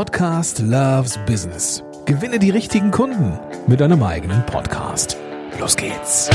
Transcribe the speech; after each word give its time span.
Podcast 0.00 0.60
Loves 0.60 1.18
Business. 1.26 1.84
Gewinne 2.06 2.38
die 2.38 2.48
richtigen 2.48 2.90
Kunden 2.90 3.38
mit 3.66 3.80
deinem 3.80 4.02
eigenen 4.02 4.46
Podcast. 4.46 5.18
Los 5.58 5.76
geht's. 5.76 6.30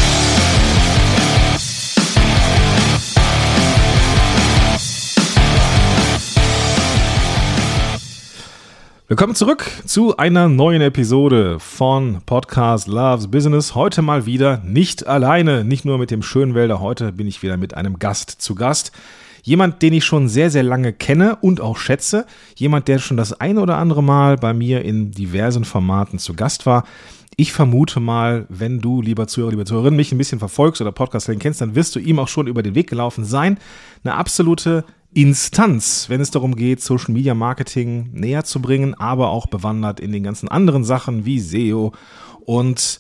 Willkommen 9.08 9.34
zurück 9.34 9.66
zu 9.88 10.16
einer 10.16 10.48
neuen 10.48 10.84
Episode 10.84 11.60
von 11.60 12.22
Podcast 12.24 12.86
Loves 12.88 13.32
Business. 13.32 13.74
Heute 13.74 14.04
mal 14.04 14.28
wieder 14.28 14.62
nicht 14.64 15.08
alleine, 15.08 15.64
nicht 15.64 15.86
nur 15.86 15.98
mit 15.98 16.12
dem 16.12 16.22
Schönwälder. 16.22 16.82
Heute 16.82 17.12
bin 17.14 17.26
ich 17.26 17.42
wieder 17.42 17.58
mit 17.58 17.74
einem 17.74 17.98
Gast 17.98 18.30
zu 18.30 18.54
Gast. 18.54 18.92
Jemand, 19.46 19.84
den 19.84 19.94
ich 19.94 20.04
schon 20.04 20.28
sehr, 20.28 20.50
sehr 20.50 20.64
lange 20.64 20.92
kenne 20.92 21.36
und 21.40 21.62
auch 21.62 21.78
schätze. 21.78 22.26
Jemand, 22.56 22.88
der 22.88 22.98
schon 22.98 23.16
das 23.16 23.40
eine 23.40 23.62
oder 23.62 23.78
andere 23.78 24.02
Mal 24.02 24.38
bei 24.38 24.56
mir 24.56 24.84
in 24.84 25.12
diversen 25.12 25.66
Formaten 25.66 26.18
zu 26.18 26.34
Gast 26.34 26.66
war. 26.66 26.84
Ich 27.38 27.54
vermute 27.54 28.00
mal, 28.00 28.48
wenn 28.50 28.82
du, 28.82 29.04
lieber 29.04 29.28
Zuhörer, 29.28 29.52
liebe 29.52 29.66
Zuhörerin, 29.66 29.96
mich 29.96 30.12
ein 30.12 30.18
bisschen 30.18 30.40
verfolgst 30.40 30.82
oder 30.82 30.92
Podcast 30.92 31.30
kennst, 31.40 31.62
dann 31.62 31.76
wirst 31.76 31.96
du 31.96 32.00
ihm 32.00 32.18
auch 32.18 32.28
schon 32.28 32.48
über 32.48 32.64
den 32.64 32.74
Weg 32.74 32.90
gelaufen 32.90 33.24
sein. 33.24 33.60
Eine 34.04 34.16
absolute 34.16 34.84
Instanz, 35.14 36.10
wenn 36.10 36.22
es 36.22 36.32
darum 36.32 36.56
geht, 36.56 36.82
Social 36.82 37.14
Media 37.14 37.36
Marketing 37.36 38.10
näher 38.14 38.46
zu 38.46 38.60
bringen, 38.64 38.96
aber 38.96 39.30
auch 39.30 39.46
bewandert 39.46 40.00
in 40.00 40.12
den 40.12 40.24
ganzen 40.24 40.50
anderen 40.50 40.84
Sachen 40.84 41.24
wie 41.24 41.40
SEO 41.40 41.92
und 42.46 43.00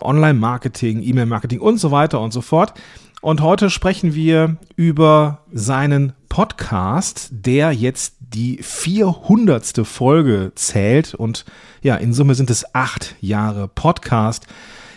Online-Marketing, 0.00 1.00
E-Mail-Marketing 1.02 1.60
und 1.60 1.78
so 1.78 1.92
weiter 1.92 2.20
und 2.20 2.32
so 2.32 2.40
fort. 2.40 2.74
Und 3.22 3.40
heute 3.40 3.70
sprechen 3.70 4.14
wir 4.14 4.56
über 4.76 5.42
seinen 5.52 6.12
Podcast, 6.28 7.28
der 7.32 7.72
jetzt 7.72 8.14
die 8.20 8.58
400. 8.62 9.86
Folge 9.86 10.52
zählt. 10.54 11.14
Und 11.14 11.44
ja, 11.82 11.96
in 11.96 12.12
Summe 12.12 12.34
sind 12.34 12.50
es 12.50 12.74
acht 12.74 13.16
Jahre 13.20 13.68
Podcast. 13.68 14.46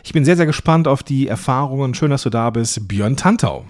Ich 0.04 0.14
bin 0.14 0.26
sehr, 0.26 0.36
sehr 0.38 0.46
gespannt 0.46 0.88
auf 0.88 1.02
die 1.02 1.28
Erfahrungen. 1.28 1.94
Schön, 1.94 2.12
dass 2.12 2.24
du 2.24 2.30
da 2.30 2.50
bist. 2.50 2.88
Björn 2.88 3.16
Tantau. 3.16 3.66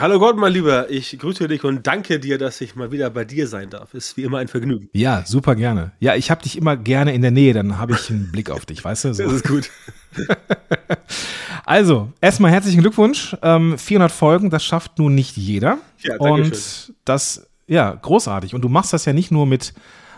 Hallo 0.00 0.18
Gott, 0.18 0.38
mein 0.38 0.54
Lieber, 0.54 0.90
ich 0.90 1.18
grüße 1.18 1.48
dich 1.48 1.62
und 1.62 1.86
danke 1.86 2.18
dir, 2.18 2.38
dass 2.38 2.62
ich 2.62 2.76
mal 2.76 2.90
wieder 2.90 3.10
bei 3.10 3.26
dir 3.26 3.46
sein 3.46 3.68
darf. 3.68 3.92
Ist 3.92 4.16
wie 4.16 4.22
immer 4.22 4.38
ein 4.38 4.48
Vergnügen. 4.48 4.88
Ja, 4.94 5.22
super 5.26 5.54
gerne. 5.54 5.92
Ja, 6.00 6.14
ich 6.14 6.30
habe 6.30 6.42
dich 6.42 6.56
immer 6.56 6.78
gerne 6.78 7.12
in 7.12 7.20
der 7.20 7.30
Nähe, 7.30 7.52
dann 7.52 7.76
habe 7.78 7.92
ich 7.92 8.08
einen 8.08 8.32
Blick 8.32 8.50
auf 8.50 8.64
dich, 8.64 8.82
weißt 8.82 9.04
du? 9.04 9.14
So. 9.14 9.24
Das 9.24 9.32
ist 9.34 9.46
gut. 9.46 9.70
also, 11.66 12.12
erstmal 12.20 12.52
herzlichen 12.52 12.80
Glückwunsch. 12.80 13.36
Ähm, 13.42 13.76
400 13.76 14.12
Folgen, 14.12 14.50
das 14.50 14.64
schafft 14.64 14.98
nun 14.98 15.14
nicht 15.16 15.36
jeder. 15.36 15.78
Ja, 15.98 16.16
danke 16.16 16.24
Und 16.24 16.56
schön. 16.56 16.94
das, 17.04 17.50
ja, 17.66 17.92
großartig. 17.92 18.54
Und 18.54 18.62
du 18.62 18.68
machst 18.68 18.92
das 18.92 19.04
ja 19.04 19.12
nicht 19.12 19.32
nur 19.32 19.46
mit 19.46 19.74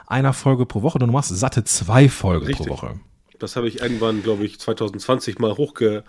einer 0.06 0.34
Folge 0.34 0.66
pro 0.66 0.82
Woche, 0.82 0.98
du 0.98 1.06
machst 1.06 1.34
satte 1.34 1.64
zwei 1.64 2.10
Folgen 2.10 2.46
Richtig. 2.46 2.66
pro 2.66 2.74
Woche. 2.74 3.00
Das 3.38 3.56
habe 3.56 3.66
ich 3.66 3.80
irgendwann, 3.80 4.22
glaube 4.22 4.44
ich, 4.44 4.60
2020 4.60 5.38
mal 5.38 5.56
hochge 5.56 6.04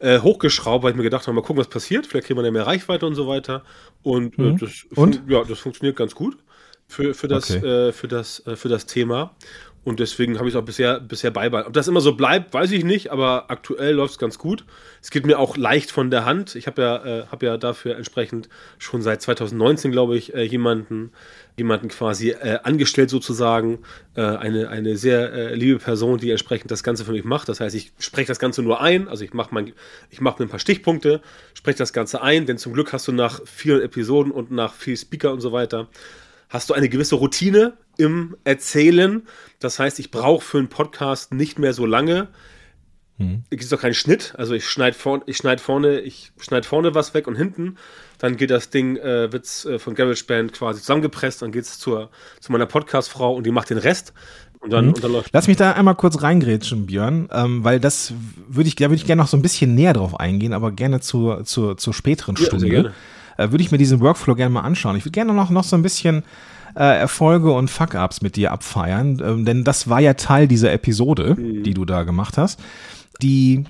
äh, 0.00 0.18
hochgeschraubt, 0.18 0.82
weil 0.82 0.90
ich 0.90 0.96
mir 0.96 1.04
gedacht 1.04 1.28
habe, 1.28 1.34
mal 1.36 1.42
gucken, 1.42 1.60
was 1.60 1.68
passiert. 1.68 2.08
Vielleicht 2.08 2.26
kriegt 2.26 2.36
man 2.36 2.44
ja 2.44 2.50
mehr 2.50 2.66
Reichweite 2.66 3.06
und 3.06 3.14
so 3.14 3.28
weiter. 3.28 3.62
Und, 4.02 4.36
äh, 4.36 4.42
mhm. 4.42 4.58
das, 4.58 4.84
und? 4.96 5.22
Ja, 5.28 5.44
das 5.44 5.60
funktioniert 5.60 5.96
ganz 5.96 6.12
gut 6.14 6.38
für, 6.92 7.14
für, 7.14 7.28
das, 7.28 7.50
okay. 7.50 7.66
äh, 7.66 7.92
für, 7.92 8.08
das, 8.08 8.46
äh, 8.46 8.56
für 8.56 8.68
das 8.68 8.86
Thema. 8.86 9.34
Und 9.84 9.98
deswegen 9.98 10.38
habe 10.38 10.48
ich 10.48 10.54
es 10.54 10.60
auch 10.60 10.64
bisher, 10.64 11.00
bisher 11.00 11.32
beibehalten. 11.32 11.66
Ob 11.66 11.72
das 11.74 11.88
immer 11.88 12.00
so 12.00 12.14
bleibt, 12.14 12.54
weiß 12.54 12.70
ich 12.70 12.84
nicht, 12.84 13.10
aber 13.10 13.50
aktuell 13.50 13.94
läuft 13.94 14.12
es 14.12 14.18
ganz 14.18 14.38
gut. 14.38 14.64
Es 15.02 15.10
geht 15.10 15.26
mir 15.26 15.40
auch 15.40 15.56
leicht 15.56 15.90
von 15.90 16.10
der 16.10 16.24
Hand. 16.24 16.54
Ich 16.54 16.68
habe 16.68 16.82
ja, 16.82 17.04
äh, 17.04 17.26
hab 17.26 17.42
ja 17.42 17.56
dafür 17.56 17.96
entsprechend 17.96 18.48
schon 18.78 19.02
seit 19.02 19.22
2019, 19.22 19.90
glaube 19.90 20.16
ich, 20.16 20.34
äh, 20.34 20.44
jemanden, 20.44 21.10
jemanden 21.56 21.88
quasi 21.88 22.30
äh, 22.30 22.60
angestellt 22.62 23.10
sozusagen. 23.10 23.80
Äh, 24.14 24.22
eine, 24.22 24.68
eine 24.68 24.96
sehr 24.96 25.32
äh, 25.32 25.54
liebe 25.56 25.80
Person, 25.80 26.18
die 26.18 26.30
entsprechend 26.30 26.70
das 26.70 26.84
Ganze 26.84 27.04
für 27.04 27.12
mich 27.12 27.24
macht. 27.24 27.48
Das 27.48 27.58
heißt, 27.58 27.74
ich 27.74 27.92
spreche 27.98 28.28
das 28.28 28.38
Ganze 28.38 28.62
nur 28.62 28.80
ein. 28.80 29.08
Also 29.08 29.24
ich 29.24 29.34
mache 29.34 29.52
mach 29.52 30.38
mir 30.38 30.46
ein 30.46 30.48
paar 30.48 30.60
Stichpunkte, 30.60 31.22
spreche 31.54 31.78
das 31.78 31.92
Ganze 31.92 32.22
ein, 32.22 32.46
denn 32.46 32.56
zum 32.56 32.72
Glück 32.72 32.92
hast 32.92 33.08
du 33.08 33.12
nach 33.12 33.40
vielen 33.46 33.82
Episoden 33.82 34.30
und 34.30 34.52
nach 34.52 34.74
viel 34.74 34.96
Speaker 34.96 35.32
und 35.32 35.40
so 35.40 35.50
weiter 35.50 35.88
hast 36.52 36.68
du 36.68 36.74
eine 36.74 36.90
gewisse 36.90 37.14
Routine 37.14 37.72
im 37.96 38.36
Erzählen. 38.44 39.22
Das 39.58 39.78
heißt, 39.78 39.98
ich 39.98 40.10
brauche 40.10 40.44
für 40.44 40.58
einen 40.58 40.68
Podcast 40.68 41.32
nicht 41.32 41.58
mehr 41.58 41.72
so 41.72 41.86
lange. 41.86 42.28
Hm. 43.16 43.44
Es 43.48 43.58
gibt 43.58 43.72
auch 43.72 43.80
keinen 43.80 43.94
Schnitt. 43.94 44.34
Also 44.36 44.52
ich 44.52 44.66
schneide 44.66 44.96
vorne, 44.96 45.24
ich 45.26 45.38
schneide 45.38 45.62
vorne, 45.62 46.00
ich 46.00 46.32
schneide 46.38 46.68
vorne 46.68 46.94
was 46.94 47.14
weg 47.14 47.26
und 47.26 47.36
hinten. 47.36 47.78
Dann 48.18 48.36
geht 48.36 48.50
das 48.50 48.68
Ding, 48.68 48.98
äh, 48.98 49.32
wird's 49.32 49.64
äh, 49.64 49.78
von 49.78 49.94
GarageBand 49.94 50.52
quasi 50.52 50.80
zusammengepresst, 50.80 51.40
dann 51.40 51.52
geht 51.52 51.64
es 51.64 51.78
zu 51.78 52.08
meiner 52.48 52.66
Podcastfrau 52.66 53.34
und 53.34 53.46
die 53.46 53.50
macht 53.50 53.70
den 53.70 53.78
Rest. 53.78 54.12
Und 54.60 54.72
dann, 54.72 54.86
mhm. 54.86 54.92
und 54.92 55.04
dann 55.04 55.12
läuft 55.12 55.30
Lass 55.32 55.48
mich 55.48 55.56
da 55.56 55.72
einmal 55.72 55.94
kurz 55.94 56.22
reingrätschen, 56.22 56.86
Björn, 56.86 57.30
ähm, 57.32 57.64
weil 57.64 57.80
das 57.80 58.12
würde 58.46 58.68
ich, 58.68 58.76
da 58.76 58.84
würde 58.84 58.96
ich 58.96 59.06
gerne 59.06 59.22
noch 59.22 59.28
so 59.28 59.38
ein 59.38 59.42
bisschen 59.42 59.74
näher 59.74 59.94
drauf 59.94 60.20
eingehen, 60.20 60.52
aber 60.52 60.70
gerne 60.70 61.00
zur, 61.00 61.44
zur, 61.44 61.78
zur 61.78 61.94
späteren 61.94 62.36
ja, 62.36 62.44
Stunde. 62.44 62.92
Äh, 63.36 63.50
würde 63.50 63.62
ich 63.62 63.70
mir 63.70 63.78
diesen 63.78 64.00
Workflow 64.00 64.34
gerne 64.34 64.52
mal 64.52 64.60
anschauen. 64.60 64.96
Ich 64.96 65.04
würde 65.04 65.12
gerne 65.12 65.32
noch, 65.32 65.50
noch 65.50 65.64
so 65.64 65.76
ein 65.76 65.82
bisschen 65.82 66.22
äh, 66.74 66.98
Erfolge 66.98 67.52
und 67.52 67.70
Fuck-Ups 67.70 68.22
mit 68.22 68.36
dir 68.36 68.52
abfeiern, 68.52 69.20
ähm, 69.22 69.44
denn 69.44 69.64
das 69.64 69.88
war 69.88 70.00
ja 70.00 70.14
Teil 70.14 70.48
dieser 70.48 70.72
Episode, 70.72 71.36
mhm. 71.38 71.62
die 71.62 71.74
du 71.74 71.84
da 71.84 72.02
gemacht 72.04 72.38
hast. 72.38 72.60
Die 73.20 73.64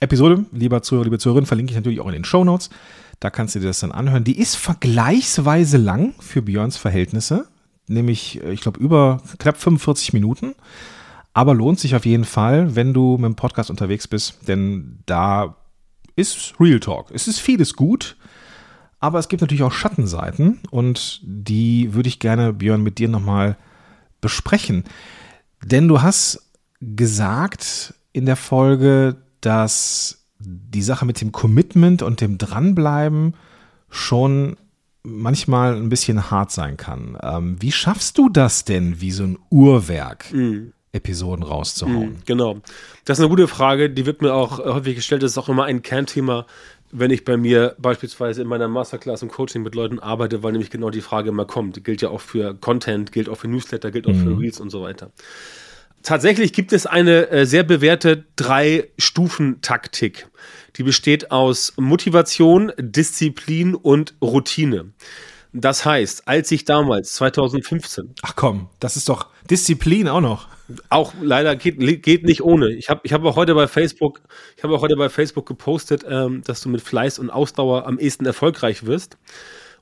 Episode, 0.00 0.44
lieber 0.52 0.82
Zuhörer, 0.82 1.04
liebe 1.04 1.18
Zuhörerin, 1.18 1.46
verlinke 1.46 1.70
ich 1.70 1.76
natürlich 1.76 2.00
auch 2.00 2.08
in 2.08 2.14
den 2.14 2.24
Show 2.24 2.44
Notes. 2.44 2.70
Da 3.20 3.30
kannst 3.30 3.54
du 3.54 3.60
dir 3.60 3.68
das 3.68 3.80
dann 3.80 3.92
anhören. 3.92 4.24
Die 4.24 4.38
ist 4.38 4.56
vergleichsweise 4.56 5.76
lang 5.76 6.14
für 6.18 6.42
Björns 6.42 6.76
Verhältnisse, 6.76 7.46
nämlich, 7.86 8.42
äh, 8.42 8.52
ich 8.52 8.60
glaube, 8.60 8.80
über 8.80 9.22
knapp 9.38 9.58
45 9.58 10.12
Minuten. 10.12 10.54
Aber 11.34 11.54
lohnt 11.54 11.80
sich 11.80 11.94
auf 11.94 12.04
jeden 12.04 12.24
Fall, 12.24 12.74
wenn 12.76 12.92
du 12.92 13.16
mit 13.16 13.24
dem 13.24 13.36
Podcast 13.36 13.70
unterwegs 13.70 14.06
bist, 14.06 14.48
denn 14.48 14.98
da 15.06 15.56
ist 16.14 16.54
Real 16.60 16.80
Talk. 16.80 17.10
Es 17.10 17.26
ist 17.26 17.38
vieles 17.38 17.74
gut, 17.74 18.16
aber 19.02 19.18
es 19.18 19.28
gibt 19.28 19.42
natürlich 19.42 19.64
auch 19.64 19.72
Schattenseiten 19.72 20.60
und 20.70 21.20
die 21.24 21.92
würde 21.92 22.08
ich 22.08 22.20
gerne, 22.20 22.52
Björn, 22.52 22.84
mit 22.84 22.98
dir 22.98 23.08
nochmal 23.08 23.56
besprechen. 24.20 24.84
Denn 25.64 25.88
du 25.88 26.02
hast 26.02 26.48
gesagt 26.80 27.94
in 28.12 28.26
der 28.26 28.36
Folge, 28.36 29.16
dass 29.40 30.28
die 30.38 30.82
Sache 30.82 31.04
mit 31.04 31.20
dem 31.20 31.32
Commitment 31.32 32.02
und 32.02 32.20
dem 32.20 32.38
Dranbleiben 32.38 33.34
schon 33.90 34.56
manchmal 35.02 35.74
ein 35.74 35.88
bisschen 35.88 36.30
hart 36.30 36.52
sein 36.52 36.76
kann. 36.76 37.18
Ähm, 37.20 37.56
wie 37.60 37.72
schaffst 37.72 38.18
du 38.18 38.28
das 38.28 38.64
denn, 38.64 39.00
wie 39.00 39.10
so 39.10 39.24
ein 39.24 39.38
Uhrwerk? 39.50 40.32
Mhm. 40.32 40.74
Episoden 40.92 41.42
rauszuhauen? 41.42 42.10
Mhm, 42.10 42.22
genau. 42.24 42.60
Das 43.04 43.18
ist 43.18 43.24
eine 43.24 43.30
gute 43.30 43.48
Frage, 43.48 43.90
die 43.90 44.06
wird 44.06 44.22
mir 44.22 44.32
auch 44.32 44.58
häufig 44.58 44.94
gestellt. 44.94 45.24
Das 45.24 45.32
ist 45.32 45.38
auch 45.38 45.48
immer 45.48 45.64
ein 45.64 45.82
Kernthema 45.82 46.46
wenn 46.92 47.10
ich 47.10 47.24
bei 47.24 47.38
mir 47.38 47.74
beispielsweise 47.78 48.42
in 48.42 48.48
meiner 48.48 48.68
Masterclass 48.68 49.22
im 49.22 49.30
Coaching 49.30 49.62
mit 49.62 49.74
Leuten 49.74 49.98
arbeite, 49.98 50.42
weil 50.42 50.52
nämlich 50.52 50.70
genau 50.70 50.90
die 50.90 51.00
Frage 51.00 51.30
immer 51.30 51.46
kommt. 51.46 51.82
Gilt 51.84 52.02
ja 52.02 52.10
auch 52.10 52.20
für 52.20 52.54
Content, 52.54 53.12
gilt 53.12 53.30
auch 53.30 53.38
für 53.38 53.48
Newsletter, 53.48 53.90
gilt 53.90 54.06
auch 54.06 54.12
mhm. 54.12 54.24
für 54.24 54.38
Reels 54.38 54.60
und 54.60 54.68
so 54.70 54.82
weiter. 54.82 55.10
Tatsächlich 56.02 56.52
gibt 56.52 56.72
es 56.72 56.84
eine 56.84 57.30
äh, 57.30 57.46
sehr 57.46 57.62
bewährte 57.62 58.24
Drei-Stufen-Taktik. 58.36 60.26
Die 60.76 60.82
besteht 60.82 61.30
aus 61.30 61.72
Motivation, 61.76 62.72
Disziplin 62.78 63.74
und 63.74 64.14
Routine. 64.20 64.92
Das 65.52 65.84
heißt, 65.84 66.28
als 66.28 66.50
ich 66.50 66.64
damals 66.64 67.12
2015. 67.14 68.14
Ach 68.22 68.36
komm, 68.36 68.68
das 68.80 68.96
ist 68.96 69.08
doch 69.08 69.28
Disziplin 69.50 70.08
auch 70.08 70.20
noch. 70.20 70.48
Auch 70.88 71.14
leider 71.20 71.56
geht, 71.56 72.02
geht 72.02 72.24
nicht 72.24 72.42
ohne. 72.42 72.70
Ich 72.70 72.88
habe 72.88 73.00
ich 73.04 73.12
hab 73.12 73.24
auch 73.24 73.36
heute 73.36 73.54
bei 73.54 73.66
Facebook, 73.66 74.20
ich 74.56 74.62
habe 74.62 74.74
auch 74.74 74.82
heute 74.82 74.96
bei 74.96 75.08
Facebook 75.08 75.46
gepostet, 75.46 76.04
ähm, 76.08 76.42
dass 76.44 76.60
du 76.60 76.68
mit 76.68 76.80
Fleiß 76.80 77.18
und 77.18 77.30
Ausdauer 77.30 77.86
am 77.86 77.98
ehesten 77.98 78.26
erfolgreich 78.26 78.86
wirst. 78.86 79.18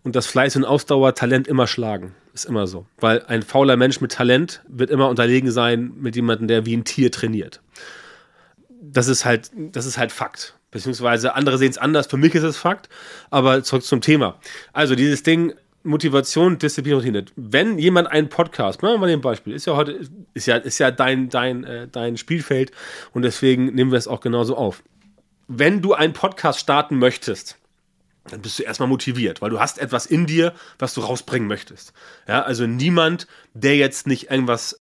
Und 0.03 0.17
dass 0.17 0.27
Fleiß 0.27 0.57
und 0.57 0.65
Ausdauer 0.65 1.15
Talent 1.15 1.47
immer 1.47 1.67
schlagen. 1.67 2.15
Ist 2.33 2.47
immer 2.47 2.67
so. 2.67 2.87
Weil 2.99 3.23
ein 3.27 3.43
fauler 3.43 3.77
Mensch 3.77 4.01
mit 4.01 4.13
Talent 4.13 4.63
wird 4.67 4.91
immer 4.91 5.09
unterlegen 5.09 5.51
sein 5.51 5.93
mit 5.97 6.17
jemandem, 6.17 6.49
der 6.49 6.65
wie 6.65 6.75
ein 6.75 6.85
Tier 6.85 7.11
trainiert. 7.11 7.61
Das 8.81 9.09
ist 9.09 9.27
halt, 9.27 9.51
das 9.55 9.85
ist 9.85 9.99
halt 9.99 10.11
Fakt. 10.11 10.55
Beziehungsweise 10.71 11.35
andere 11.35 11.59
sehen 11.59 11.71
es 11.71 11.79
anders. 11.79 12.07
Für 12.07 12.17
mich 12.17 12.35
ist 12.35 12.45
es 12.45 12.57
Fakt. 12.57 12.89
Aber 13.29 13.63
zurück 13.63 13.83
zum 13.83 14.01
Thema. 14.01 14.39
Also 14.73 14.95
dieses 14.95 15.23
Ding, 15.23 15.53
Motivation, 15.83 16.59
Disziplin, 16.59 16.95
Routine. 16.95 17.25
Wenn 17.37 17.79
jemand 17.79 18.09
einen 18.09 18.29
Podcast, 18.29 18.83
machen 18.83 18.95
wir 18.95 18.99
mal 18.99 19.11
ein 19.11 19.21
Beispiel, 19.21 19.55
ist 19.55 19.67
ja 19.67 19.77
heute, 19.77 20.01
ist 20.35 20.47
ja, 20.47 20.57
ist 20.57 20.79
ja 20.79 20.91
dein, 20.91 21.29
dein, 21.29 21.65
äh, 21.65 21.89
dein 21.89 22.17
Spielfeld 22.17 22.73
und 23.13 23.23
deswegen 23.23 23.67
nehmen 23.67 23.91
wir 23.91 23.99
es 23.99 24.09
auch 24.09 24.21
genauso 24.21 24.57
auf. 24.57 24.83
Wenn 25.49 25.81
du 25.83 25.95
einen 25.95 26.13
Podcast 26.13 26.61
starten 26.61 26.99
möchtest, 26.99 27.57
dann 28.29 28.43
bist 28.43 28.59
du 28.59 28.63
erstmal 28.63 28.89
motiviert, 28.89 29.41
weil 29.41 29.51
du 29.51 29.59
hast 29.59 29.79
etwas 29.79 30.07
in 30.07 30.27
dir, 30.27 30.53
was 30.79 30.95
du 30.95 31.01
rausbringen 31.01 31.49
möchtest. 31.49 31.93
Ja, 32.29 32.43
also 32.43 32.67
niemand, 32.67 33.27
der 33.55 33.77
jetzt 33.77 34.07
nicht 34.07 34.31
irgendwas 34.31 34.81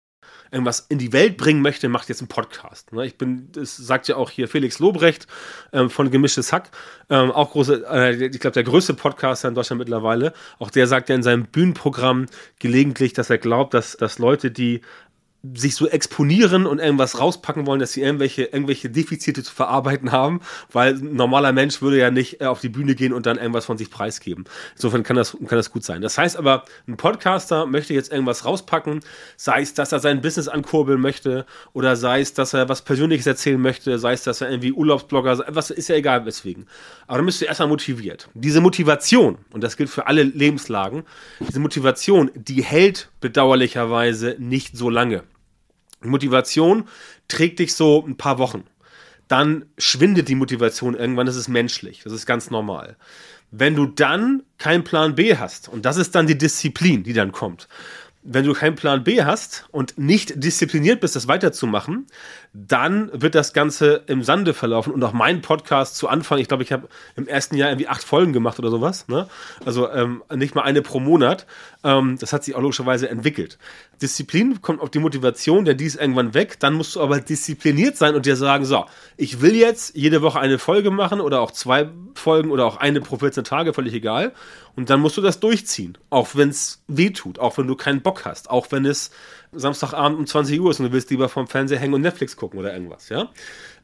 irgendwas 0.50 0.86
in 0.88 0.98
die 0.98 1.12
Welt 1.12 1.36
bringen 1.36 1.62
möchte, 1.62 1.88
macht 1.88 2.08
jetzt 2.08 2.20
einen 2.20 2.28
Podcast. 2.28 2.92
Ne? 2.92 3.06
Ich 3.06 3.16
bin, 3.16 3.50
das 3.52 3.76
sagt 3.76 4.08
ja 4.08 4.16
auch 4.16 4.30
hier 4.30 4.48
Felix 4.48 4.78
Lobrecht 4.78 5.26
ähm, 5.72 5.90
von 5.90 6.10
Gemischtes 6.10 6.52
Hack, 6.52 6.70
ähm, 7.08 7.30
auch 7.30 7.52
große, 7.52 7.84
äh, 7.88 8.26
ich 8.26 8.40
glaube, 8.40 8.54
der 8.54 8.64
größte 8.64 8.94
Podcaster 8.94 9.48
in 9.48 9.54
Deutschland 9.54 9.78
mittlerweile. 9.78 10.32
Auch 10.58 10.70
der 10.70 10.86
sagt 10.86 11.08
ja 11.08 11.14
in 11.14 11.22
seinem 11.22 11.46
Bühnenprogramm 11.46 12.26
gelegentlich, 12.58 13.12
dass 13.12 13.30
er 13.30 13.38
glaubt, 13.38 13.74
dass, 13.74 13.96
dass 13.96 14.18
Leute, 14.18 14.50
die 14.50 14.80
sich 15.54 15.74
so 15.74 15.88
exponieren 15.88 16.66
und 16.66 16.80
irgendwas 16.80 17.18
rauspacken 17.18 17.66
wollen, 17.66 17.80
dass 17.80 17.92
sie 17.92 18.02
irgendwelche, 18.02 18.44
irgendwelche 18.44 18.90
Defizite 18.90 19.42
zu 19.42 19.54
verarbeiten 19.54 20.12
haben, 20.12 20.40
weil 20.70 20.94
ein 20.94 21.14
normaler 21.14 21.52
Mensch 21.52 21.80
würde 21.80 21.98
ja 21.98 22.10
nicht 22.10 22.42
äh, 22.42 22.44
auf 22.44 22.60
die 22.60 22.68
Bühne 22.68 22.94
gehen 22.94 23.14
und 23.14 23.24
dann 23.24 23.38
irgendwas 23.38 23.64
von 23.64 23.78
sich 23.78 23.90
preisgeben. 23.90 24.44
Insofern 24.74 25.02
kann 25.02 25.16
das, 25.16 25.32
kann 25.32 25.56
das 25.56 25.70
gut 25.70 25.82
sein. 25.82 26.02
Das 26.02 26.18
heißt 26.18 26.36
aber, 26.36 26.64
ein 26.86 26.98
Podcaster 26.98 27.64
möchte 27.64 27.94
jetzt 27.94 28.12
irgendwas 28.12 28.44
rauspacken, 28.44 29.00
sei 29.36 29.62
es, 29.62 29.72
dass 29.72 29.92
er 29.92 30.00
sein 30.00 30.20
Business 30.20 30.46
ankurbeln 30.46 31.00
möchte 31.00 31.46
oder 31.72 31.96
sei 31.96 32.20
es, 32.20 32.34
dass 32.34 32.52
er 32.52 32.68
was 32.68 32.82
Persönliches 32.82 33.26
erzählen 33.26 33.60
möchte, 33.60 33.98
sei 33.98 34.12
es, 34.12 34.24
dass 34.24 34.42
er 34.42 34.50
irgendwie 34.50 34.72
Urlaubsblogger, 34.72 35.44
was 35.48 35.70
ist 35.70 35.88
ja 35.88 35.96
egal 35.96 36.26
weswegen. 36.26 36.66
Aber 37.06 37.16
dann 37.16 37.26
bist 37.26 37.40
du 37.40 37.46
erstmal 37.46 37.68
motiviert. 37.68 38.28
Diese 38.34 38.60
Motivation, 38.60 39.38
und 39.52 39.64
das 39.64 39.78
gilt 39.78 39.88
für 39.88 40.06
alle 40.06 40.22
Lebenslagen, 40.22 41.04
diese 41.40 41.60
Motivation, 41.60 42.30
die 42.34 42.62
hält 42.62 43.08
bedauerlicherweise 43.20 44.36
nicht 44.38 44.76
so 44.76 44.90
lange. 44.90 45.24
Motivation 46.02 46.84
trägt 47.28 47.58
dich 47.58 47.74
so 47.74 48.04
ein 48.06 48.16
paar 48.16 48.38
Wochen. 48.38 48.64
Dann 49.28 49.66
schwindet 49.78 50.28
die 50.28 50.34
Motivation 50.34 50.94
irgendwann, 50.94 51.26
das 51.26 51.36
ist 51.36 51.48
menschlich, 51.48 52.02
das 52.02 52.12
ist 52.12 52.26
ganz 52.26 52.50
normal. 52.50 52.96
Wenn 53.52 53.76
du 53.76 53.86
dann 53.86 54.42
keinen 54.58 54.84
Plan 54.84 55.14
B 55.14 55.36
hast, 55.36 55.68
und 55.68 55.84
das 55.84 55.96
ist 55.96 56.14
dann 56.14 56.26
die 56.26 56.38
Disziplin, 56.38 57.02
die 57.02 57.12
dann 57.12 57.32
kommt, 57.32 57.68
wenn 58.22 58.44
du 58.44 58.52
keinen 58.52 58.74
Plan 58.74 59.02
B 59.02 59.22
hast 59.22 59.66
und 59.70 59.96
nicht 59.98 60.42
diszipliniert 60.42 61.00
bist, 61.00 61.16
das 61.16 61.28
weiterzumachen, 61.28 62.06
dann 62.52 63.10
wird 63.12 63.36
das 63.36 63.52
Ganze 63.52 64.02
im 64.06 64.24
Sande 64.24 64.54
verlaufen. 64.54 64.92
Und 64.92 65.02
auch 65.04 65.12
mein 65.12 65.40
Podcast 65.40 65.96
zu 65.96 66.08
Anfang, 66.08 66.38
ich 66.38 66.48
glaube, 66.48 66.64
ich 66.64 66.72
habe 66.72 66.88
im 67.14 67.28
ersten 67.28 67.56
Jahr 67.56 67.70
irgendwie 67.70 67.86
acht 67.86 68.02
Folgen 68.02 68.32
gemacht 68.32 68.58
oder 68.58 68.70
sowas. 68.70 69.06
Ne? 69.06 69.28
Also 69.64 69.88
ähm, 69.90 70.24
nicht 70.34 70.56
mal 70.56 70.62
eine 70.62 70.82
pro 70.82 70.98
Monat. 70.98 71.46
Ähm, 71.84 72.18
das 72.18 72.32
hat 72.32 72.42
sich 72.42 72.56
auch 72.56 72.60
logischerweise 72.60 73.08
entwickelt. 73.08 73.58
Disziplin 74.02 74.60
kommt 74.62 74.80
auf 74.80 74.90
die 74.90 74.98
Motivation, 74.98 75.64
denn 75.64 75.76
die 75.76 75.84
ist 75.84 76.00
irgendwann 76.00 76.34
weg. 76.34 76.58
Dann 76.58 76.74
musst 76.74 76.96
du 76.96 77.00
aber 77.00 77.20
diszipliniert 77.20 77.96
sein 77.96 78.16
und 78.16 78.26
dir 78.26 78.36
sagen, 78.36 78.64
so, 78.64 78.84
ich 79.16 79.40
will 79.40 79.54
jetzt 79.54 79.94
jede 79.94 80.20
Woche 80.20 80.40
eine 80.40 80.58
Folge 80.58 80.90
machen 80.90 81.20
oder 81.20 81.40
auch 81.40 81.52
zwei 81.52 81.88
Folgen 82.14 82.50
oder 82.50 82.66
auch 82.66 82.78
eine 82.78 83.00
pro 83.00 83.18
14 83.18 83.44
Tage, 83.44 83.74
völlig 83.74 83.94
egal. 83.94 84.32
Und 84.74 84.90
dann 84.90 85.00
musst 85.00 85.16
du 85.16 85.20
das 85.20 85.40
durchziehen, 85.40 85.98
auch 86.10 86.30
wenn 86.34 86.48
es 86.48 86.82
weh 86.88 87.10
tut, 87.10 87.38
auch 87.38 87.58
wenn 87.58 87.66
du 87.66 87.76
keinen 87.76 88.02
Bock 88.02 88.24
hast, 88.24 88.50
auch 88.50 88.68
wenn 88.70 88.86
es 88.86 89.10
Samstagabend 89.52 90.18
um 90.18 90.26
20 90.26 90.60
Uhr 90.60 90.70
ist 90.70 90.80
und 90.80 90.86
du 90.86 90.92
willst 90.92 91.10
lieber 91.10 91.28
vom 91.28 91.48
Fernseher 91.48 91.78
hängen 91.78 91.94
und 91.94 92.02
Netflix 92.02 92.36
gucken 92.36 92.58
oder 92.58 92.72
irgendwas, 92.72 93.08
ja? 93.08 93.30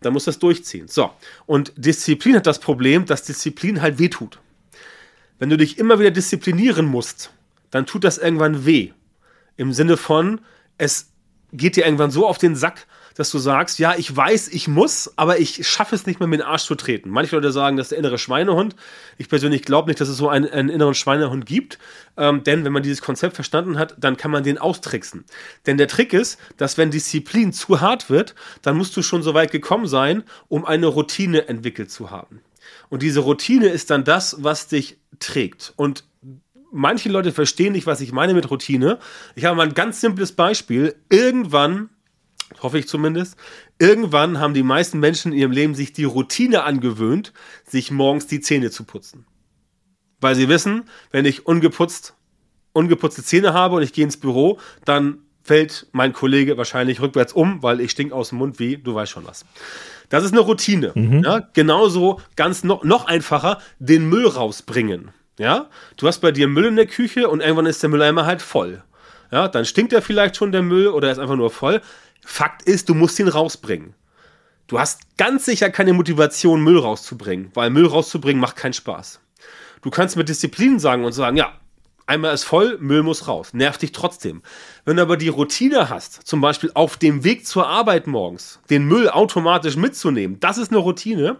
Dann 0.00 0.12
musst 0.12 0.26
du 0.26 0.30
das 0.30 0.38
durchziehen. 0.38 0.88
So, 0.88 1.10
und 1.46 1.72
Disziplin 1.76 2.36
hat 2.36 2.46
das 2.46 2.60
Problem, 2.60 3.06
dass 3.06 3.24
Disziplin 3.24 3.82
halt 3.82 3.98
weh 3.98 4.08
tut. 4.08 4.38
Wenn 5.38 5.50
du 5.50 5.56
dich 5.56 5.78
immer 5.78 5.98
wieder 5.98 6.10
disziplinieren 6.10 6.86
musst, 6.86 7.30
dann 7.70 7.86
tut 7.86 8.04
das 8.04 8.18
irgendwann 8.18 8.64
weh. 8.64 8.92
Im 9.56 9.72
Sinne 9.72 9.96
von, 9.96 10.40
es 10.78 11.10
geht 11.52 11.76
dir 11.76 11.84
irgendwann 11.84 12.10
so 12.10 12.26
auf 12.26 12.38
den 12.38 12.56
Sack, 12.56 12.86
dass 13.16 13.30
du 13.30 13.38
sagst, 13.38 13.78
ja, 13.78 13.94
ich 13.96 14.14
weiß, 14.14 14.48
ich 14.48 14.68
muss, 14.68 15.12
aber 15.16 15.38
ich 15.38 15.66
schaffe 15.66 15.94
es 15.94 16.06
nicht 16.06 16.20
mehr, 16.20 16.28
mit 16.28 16.40
den 16.40 16.46
Arsch 16.46 16.64
zu 16.64 16.74
treten. 16.74 17.10
Manche 17.10 17.34
Leute 17.34 17.50
sagen, 17.50 17.76
das 17.76 17.86
ist 17.86 17.90
der 17.90 17.98
innere 17.98 18.18
Schweinehund. 18.18 18.76
Ich 19.16 19.28
persönlich 19.28 19.62
glaube 19.62 19.88
nicht, 19.88 20.00
dass 20.00 20.08
es 20.08 20.16
so 20.16 20.28
einen, 20.28 20.48
einen 20.48 20.68
inneren 20.68 20.94
Schweinehund 20.94 21.46
gibt, 21.46 21.78
ähm, 22.16 22.44
denn 22.44 22.64
wenn 22.64 22.72
man 22.72 22.82
dieses 22.82 23.02
Konzept 23.02 23.34
verstanden 23.34 23.78
hat, 23.78 23.96
dann 23.98 24.16
kann 24.16 24.30
man 24.30 24.44
den 24.44 24.58
austricksen. 24.58 25.24
Denn 25.66 25.78
der 25.78 25.88
Trick 25.88 26.12
ist, 26.12 26.38
dass 26.58 26.76
wenn 26.78 26.90
Disziplin 26.90 27.52
zu 27.52 27.80
hart 27.80 28.10
wird, 28.10 28.34
dann 28.62 28.76
musst 28.76 28.96
du 28.96 29.02
schon 29.02 29.22
so 29.22 29.34
weit 29.34 29.50
gekommen 29.50 29.86
sein, 29.86 30.22
um 30.48 30.64
eine 30.64 30.86
Routine 30.86 31.48
entwickelt 31.48 31.90
zu 31.90 32.10
haben. 32.10 32.42
Und 32.90 33.02
diese 33.02 33.20
Routine 33.20 33.68
ist 33.68 33.90
dann 33.90 34.04
das, 34.04 34.36
was 34.40 34.68
dich 34.68 34.98
trägt. 35.18 35.72
Und 35.76 36.04
manche 36.70 37.08
Leute 37.08 37.32
verstehen 37.32 37.72
nicht, 37.72 37.86
was 37.86 38.00
ich 38.00 38.12
meine 38.12 38.34
mit 38.34 38.50
Routine. 38.50 38.98
Ich 39.34 39.44
habe 39.44 39.56
mal 39.56 39.66
ein 39.66 39.74
ganz 39.74 40.00
simples 40.00 40.32
Beispiel. 40.32 40.94
Irgendwann 41.08 41.88
hoffe 42.62 42.78
ich 42.78 42.88
zumindest. 42.88 43.36
Irgendwann 43.78 44.38
haben 44.38 44.54
die 44.54 44.62
meisten 44.62 44.98
Menschen 44.98 45.32
in 45.32 45.38
ihrem 45.38 45.52
Leben 45.52 45.74
sich 45.74 45.92
die 45.92 46.04
Routine 46.04 46.62
angewöhnt, 46.62 47.32
sich 47.64 47.90
morgens 47.90 48.26
die 48.26 48.40
Zähne 48.40 48.70
zu 48.70 48.84
putzen. 48.84 49.26
Weil 50.20 50.34
sie 50.34 50.48
wissen, 50.48 50.84
wenn 51.10 51.24
ich 51.24 51.46
ungeputzt, 51.46 52.14
ungeputzte 52.72 53.22
Zähne 53.22 53.52
habe 53.52 53.76
und 53.76 53.82
ich 53.82 53.92
gehe 53.92 54.04
ins 54.04 54.16
Büro, 54.16 54.58
dann 54.84 55.18
fällt 55.42 55.86
mein 55.92 56.12
Kollege 56.12 56.56
wahrscheinlich 56.56 57.00
rückwärts 57.00 57.32
um, 57.32 57.62
weil 57.62 57.80
ich 57.80 57.92
stink 57.92 58.12
aus 58.12 58.30
dem 58.30 58.38
Mund 58.38 58.58
wie, 58.58 58.76
du 58.78 58.94
weißt 58.94 59.12
schon 59.12 59.26
was. 59.26 59.44
Das 60.08 60.24
ist 60.24 60.32
eine 60.32 60.40
Routine. 60.40 60.92
Mhm. 60.94 61.22
Ja? 61.22 61.48
Genauso 61.52 62.20
ganz 62.34 62.64
noch, 62.64 62.84
noch 62.84 63.06
einfacher, 63.06 63.60
den 63.78 64.08
Müll 64.08 64.26
rausbringen. 64.26 65.10
Ja? 65.38 65.68
Du 65.96 66.06
hast 66.06 66.20
bei 66.20 66.32
dir 66.32 66.48
Müll 66.48 66.66
in 66.66 66.76
der 66.76 66.86
Küche 66.86 67.28
und 67.28 67.40
irgendwann 67.40 67.66
ist 67.66 67.82
der 67.82 67.90
Mülleimer 67.90 68.26
halt 68.26 68.42
voll. 68.42 68.82
Ja, 69.30 69.48
dann 69.48 69.64
stinkt 69.64 69.92
er 69.92 70.02
vielleicht 70.02 70.36
schon 70.36 70.52
der 70.52 70.62
Müll 70.62 70.88
oder 70.88 71.10
ist 71.10 71.18
einfach 71.18 71.36
nur 71.36 71.50
voll. 71.50 71.80
Fakt 72.28 72.62
ist, 72.62 72.88
du 72.88 72.94
musst 72.94 73.20
ihn 73.20 73.28
rausbringen. 73.28 73.94
Du 74.66 74.80
hast 74.80 75.16
ganz 75.16 75.44
sicher 75.44 75.70
keine 75.70 75.92
Motivation, 75.92 76.60
Müll 76.60 76.78
rauszubringen, 76.78 77.52
weil 77.54 77.70
Müll 77.70 77.86
rauszubringen 77.86 78.40
macht 78.40 78.56
keinen 78.56 78.72
Spaß. 78.72 79.20
Du 79.80 79.90
kannst 79.90 80.16
mit 80.16 80.28
Disziplin 80.28 80.80
sagen 80.80 81.04
und 81.04 81.12
sagen, 81.12 81.36
ja, 81.36 81.52
einmal 82.04 82.34
ist 82.34 82.42
voll, 82.42 82.78
Müll 82.80 83.04
muss 83.04 83.28
raus. 83.28 83.54
Nervt 83.54 83.80
dich 83.80 83.92
trotzdem. 83.92 84.42
Wenn 84.84 84.96
du 84.96 85.02
aber 85.02 85.16
die 85.16 85.28
Routine 85.28 85.88
hast, 85.88 86.26
zum 86.26 86.40
Beispiel 86.40 86.72
auf 86.74 86.96
dem 86.96 87.22
Weg 87.22 87.46
zur 87.46 87.68
Arbeit 87.68 88.08
morgens, 88.08 88.58
den 88.70 88.86
Müll 88.86 89.08
automatisch 89.08 89.76
mitzunehmen, 89.76 90.40
das 90.40 90.58
ist 90.58 90.72
eine 90.72 90.78
Routine, 90.78 91.36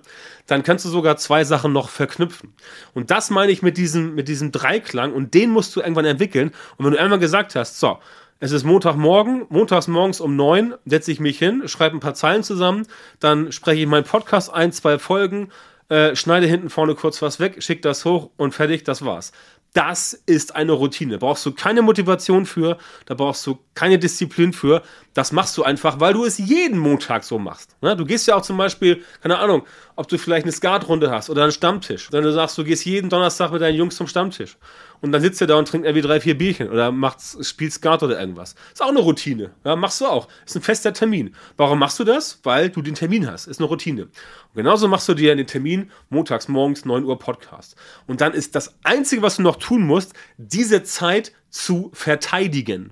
dann 0.46 0.62
kannst 0.62 0.84
du 0.84 0.88
sogar 0.88 1.16
zwei 1.16 1.42
Sachen 1.42 1.72
noch 1.72 1.88
verknüpfen. 1.88 2.54
Und 2.94 3.10
das 3.10 3.30
meine 3.30 3.50
ich 3.50 3.60
mit 3.60 3.76
diesem, 3.76 4.14
mit 4.14 4.28
diesem 4.28 4.52
Dreiklang 4.52 5.12
und 5.12 5.34
den 5.34 5.50
musst 5.50 5.74
du 5.74 5.80
irgendwann 5.80 6.04
entwickeln. 6.04 6.52
Und 6.76 6.84
wenn 6.84 6.92
du 6.92 7.00
einmal 7.00 7.18
gesagt 7.18 7.56
hast, 7.56 7.80
so, 7.80 7.98
es 8.38 8.52
ist 8.52 8.64
Montagmorgen, 8.64 9.46
montags 9.48 9.88
morgens 9.88 10.20
um 10.20 10.36
neun 10.36 10.74
setze 10.84 11.10
ich 11.10 11.20
mich 11.20 11.38
hin, 11.38 11.62
schreibe 11.66 11.96
ein 11.96 12.00
paar 12.00 12.14
Zeilen 12.14 12.42
zusammen, 12.42 12.86
dann 13.18 13.50
spreche 13.50 13.80
ich 13.80 13.86
meinen 13.86 14.04
Podcast 14.04 14.52
ein, 14.52 14.72
zwei 14.72 14.98
Folgen, 14.98 15.48
äh, 15.88 16.14
schneide 16.14 16.46
hinten 16.46 16.68
vorne 16.68 16.94
kurz 16.94 17.22
was 17.22 17.40
weg, 17.40 17.62
schicke 17.62 17.80
das 17.80 18.04
hoch 18.04 18.30
und 18.36 18.52
fertig, 18.52 18.84
das 18.84 19.04
war's. 19.04 19.32
Das 19.72 20.14
ist 20.24 20.56
eine 20.56 20.72
Routine. 20.72 21.12
Da 21.12 21.18
brauchst 21.18 21.44
du 21.44 21.52
keine 21.52 21.82
Motivation 21.82 22.46
für, 22.46 22.78
da 23.04 23.14
brauchst 23.14 23.46
du 23.46 23.58
keine 23.74 23.98
Disziplin 23.98 24.54
für. 24.54 24.82
Das 25.12 25.32
machst 25.32 25.56
du 25.58 25.64
einfach, 25.64 26.00
weil 26.00 26.14
du 26.14 26.24
es 26.24 26.38
jeden 26.38 26.78
Montag 26.78 27.24
so 27.24 27.38
machst. 27.38 27.76
Ne? 27.82 27.94
Du 27.94 28.06
gehst 28.06 28.26
ja 28.26 28.36
auch 28.36 28.42
zum 28.42 28.56
Beispiel, 28.56 29.02
keine 29.22 29.38
Ahnung, 29.38 29.66
ob 29.94 30.08
du 30.08 30.16
vielleicht 30.16 30.44
eine 30.44 30.52
Skatrunde 30.52 31.10
hast 31.10 31.28
oder 31.28 31.42
einen 31.42 31.52
Stammtisch. 31.52 32.08
Dann 32.10 32.24
du 32.24 32.32
sagst, 32.32 32.56
du 32.56 32.64
gehst 32.64 32.86
jeden 32.86 33.10
Donnerstag 33.10 33.52
mit 33.52 33.60
deinen 33.60 33.76
Jungs 33.76 33.96
zum 33.96 34.06
Stammtisch 34.06 34.56
und 35.00 35.12
dann 35.12 35.20
sitzt 35.20 35.40
er 35.40 35.46
da 35.46 35.56
und 35.56 35.68
trinkt 35.68 35.86
irgendwie 35.86 36.06
drei, 36.06 36.20
vier 36.20 36.36
Bierchen 36.36 36.70
oder 36.70 36.90
macht, 36.92 37.20
spielt 37.44 37.72
Skat 37.72 38.02
oder 38.02 38.18
irgendwas. 38.18 38.54
Ist 38.72 38.82
auch 38.82 38.88
eine 38.88 39.00
Routine. 39.00 39.52
Ja, 39.64 39.76
machst 39.76 40.00
du 40.00 40.06
auch. 40.06 40.28
Ist 40.44 40.56
ein 40.56 40.62
fester 40.62 40.92
Termin. 40.92 41.34
Warum 41.56 41.78
machst 41.78 41.98
du 41.98 42.04
das? 42.04 42.40
Weil 42.42 42.70
du 42.70 42.82
den 42.82 42.94
Termin 42.94 43.30
hast. 43.30 43.46
Ist 43.46 43.60
eine 43.60 43.68
Routine. 43.68 44.04
Und 44.04 44.12
genauso 44.54 44.88
machst 44.88 45.08
du 45.08 45.14
dir 45.14 45.34
den 45.34 45.46
Termin 45.46 45.90
montags 46.08 46.48
morgens 46.48 46.84
9 46.84 47.04
Uhr 47.04 47.18
Podcast. 47.18 47.76
Und 48.06 48.20
dann 48.20 48.32
ist 48.32 48.54
das 48.54 48.74
Einzige, 48.82 49.22
was 49.22 49.36
du 49.36 49.42
noch 49.42 49.56
tun 49.56 49.82
musst, 49.82 50.14
diese 50.36 50.82
Zeit 50.82 51.32
zu 51.50 51.90
verteidigen. 51.92 52.90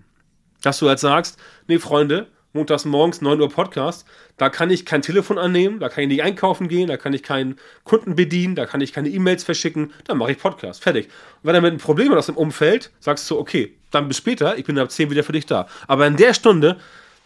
Dass 0.62 0.78
du 0.78 0.88
halt 0.88 0.98
sagst, 0.98 1.38
nee, 1.68 1.78
Freunde, 1.78 2.28
montags 2.54 2.84
morgens 2.84 3.20
9 3.20 3.40
Uhr 3.40 3.50
Podcast, 3.50 4.06
da 4.36 4.48
kann 4.48 4.70
ich 4.70 4.86
kein 4.86 5.02
Telefon 5.02 5.38
annehmen, 5.38 5.80
da 5.80 5.88
kann 5.88 6.04
ich 6.04 6.08
nicht 6.08 6.22
einkaufen 6.22 6.68
gehen, 6.68 6.88
da 6.88 6.96
kann 6.96 7.12
ich 7.12 7.22
keinen 7.22 7.56
Kunden 7.84 8.14
bedienen, 8.14 8.54
da 8.54 8.64
kann 8.64 8.80
ich 8.80 8.92
keine 8.92 9.08
E-Mails 9.10 9.44
verschicken, 9.44 9.92
dann 10.04 10.18
mache 10.18 10.32
ich 10.32 10.38
Podcast. 10.38 10.82
Fertig. 10.82 11.06
Und 11.06 11.48
wenn 11.48 11.54
er 11.54 11.60
mit 11.60 11.72
ein 11.72 11.78
Problem 11.78 12.12
aus 12.12 12.26
dem 12.26 12.36
Umfeld, 12.36 12.90
sagst 13.00 13.30
du, 13.30 13.38
okay, 13.38 13.74
dann 13.90 14.08
bis 14.08 14.16
später, 14.16 14.56
ich 14.56 14.64
bin 14.64 14.78
ab 14.78 14.90
10 14.90 15.10
wieder 15.10 15.24
für 15.24 15.32
dich 15.32 15.46
da. 15.46 15.68
Aber 15.88 16.06
in 16.06 16.16
der 16.16 16.32
Stunde 16.32 16.78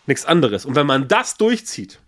nichts 0.07 0.25
anderes. 0.25 0.65
Und 0.65 0.75
wenn 0.75 0.87
man 0.87 1.07
das 1.07 1.37
durchzieht, 1.37 1.99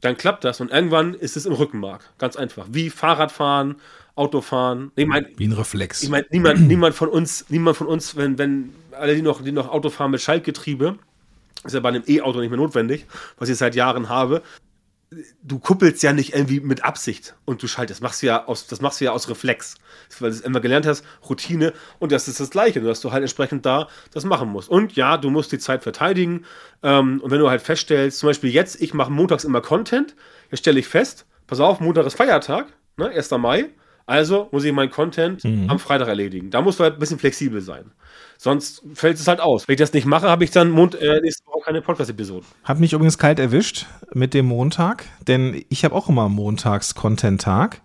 dann 0.00 0.16
klappt 0.16 0.44
das 0.44 0.60
und 0.60 0.70
irgendwann 0.70 1.14
ist 1.14 1.36
es 1.36 1.44
im 1.44 1.52
Rückenmark. 1.52 2.04
Ganz 2.18 2.36
einfach. 2.36 2.66
Wie 2.70 2.88
Fahrradfahren, 2.88 3.76
Autofahren. 4.14 4.92
Ich 4.96 5.06
mein, 5.06 5.26
Wie 5.36 5.46
ein 5.46 5.52
Reflex. 5.52 6.02
Ich 6.02 6.08
meine, 6.08 6.26
niemand, 6.30 6.60
niemand 6.60 6.94
von 6.94 7.08
uns, 7.08 7.46
niemand 7.48 7.76
von 7.76 7.86
uns, 7.86 8.16
wenn, 8.16 8.38
wenn 8.38 8.72
alle, 8.92 9.14
die 9.14 9.22
noch, 9.22 9.42
die 9.42 9.52
noch 9.52 9.68
Auto 9.68 9.90
fahren 9.90 10.10
mit 10.10 10.20
Schaltgetriebe, 10.20 10.98
ist 11.64 11.74
ja 11.74 11.80
bei 11.80 11.88
einem 11.88 12.04
E-Auto 12.06 12.40
nicht 12.40 12.50
mehr 12.50 12.58
notwendig, 12.58 13.06
was 13.38 13.48
ich 13.48 13.56
seit 13.56 13.74
Jahren 13.74 14.08
habe. 14.08 14.42
Du 15.42 15.58
kuppelst 15.58 16.02
ja 16.02 16.12
nicht 16.12 16.34
irgendwie 16.34 16.60
mit 16.60 16.84
Absicht 16.84 17.34
und 17.46 17.62
du 17.62 17.66
schaltest. 17.66 18.02
Machst 18.02 18.22
ja 18.22 18.44
aus, 18.44 18.66
das 18.66 18.82
machst 18.82 19.00
du 19.00 19.06
ja 19.06 19.12
aus 19.12 19.30
Reflex. 19.30 19.76
Weil 20.20 20.30
du 20.30 20.36
es 20.36 20.42
immer 20.42 20.60
gelernt 20.60 20.86
hast, 20.86 21.02
Routine. 21.28 21.72
Und 21.98 22.12
das 22.12 22.28
ist 22.28 22.40
das 22.40 22.50
Gleiche, 22.50 22.82
dass 22.82 23.00
du 23.00 23.10
halt 23.10 23.22
entsprechend 23.22 23.64
da 23.64 23.88
das 24.12 24.24
machen 24.24 24.50
musst. 24.50 24.68
Und 24.68 24.96
ja, 24.96 25.16
du 25.16 25.30
musst 25.30 25.50
die 25.50 25.58
Zeit 25.58 25.82
verteidigen. 25.82 26.44
Ähm, 26.82 27.20
und 27.22 27.30
wenn 27.30 27.40
du 27.40 27.48
halt 27.48 27.62
feststellst, 27.62 28.18
zum 28.18 28.28
Beispiel 28.28 28.50
jetzt, 28.50 28.82
ich 28.82 28.92
mache 28.92 29.10
montags 29.10 29.44
immer 29.44 29.62
Content, 29.62 30.14
jetzt 30.50 30.60
stelle 30.60 30.78
ich 30.78 30.88
fest, 30.88 31.24
pass 31.46 31.60
auf, 31.60 31.80
Montag 31.80 32.04
ist 32.04 32.16
Feiertag, 32.16 32.66
ne, 32.98 33.08
1. 33.08 33.30
Mai. 33.32 33.70
Also 34.08 34.48
muss 34.52 34.64
ich 34.64 34.72
meinen 34.72 34.90
Content 34.90 35.44
mhm. 35.44 35.68
am 35.68 35.78
Freitag 35.78 36.08
erledigen. 36.08 36.50
Da 36.50 36.62
muss 36.62 36.78
man 36.78 36.94
ein 36.94 36.98
bisschen 36.98 37.18
flexibel 37.18 37.60
sein. 37.60 37.90
Sonst 38.38 38.82
fällt 38.94 39.18
es 39.18 39.28
halt 39.28 39.38
aus. 39.38 39.68
Wenn 39.68 39.74
ich 39.74 39.80
das 39.80 39.92
nicht 39.92 40.06
mache, 40.06 40.30
habe 40.30 40.44
ich 40.44 40.50
dann 40.50 40.70
Mond, 40.70 40.94
äh, 40.94 41.20
nächste 41.20 41.46
Woche 41.46 41.60
keine 41.66 41.82
Podcast-Episode. 41.82 42.46
Hat 42.64 42.80
mich 42.80 42.94
übrigens 42.94 43.18
kalt 43.18 43.38
erwischt 43.38 43.84
mit 44.14 44.32
dem 44.32 44.46
Montag, 44.46 45.04
denn 45.26 45.62
ich 45.68 45.84
habe 45.84 45.94
auch 45.94 46.08
immer 46.08 46.30
montags 46.30 46.94
Content-Tag. 46.94 47.82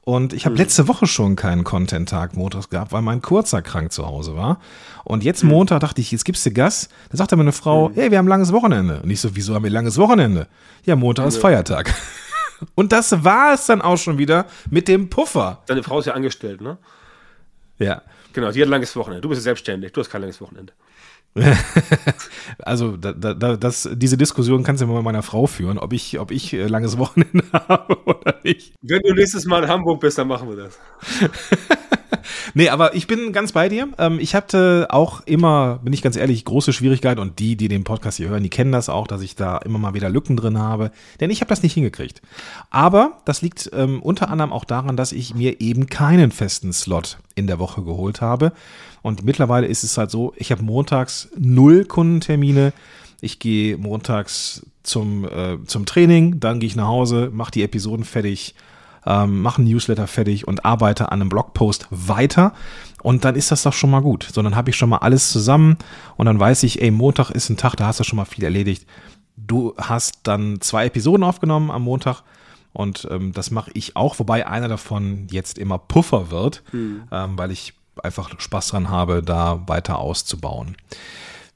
Und 0.00 0.32
ich 0.32 0.46
habe 0.46 0.54
hm. 0.54 0.62
letzte 0.62 0.88
Woche 0.88 1.06
schon 1.06 1.36
keinen 1.36 1.64
Content-Tag 1.64 2.34
montags 2.34 2.70
gehabt, 2.70 2.92
weil 2.92 3.02
mein 3.02 3.20
Kurzer 3.20 3.60
krank 3.60 3.92
zu 3.92 4.06
Hause 4.06 4.36
war. 4.36 4.60
Und 5.04 5.22
jetzt 5.22 5.42
hm. 5.42 5.50
Montag 5.50 5.80
dachte 5.80 6.00
ich, 6.00 6.10
jetzt 6.12 6.24
gibst 6.24 6.46
du 6.46 6.50
Gas. 6.50 6.88
Da 7.10 7.18
sagte 7.18 7.36
meine 7.36 7.52
Frau, 7.52 7.88
hm. 7.88 7.94
hey, 7.94 8.10
wir 8.10 8.16
haben 8.16 8.24
ein 8.24 8.30
langes 8.30 8.54
Wochenende. 8.54 9.02
Und 9.02 9.10
ich 9.10 9.20
so, 9.20 9.36
wieso 9.36 9.54
haben 9.54 9.64
wir 9.64 9.70
ein 9.70 9.74
langes 9.74 9.98
Wochenende? 9.98 10.48
Ja, 10.86 10.96
Montag 10.96 11.26
ist 11.26 11.36
Feiertag. 11.36 11.94
Und 12.74 12.92
das 12.92 13.24
war 13.24 13.54
es 13.54 13.66
dann 13.66 13.82
auch 13.82 13.96
schon 13.96 14.18
wieder 14.18 14.46
mit 14.70 14.88
dem 14.88 15.10
Puffer. 15.10 15.62
Deine 15.66 15.82
Frau 15.82 15.98
ist 15.98 16.06
ja 16.06 16.14
angestellt, 16.14 16.60
ne? 16.60 16.78
Ja. 17.78 18.02
Genau, 18.32 18.50
die 18.50 18.60
hat 18.60 18.68
ein 18.68 18.70
langes 18.70 18.94
Wochenende. 18.96 19.22
Du 19.22 19.28
bist 19.28 19.40
ja 19.40 19.44
selbstständig, 19.44 19.92
du 19.92 20.00
hast 20.00 20.10
kein 20.10 20.20
langes 20.20 20.40
Wochenende. 20.40 20.72
also 22.58 22.96
da, 22.96 23.12
da, 23.12 23.56
das, 23.56 23.88
diese 23.92 24.16
Diskussion 24.16 24.62
kannst 24.62 24.82
du 24.82 24.86
mal 24.86 24.96
mit 24.96 25.04
meiner 25.04 25.22
Frau 25.22 25.46
führen, 25.46 25.78
ob 25.78 25.92
ich, 25.92 26.18
ob 26.18 26.30
ich 26.30 26.52
äh, 26.52 26.66
langes 26.66 26.98
Wochenende 26.98 27.44
habe 27.52 27.96
oder 28.04 28.34
nicht. 28.42 28.74
Wenn 28.82 29.00
du 29.02 29.14
nächstes 29.14 29.44
Mal 29.44 29.64
in 29.64 29.68
Hamburg 29.68 30.00
bist, 30.00 30.18
dann 30.18 30.28
machen 30.28 30.48
wir 30.48 30.56
das. 30.56 30.78
nee, 32.54 32.68
aber 32.68 32.94
ich 32.94 33.06
bin 33.06 33.32
ganz 33.32 33.52
bei 33.52 33.68
dir. 33.68 33.88
Ähm, 33.98 34.18
ich 34.20 34.34
hatte 34.34 34.88
auch 34.90 35.20
immer, 35.26 35.80
bin 35.82 35.92
ich 35.92 36.02
ganz 36.02 36.16
ehrlich, 36.16 36.44
große 36.44 36.72
Schwierigkeiten 36.72 37.20
und 37.20 37.38
die, 37.38 37.56
die 37.56 37.68
den 37.68 37.84
Podcast 37.84 38.16
hier 38.18 38.28
hören, 38.28 38.42
die 38.42 38.50
kennen 38.50 38.72
das 38.72 38.88
auch, 38.88 39.06
dass 39.06 39.22
ich 39.22 39.36
da 39.36 39.58
immer 39.58 39.78
mal 39.78 39.94
wieder 39.94 40.10
Lücken 40.10 40.36
drin 40.36 40.58
habe, 40.58 40.90
denn 41.20 41.30
ich 41.30 41.40
habe 41.40 41.48
das 41.48 41.62
nicht 41.62 41.74
hingekriegt. 41.74 42.22
Aber 42.70 43.18
das 43.24 43.42
liegt 43.42 43.70
ähm, 43.72 44.02
unter 44.02 44.30
anderem 44.30 44.52
auch 44.52 44.64
daran, 44.64 44.96
dass 44.96 45.12
ich 45.12 45.34
mir 45.34 45.60
eben 45.60 45.86
keinen 45.86 46.30
festen 46.30 46.72
Slot 46.72 47.18
in 47.34 47.46
der 47.46 47.58
Woche 47.58 47.82
geholt 47.82 48.20
habe. 48.20 48.52
Und 49.02 49.24
mittlerweile 49.24 49.66
ist 49.66 49.84
es 49.84 49.96
halt 49.96 50.10
so, 50.10 50.32
ich 50.36 50.50
habe 50.50 50.62
montags 50.62 51.28
null 51.36 51.84
Kundentermine. 51.84 52.72
Ich 53.20 53.40
gehe 53.40 53.76
montags 53.76 54.64
zum, 54.84 55.24
äh, 55.24 55.58
zum 55.66 55.86
Training, 55.86 56.40
dann 56.40 56.60
gehe 56.60 56.68
ich 56.68 56.76
nach 56.76 56.86
Hause, 56.86 57.30
mache 57.32 57.50
die 57.50 57.62
Episoden 57.62 58.04
fertig, 58.04 58.54
ähm, 59.06 59.42
mache 59.42 59.58
einen 59.58 59.70
Newsletter 59.70 60.06
fertig 60.06 60.46
und 60.46 60.64
arbeite 60.64 61.12
an 61.12 61.20
einem 61.20 61.28
Blogpost 61.28 61.86
weiter. 61.90 62.52
Und 63.02 63.24
dann 63.24 63.36
ist 63.36 63.50
das 63.50 63.62
doch 63.62 63.72
schon 63.72 63.90
mal 63.90 64.00
gut. 64.00 64.28
So, 64.32 64.42
dann 64.42 64.56
habe 64.56 64.70
ich 64.70 64.76
schon 64.76 64.90
mal 64.90 64.98
alles 64.98 65.30
zusammen 65.30 65.76
und 66.16 66.26
dann 66.26 66.40
weiß 66.40 66.62
ich, 66.64 66.82
ey, 66.82 66.90
Montag 66.90 67.30
ist 67.30 67.48
ein 67.48 67.56
Tag, 67.56 67.76
da 67.76 67.86
hast 67.86 68.00
du 68.00 68.04
schon 68.04 68.16
mal 68.16 68.24
viel 68.24 68.44
erledigt. 68.44 68.86
Du 69.36 69.74
hast 69.78 70.20
dann 70.24 70.60
zwei 70.60 70.86
Episoden 70.86 71.22
aufgenommen 71.22 71.70
am 71.70 71.82
Montag 71.82 72.22
und 72.72 73.06
ähm, 73.10 73.32
das 73.32 73.50
mache 73.50 73.70
ich 73.74 73.96
auch, 73.96 74.18
wobei 74.18 74.46
einer 74.46 74.68
davon 74.68 75.26
jetzt 75.30 75.58
immer 75.58 75.78
Puffer 75.78 76.30
wird, 76.30 76.62
mhm. 76.72 77.02
ähm, 77.10 77.38
weil 77.38 77.50
ich 77.50 77.74
einfach 78.02 78.30
Spaß 78.38 78.68
dran 78.68 78.90
habe, 78.90 79.22
da 79.22 79.62
weiter 79.66 79.98
auszubauen. 79.98 80.76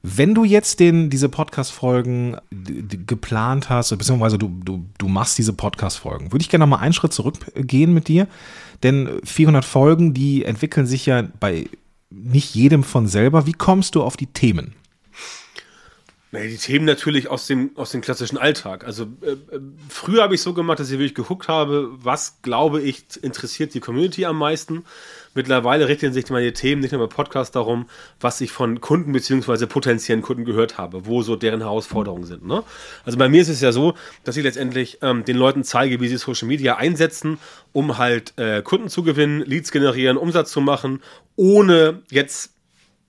Wenn 0.05 0.35
du 0.35 0.43
jetzt 0.43 0.81
den, 0.81 1.09
diese 1.09 1.29
Podcast-Folgen 1.29 2.35
geplant 2.51 3.69
hast, 3.69 3.97
beziehungsweise 3.97 4.37
du, 4.37 4.49
du, 4.49 4.85
du 4.97 5.07
machst 5.07 5.37
diese 5.37 5.53
Podcast-Folgen, 5.53 6.33
würde 6.33 6.43
ich 6.43 6.49
gerne 6.49 6.63
noch 6.65 6.77
mal 6.77 6.83
einen 6.83 6.91
Schritt 6.91 7.13
zurückgehen 7.13 7.93
mit 7.93 8.09
dir. 8.09 8.27
Denn 8.83 9.21
400 9.23 9.63
Folgen, 9.63 10.13
die 10.13 10.43
entwickeln 10.43 10.85
sich 10.85 11.05
ja 11.05 11.23
bei 11.39 11.69
nicht 12.09 12.53
jedem 12.53 12.83
von 12.83 13.07
selber. 13.07 13.45
Wie 13.45 13.53
kommst 13.53 13.95
du 13.95 14.03
auf 14.03 14.17
die 14.17 14.27
Themen? 14.27 14.75
Naja, 16.33 16.47
die 16.47 16.57
Themen 16.57 16.85
natürlich 16.85 17.27
aus 17.27 17.45
dem, 17.45 17.69
aus 17.75 17.91
dem 17.91 18.01
klassischen 18.01 18.39
Alltag. 18.39 18.85
Also 18.85 19.03
äh, 19.21 19.33
äh 19.33 19.59
früher 19.87 20.23
habe 20.23 20.33
ich 20.33 20.41
so 20.41 20.55
gemacht, 20.55 20.79
dass 20.79 20.89
ich 20.89 20.97
wirklich 20.97 21.13
geguckt 21.13 21.47
habe, 21.47 21.91
was 21.93 22.41
glaube 22.41 22.81
ich 22.81 23.05
interessiert 23.21 23.75
die 23.75 23.79
Community 23.79 24.25
am 24.25 24.39
meisten. 24.39 24.83
Mittlerweile 25.35 25.87
richten 25.87 26.11
sich 26.11 26.27
meine 26.31 26.51
Themen 26.51 26.81
nicht 26.81 26.91
nur 26.91 27.07
bei 27.07 27.15
Podcast 27.15 27.55
darum, 27.55 27.87
was 28.19 28.41
ich 28.41 28.51
von 28.51 28.81
Kunden 28.81 29.11
bzw. 29.11 29.67
potenziellen 29.67 30.23
Kunden 30.23 30.43
gehört 30.43 30.79
habe, 30.79 31.05
wo 31.05 31.21
so 31.21 31.35
deren 31.35 31.61
Herausforderungen 31.61 32.25
sind. 32.25 32.47
Ne? 32.47 32.63
Also 33.05 33.19
bei 33.19 33.29
mir 33.29 33.41
ist 33.43 33.49
es 33.49 33.61
ja 33.61 33.71
so, 33.71 33.93
dass 34.23 34.35
ich 34.35 34.43
letztendlich 34.43 34.97
ähm, 35.03 35.25
den 35.25 35.37
Leuten 35.37 35.63
zeige, 35.63 36.01
wie 36.01 36.07
sie 36.07 36.17
Social 36.17 36.47
Media 36.47 36.77
einsetzen, 36.77 37.37
um 37.73 37.99
halt 37.99 38.33
äh, 38.39 38.63
Kunden 38.63 38.89
zu 38.89 39.03
gewinnen, 39.03 39.41
Leads 39.45 39.71
generieren, 39.71 40.17
Umsatz 40.17 40.51
zu 40.51 40.61
machen, 40.61 41.03
ohne 41.35 42.01
jetzt 42.09 42.52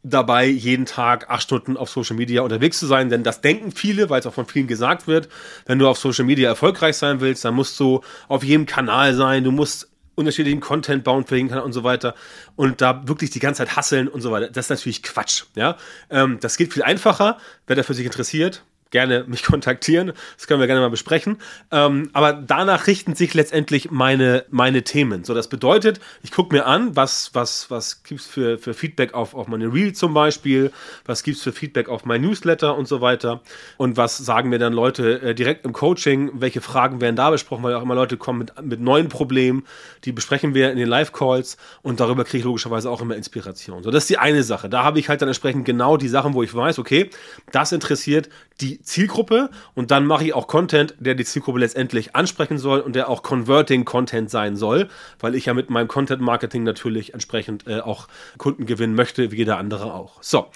dabei, 0.04 0.46
jeden 0.46 0.86
Tag 0.86 1.30
acht 1.30 1.42
Stunden 1.42 1.76
auf 1.76 1.90
Social 1.90 2.14
Media 2.14 2.42
unterwegs 2.42 2.78
zu 2.78 2.86
sein, 2.86 3.08
denn 3.08 3.24
das 3.24 3.40
denken 3.40 3.72
viele, 3.72 4.10
weil 4.10 4.20
es 4.20 4.26
auch 4.26 4.34
von 4.34 4.46
vielen 4.46 4.66
gesagt 4.66 5.06
wird. 5.06 5.28
Wenn 5.66 5.78
du 5.78 5.88
auf 5.88 5.98
Social 5.98 6.24
Media 6.24 6.48
erfolgreich 6.50 6.96
sein 6.96 7.20
willst, 7.20 7.44
dann 7.44 7.54
musst 7.54 7.80
du 7.80 8.02
auf 8.28 8.44
jedem 8.44 8.66
Kanal 8.66 9.14
sein, 9.14 9.42
du 9.42 9.50
musst 9.50 9.88
unterschiedlichen 10.14 10.60
Content 10.60 11.02
bauen 11.02 11.26
für 11.26 11.36
jeden 11.36 11.48
Kanal 11.48 11.64
und 11.64 11.72
so 11.72 11.82
weiter 11.82 12.14
und 12.54 12.80
da 12.80 13.08
wirklich 13.08 13.30
die 13.30 13.40
ganze 13.40 13.58
Zeit 13.58 13.76
hasseln 13.76 14.06
und 14.06 14.20
so 14.20 14.30
weiter. 14.30 14.48
Das 14.48 14.66
ist 14.66 14.70
natürlich 14.70 15.02
Quatsch. 15.02 15.44
Ja, 15.56 15.76
ähm, 16.10 16.38
das 16.40 16.56
geht 16.56 16.72
viel 16.72 16.82
einfacher. 16.82 17.38
Wer 17.66 17.74
dafür 17.74 17.94
sich 17.94 18.06
interessiert, 18.06 18.62
gerne 18.94 19.24
mich 19.26 19.42
kontaktieren. 19.44 20.12
Das 20.36 20.46
können 20.46 20.60
wir 20.60 20.66
gerne 20.66 20.80
mal 20.80 20.88
besprechen. 20.88 21.38
Ähm, 21.70 22.10
aber 22.12 22.32
danach 22.32 22.86
richten 22.86 23.14
sich 23.14 23.34
letztendlich 23.34 23.90
meine, 23.90 24.44
meine 24.50 24.82
Themen. 24.82 25.24
So, 25.24 25.34
das 25.34 25.48
bedeutet, 25.48 26.00
ich 26.22 26.30
gucke 26.30 26.54
mir 26.54 26.64
an, 26.64 26.94
was, 26.94 27.34
was, 27.34 27.70
was 27.70 28.04
gibt 28.04 28.20
es 28.20 28.26
für, 28.26 28.56
für 28.56 28.72
Feedback 28.72 29.12
auf, 29.12 29.34
auf 29.34 29.48
meine 29.48 29.72
Reel 29.72 29.92
zum 29.92 30.14
Beispiel, 30.14 30.70
was 31.04 31.24
gibt 31.24 31.38
es 31.38 31.42
für 31.42 31.52
Feedback 31.52 31.88
auf 31.88 32.04
mein 32.04 32.22
Newsletter 32.22 32.76
und 32.76 32.86
so 32.86 33.00
weiter. 33.00 33.42
Und 33.76 33.96
was 33.96 34.16
sagen 34.16 34.48
mir 34.48 34.60
dann 34.60 34.72
Leute 34.72 35.20
äh, 35.20 35.34
direkt 35.34 35.64
im 35.64 35.72
Coaching, 35.72 36.30
welche 36.34 36.60
Fragen 36.60 37.00
werden 37.00 37.16
da 37.16 37.30
besprochen, 37.30 37.64
weil 37.64 37.74
auch 37.74 37.82
immer 37.82 37.96
Leute 37.96 38.16
kommen 38.16 38.38
mit, 38.38 38.62
mit 38.62 38.80
neuen 38.80 39.08
Problemen, 39.08 39.64
die 40.04 40.12
besprechen 40.12 40.54
wir 40.54 40.70
in 40.70 40.78
den 40.78 40.88
Live-Calls 40.88 41.56
und 41.82 41.98
darüber 41.98 42.22
kriege 42.22 42.38
ich 42.38 42.44
logischerweise 42.44 42.88
auch 42.88 43.00
immer 43.00 43.16
Inspiration. 43.16 43.82
So, 43.82 43.90
das 43.90 44.04
ist 44.04 44.10
die 44.10 44.18
eine 44.18 44.44
Sache. 44.44 44.68
Da 44.68 44.84
habe 44.84 45.00
ich 45.00 45.08
halt 45.08 45.20
dann 45.20 45.28
entsprechend 45.28 45.64
genau 45.64 45.96
die 45.96 46.08
Sachen, 46.08 46.34
wo 46.34 46.44
ich 46.44 46.54
weiß, 46.54 46.78
okay, 46.78 47.10
das 47.50 47.72
interessiert 47.72 48.28
die 48.60 48.80
Zielgruppe 48.84 49.50
und 49.74 49.90
dann 49.90 50.06
mache 50.06 50.24
ich 50.24 50.34
auch 50.34 50.46
Content, 50.46 50.94
der 50.98 51.14
die 51.14 51.24
Zielgruppe 51.24 51.58
letztendlich 51.58 52.14
ansprechen 52.14 52.58
soll 52.58 52.80
und 52.80 52.94
der 52.94 53.08
auch 53.08 53.22
Converting 53.22 53.84
Content 53.84 54.30
sein 54.30 54.56
soll, 54.56 54.88
weil 55.18 55.34
ich 55.34 55.46
ja 55.46 55.54
mit 55.54 55.70
meinem 55.70 55.88
Content 55.88 56.20
Marketing 56.20 56.62
natürlich 56.62 57.14
entsprechend 57.14 57.66
äh, 57.66 57.80
auch 57.80 58.08
Kunden 58.38 58.66
gewinnen 58.66 58.94
möchte, 58.94 59.32
wie 59.32 59.36
jeder 59.36 59.58
andere 59.58 59.92
auch. 59.92 60.22
So. 60.22 60.46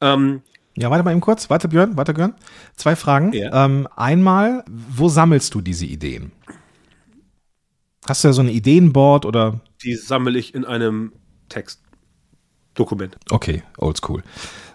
Ähm, 0.00 0.42
ja, 0.76 0.90
warte 0.90 1.04
mal 1.04 1.12
eben 1.12 1.20
kurz. 1.20 1.50
Warte, 1.50 1.68
Björn, 1.68 1.96
warte, 1.96 2.14
Björn. 2.14 2.34
Zwei 2.76 2.96
Fragen. 2.96 3.32
Ja. 3.32 3.64
Ähm, 3.64 3.86
einmal, 3.94 4.64
wo 4.68 5.08
sammelst 5.08 5.54
du 5.54 5.60
diese 5.60 5.84
Ideen? 5.84 6.32
Hast 8.08 8.24
du 8.24 8.28
ja 8.28 8.32
so 8.32 8.42
ein 8.42 8.48
Ideenboard 8.48 9.26
oder? 9.26 9.60
Die 9.82 9.94
sammle 9.94 10.38
ich 10.38 10.54
in 10.54 10.64
einem 10.64 11.12
Textdokument. 11.48 13.16
Okay, 13.30 13.62
oldschool. 13.76 14.22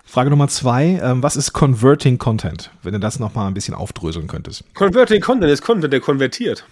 Frage 0.10 0.30
Nummer 0.30 0.48
zwei, 0.48 1.02
ähm, 1.04 1.22
was 1.22 1.36
ist 1.36 1.52
Converting 1.52 2.18
Content? 2.18 2.72
Wenn 2.82 2.94
du 2.94 3.00
das 3.00 3.20
nochmal 3.20 3.48
ein 3.48 3.54
bisschen 3.54 3.76
aufdröseln 3.76 4.28
könntest. 4.28 4.64
Converting 4.74 5.20
Content 5.20 5.52
ist 5.52 5.62
Content, 5.62 5.92
der 5.92 6.00
konvertiert. 6.00 6.66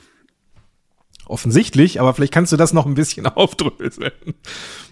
Offensichtlich, 1.28 2.00
aber 2.00 2.14
vielleicht 2.14 2.34
kannst 2.34 2.52
du 2.52 2.58
das 2.58 2.72
noch 2.72 2.86
ein 2.86 2.94
bisschen 2.94 3.26
aufdröseln. 3.26 4.12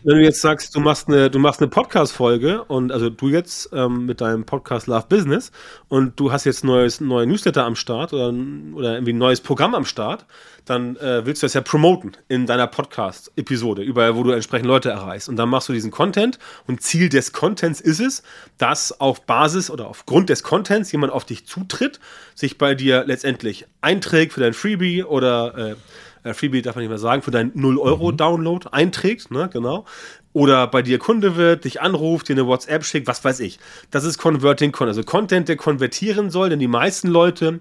Wenn 0.03 0.17
du 0.17 0.23
jetzt 0.23 0.41
sagst, 0.41 0.75
du 0.75 0.79
machst 0.79 1.07
eine, 1.07 1.29
du 1.29 1.37
machst 1.37 1.61
eine 1.61 1.69
Podcast-Folge 1.69 2.63
und 2.63 2.91
also 2.91 3.09
du 3.09 3.29
jetzt 3.29 3.69
ähm, 3.71 4.07
mit 4.07 4.19
deinem 4.19 4.43
Podcast 4.43 4.87
Love 4.87 5.05
Business 5.07 5.51
und 5.89 6.19
du 6.19 6.31
hast 6.31 6.45
jetzt 6.45 6.63
neues, 6.63 6.99
neue 7.01 7.27
Newsletter 7.27 7.65
am 7.65 7.75
Start 7.75 8.13
oder, 8.13 8.33
oder 8.73 8.93
irgendwie 8.93 9.13
ein 9.13 9.17
neues 9.19 9.41
Programm 9.41 9.75
am 9.75 9.85
Start, 9.85 10.25
dann 10.65 10.95
äh, 10.97 11.25
willst 11.25 11.43
du 11.43 11.45
das 11.45 11.53
ja 11.53 11.61
promoten 11.61 12.13
in 12.29 12.45
deiner 12.45 12.67
Podcast-Episode, 12.67 13.83
überall, 13.83 14.15
wo 14.15 14.23
du 14.23 14.31
entsprechend 14.31 14.67
Leute 14.67 14.89
erreichst. 14.89 15.29
Und 15.29 15.35
dann 15.35 15.49
machst 15.49 15.69
du 15.69 15.73
diesen 15.73 15.91
Content 15.91 16.39
und 16.67 16.81
Ziel 16.81 17.09
des 17.09 17.31
Contents 17.31 17.79
ist 17.79 17.99
es, 17.99 18.23
dass 18.57 18.99
auf 18.99 19.25
Basis 19.25 19.69
oder 19.69 19.87
aufgrund 19.87 20.29
des 20.29 20.43
Contents 20.43 20.91
jemand 20.91 21.13
auf 21.13 21.25
dich 21.25 21.45
zutritt, 21.45 21.99
sich 22.33 22.57
bei 22.57 22.75
dir 22.75 23.03
letztendlich 23.05 23.67
einträgt 23.81 24.33
für 24.33 24.39
dein 24.39 24.53
Freebie 24.53 25.03
oder 25.03 25.71
äh, 25.71 25.75
äh, 26.23 26.33
Freebie 26.33 26.61
darf 26.61 26.75
man 26.75 26.83
nicht 26.83 26.89
mehr 26.89 26.97
sagen, 26.97 27.21
für 27.21 27.31
deinen 27.31 27.51
0-Euro-Download 27.53 28.67
mhm. 28.67 28.73
einträgst, 28.73 29.31
ne, 29.31 29.49
genau. 29.51 29.85
Oder 30.33 30.65
bei 30.67 30.81
dir 30.81 30.97
Kunde 30.97 31.35
wird, 31.35 31.63
dich 31.63 31.81
anruft, 31.81 32.27
dir 32.27 32.33
eine 32.33 32.47
WhatsApp 32.47 32.83
schickt, 32.85 33.07
was 33.07 33.23
weiß 33.23 33.39
ich. 33.41 33.59
Das 33.91 34.03
ist 34.03 34.17
Converting 34.17 34.71
Content, 34.71 34.97
also 34.97 35.03
Content, 35.03 35.47
der 35.47 35.57
konvertieren 35.57 36.31
soll, 36.31 36.49
denn 36.49 36.59
die 36.59 36.67
meisten 36.67 37.07
Leute 37.07 37.59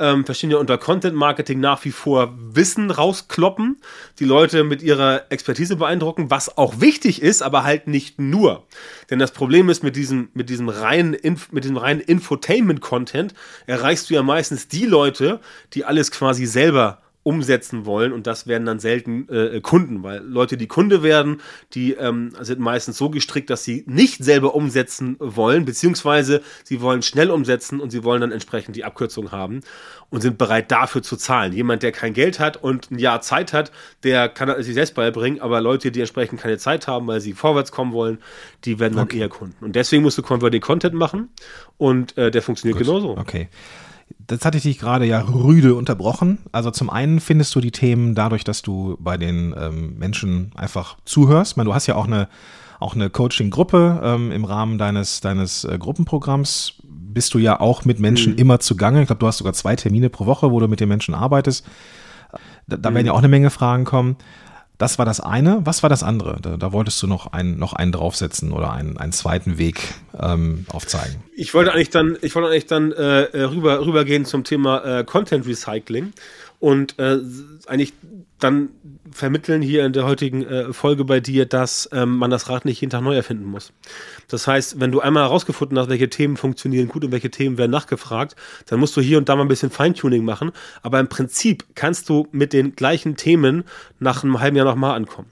ähm, 0.00 0.24
verstehen 0.24 0.50
ja 0.50 0.56
unter 0.56 0.78
Content 0.78 1.14
Marketing 1.14 1.60
nach 1.60 1.84
wie 1.84 1.92
vor 1.92 2.34
Wissen 2.36 2.90
rauskloppen, 2.90 3.76
die 4.18 4.24
Leute 4.24 4.64
mit 4.64 4.82
ihrer 4.82 5.30
Expertise 5.30 5.76
beeindrucken, 5.76 6.30
was 6.30 6.56
auch 6.56 6.80
wichtig 6.80 7.20
ist, 7.20 7.42
aber 7.42 7.64
halt 7.64 7.86
nicht 7.86 8.18
nur. 8.18 8.66
Denn 9.10 9.18
das 9.18 9.32
Problem 9.32 9.68
ist, 9.68 9.84
mit 9.84 9.96
diesem, 9.96 10.30
mit 10.32 10.48
diesem 10.48 10.70
reinen, 10.70 11.12
Inf 11.12 11.52
mit 11.52 11.64
diesem 11.64 11.76
reinen 11.76 12.00
Infotainment-Content 12.00 13.34
erreichst 13.66 14.08
du 14.08 14.14
ja 14.14 14.22
meistens 14.22 14.68
die 14.68 14.86
Leute, 14.86 15.40
die 15.74 15.84
alles 15.84 16.10
quasi 16.10 16.46
selber 16.46 17.02
umsetzen 17.22 17.84
wollen 17.84 18.12
und 18.12 18.26
das 18.26 18.46
werden 18.46 18.64
dann 18.64 18.78
selten 18.78 19.28
äh, 19.28 19.60
Kunden, 19.60 20.02
weil 20.02 20.22
Leute, 20.24 20.56
die 20.56 20.66
Kunde 20.66 21.02
werden, 21.02 21.42
die 21.74 21.92
ähm, 21.92 22.32
sind 22.40 22.60
meistens 22.60 22.96
so 22.96 23.10
gestrickt, 23.10 23.50
dass 23.50 23.62
sie 23.62 23.84
nicht 23.86 24.24
selber 24.24 24.54
umsetzen 24.54 25.16
wollen, 25.18 25.66
beziehungsweise 25.66 26.40
sie 26.64 26.80
wollen 26.80 27.02
schnell 27.02 27.30
umsetzen 27.30 27.80
und 27.80 27.90
sie 27.90 28.04
wollen 28.04 28.22
dann 28.22 28.32
entsprechend 28.32 28.74
die 28.74 28.84
Abkürzung 28.84 29.32
haben 29.32 29.60
und 30.08 30.22
sind 30.22 30.38
bereit 30.38 30.70
dafür 30.70 31.02
zu 31.02 31.16
zahlen. 31.16 31.52
Jemand, 31.52 31.82
der 31.82 31.92
kein 31.92 32.14
Geld 32.14 32.40
hat 32.40 32.56
und 32.56 32.90
ein 32.90 32.98
Jahr 32.98 33.20
Zeit 33.20 33.52
hat, 33.52 33.70
der 34.02 34.30
kann 34.30 34.48
das 34.48 34.64
sich 34.64 34.74
selbst 34.74 34.94
beibringen, 34.94 35.40
aber 35.40 35.60
Leute, 35.60 35.92
die 35.92 36.00
entsprechend 36.00 36.40
keine 36.40 36.56
Zeit 36.56 36.88
haben, 36.88 37.06
weil 37.06 37.20
sie 37.20 37.34
vorwärts 37.34 37.70
kommen 37.70 37.92
wollen, 37.92 38.18
die 38.64 38.78
werden 38.78 38.96
dann 38.96 39.04
okay. 39.04 39.18
eher 39.18 39.28
Kunden. 39.28 39.62
Und 39.62 39.76
deswegen 39.76 40.02
musst 40.02 40.16
du 40.16 40.22
Converting 40.22 40.62
Content 40.62 40.94
machen 40.94 41.28
und 41.76 42.16
äh, 42.16 42.30
der 42.30 42.40
funktioniert 42.40 42.78
Gut. 42.78 42.86
genauso. 42.86 43.16
Okay. 43.18 43.48
Das 44.26 44.44
hatte 44.44 44.58
ich 44.58 44.62
dich 44.62 44.78
gerade 44.78 45.04
ja 45.06 45.20
rüde 45.20 45.74
unterbrochen. 45.74 46.38
Also 46.52 46.70
zum 46.70 46.90
einen 46.90 47.20
findest 47.20 47.54
du 47.54 47.60
die 47.60 47.70
Themen 47.70 48.14
dadurch, 48.14 48.44
dass 48.44 48.62
du 48.62 48.96
bei 49.00 49.16
den 49.16 49.54
ähm, 49.58 49.98
Menschen 49.98 50.52
einfach 50.54 50.96
zuhörst. 51.04 51.52
Ich 51.52 51.56
meine, 51.56 51.68
du 51.68 51.74
hast 51.74 51.86
ja 51.86 51.96
auch 51.96 52.06
eine, 52.06 52.28
auch 52.78 52.94
eine 52.94 53.10
Coaching-Gruppe 53.10 54.00
ähm, 54.02 54.32
im 54.32 54.44
Rahmen 54.44 54.78
deines, 54.78 55.20
deines 55.20 55.64
äh, 55.64 55.78
Gruppenprogramms. 55.78 56.74
Bist 56.84 57.34
du 57.34 57.38
ja 57.38 57.58
auch 57.60 57.84
mit 57.84 57.98
Menschen 57.98 58.34
mhm. 58.34 58.38
immer 58.38 58.60
zugange. 58.60 59.00
Ich 59.00 59.08
glaube, 59.08 59.20
du 59.20 59.26
hast 59.26 59.38
sogar 59.38 59.52
zwei 59.52 59.74
Termine 59.74 60.10
pro 60.10 60.26
Woche, 60.26 60.50
wo 60.52 60.60
du 60.60 60.68
mit 60.68 60.80
den 60.80 60.88
Menschen 60.88 61.14
arbeitest. 61.14 61.66
Da, 62.66 62.76
da 62.76 62.90
mhm. 62.90 62.94
werden 62.94 63.06
ja 63.06 63.12
auch 63.12 63.18
eine 63.18 63.28
Menge 63.28 63.50
Fragen 63.50 63.84
kommen. 63.84 64.16
Das 64.78 64.98
war 64.98 65.04
das 65.04 65.20
eine. 65.20 65.60
Was 65.66 65.82
war 65.82 65.90
das 65.90 66.02
andere? 66.02 66.38
Da, 66.40 66.56
da 66.56 66.72
wolltest 66.72 67.02
du 67.02 67.06
noch, 67.06 67.32
ein, 67.32 67.58
noch 67.58 67.74
einen 67.74 67.92
draufsetzen 67.92 68.50
oder 68.50 68.72
einen, 68.72 68.96
einen 68.96 69.12
zweiten 69.12 69.58
Weg 69.58 69.94
ähm, 70.18 70.64
aufzeigen. 70.70 71.16
Ich 71.40 71.54
wollte 71.54 71.72
eigentlich 71.72 71.88
dann, 71.88 72.18
ich 72.20 72.34
wollte 72.34 72.50
eigentlich 72.50 72.66
dann 72.66 72.92
äh, 72.92 73.44
rüber, 73.44 73.86
rübergehen 73.86 74.26
zum 74.26 74.44
Thema 74.44 74.98
äh, 74.98 75.04
Content 75.04 75.46
Recycling 75.46 76.12
und 76.58 76.98
äh, 76.98 77.16
eigentlich 77.66 77.94
dann 78.38 78.68
vermitteln 79.10 79.62
hier 79.62 79.86
in 79.86 79.94
der 79.94 80.04
heutigen 80.04 80.44
äh, 80.44 80.72
Folge 80.74 81.06
bei 81.06 81.20
dir, 81.20 81.46
dass 81.46 81.88
ähm, 81.92 82.18
man 82.18 82.30
das 82.30 82.50
Rad 82.50 82.66
nicht 82.66 82.82
jeden 82.82 82.90
Tag 82.90 83.00
neu 83.00 83.16
erfinden 83.16 83.46
muss. 83.46 83.72
Das 84.28 84.46
heißt, 84.46 84.80
wenn 84.80 84.92
du 84.92 85.00
einmal 85.00 85.22
herausgefunden 85.22 85.78
hast, 85.78 85.88
welche 85.88 86.10
Themen 86.10 86.36
funktionieren 86.36 86.88
gut 86.88 87.06
und 87.06 87.12
welche 87.12 87.30
Themen 87.30 87.56
werden 87.56 87.70
nachgefragt, 87.70 88.36
dann 88.66 88.78
musst 88.78 88.94
du 88.98 89.00
hier 89.00 89.16
und 89.16 89.30
da 89.30 89.34
mal 89.34 89.42
ein 89.42 89.48
bisschen 89.48 89.70
Feintuning 89.70 90.22
machen. 90.22 90.52
Aber 90.82 91.00
im 91.00 91.08
Prinzip 91.08 91.64
kannst 91.74 92.10
du 92.10 92.28
mit 92.32 92.52
den 92.52 92.76
gleichen 92.76 93.16
Themen 93.16 93.64
nach 93.98 94.24
einem 94.24 94.40
halben 94.40 94.58
Jahr 94.58 94.66
nochmal 94.66 94.94
ankommen. 94.94 95.30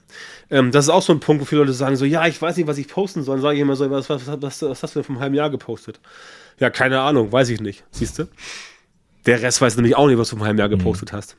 Ähm, 0.51 0.71
das 0.71 0.85
ist 0.85 0.89
auch 0.89 1.01
so 1.01 1.13
ein 1.13 1.19
Punkt, 1.19 1.41
wo 1.41 1.45
viele 1.45 1.61
Leute 1.61 1.73
sagen 1.73 1.95
so, 1.95 2.05
ja, 2.05 2.25
ich 2.27 2.41
weiß 2.41 2.57
nicht, 2.57 2.67
was 2.67 2.77
ich 2.77 2.87
posten 2.87 3.23
soll. 3.23 3.37
Dann 3.37 3.43
sage 3.43 3.55
ich 3.55 3.61
immer 3.61 3.75
so, 3.75 3.89
was, 3.89 4.09
was, 4.09 4.27
was, 4.27 4.61
was 4.61 4.83
hast 4.83 4.95
du 4.95 4.99
denn 4.99 5.05
vom 5.05 5.19
halben 5.19 5.35
Jahr 5.35 5.49
gepostet? 5.49 5.99
Ja, 6.59 6.69
keine 6.69 6.99
Ahnung, 7.01 7.31
weiß 7.31 7.49
ich 7.49 7.61
nicht. 7.61 7.83
Siehst 7.91 8.19
du? 8.19 8.27
Der 9.25 9.41
Rest 9.41 9.61
weiß 9.61 9.75
nämlich 9.75 9.95
auch 9.95 10.07
nicht, 10.07 10.17
was 10.17 10.29
du 10.29 10.37
vor 10.37 10.47
einem 10.47 10.57
Jahr 10.57 10.69
gepostet 10.69 11.11
mhm. 11.11 11.17
hast. 11.17 11.35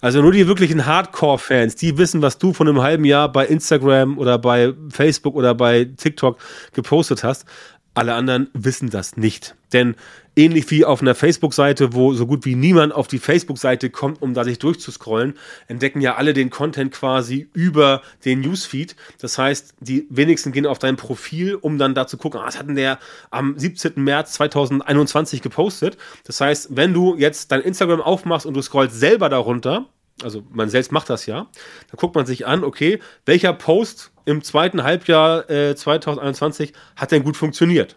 Also 0.00 0.22
nur 0.22 0.32
die 0.32 0.46
wirklichen 0.46 0.86
Hardcore-Fans, 0.86 1.76
die 1.76 1.96
wissen, 1.98 2.22
was 2.22 2.38
du 2.38 2.52
von 2.52 2.66
einem 2.66 2.82
halben 2.82 3.04
Jahr 3.04 3.30
bei 3.30 3.46
Instagram 3.46 4.18
oder 4.18 4.38
bei 4.38 4.72
Facebook 4.88 5.34
oder 5.34 5.54
bei 5.54 5.84
TikTok 5.84 6.38
gepostet 6.72 7.22
hast. 7.22 7.44
Alle 7.92 8.14
anderen 8.14 8.48
wissen 8.52 8.88
das 8.88 9.16
nicht. 9.16 9.56
Denn 9.72 9.96
ähnlich 10.36 10.70
wie 10.70 10.84
auf 10.84 11.02
einer 11.02 11.16
Facebook-Seite, 11.16 11.92
wo 11.92 12.14
so 12.14 12.26
gut 12.26 12.44
wie 12.44 12.54
niemand 12.54 12.94
auf 12.94 13.08
die 13.08 13.18
Facebook-Seite 13.18 13.90
kommt, 13.90 14.22
um 14.22 14.32
da 14.32 14.44
sich 14.44 14.58
durchzuscrollen, 14.60 15.34
entdecken 15.66 16.00
ja 16.00 16.14
alle 16.14 16.32
den 16.32 16.50
Content 16.50 16.92
quasi 16.92 17.48
über 17.52 18.02
den 18.24 18.40
Newsfeed. 18.40 18.94
Das 19.20 19.38
heißt, 19.38 19.74
die 19.80 20.06
wenigsten 20.08 20.52
gehen 20.52 20.66
auf 20.66 20.78
dein 20.78 20.96
Profil, 20.96 21.56
um 21.56 21.78
dann 21.78 21.94
da 21.94 22.06
zu 22.06 22.16
gucken, 22.16 22.40
ah, 22.40 22.46
was 22.46 22.58
hat 22.58 22.68
denn 22.68 22.76
der 22.76 22.98
am 23.30 23.58
17. 23.58 23.92
März 23.96 24.34
2021 24.34 25.42
gepostet. 25.42 25.98
Das 26.24 26.40
heißt, 26.40 26.76
wenn 26.76 26.94
du 26.94 27.16
jetzt 27.16 27.50
dein 27.50 27.60
Instagram 27.60 28.00
aufmachst 28.00 28.46
und 28.46 28.54
du 28.54 28.62
scrollst 28.62 28.98
selber 28.98 29.28
darunter, 29.28 29.86
also 30.22 30.42
man 30.50 30.68
selbst 30.68 30.92
macht 30.92 31.10
das 31.10 31.26
ja, 31.26 31.48
dann 31.90 31.96
guckt 31.96 32.14
man 32.14 32.26
sich 32.26 32.46
an, 32.46 32.64
okay, 32.64 33.00
welcher 33.26 33.52
Post 33.52 34.12
im 34.24 34.42
zweiten 34.42 34.82
Halbjahr 34.82 35.48
äh, 35.50 35.74
2021 35.74 36.72
hat 36.96 37.12
denn 37.12 37.24
gut 37.24 37.36
funktioniert? 37.36 37.96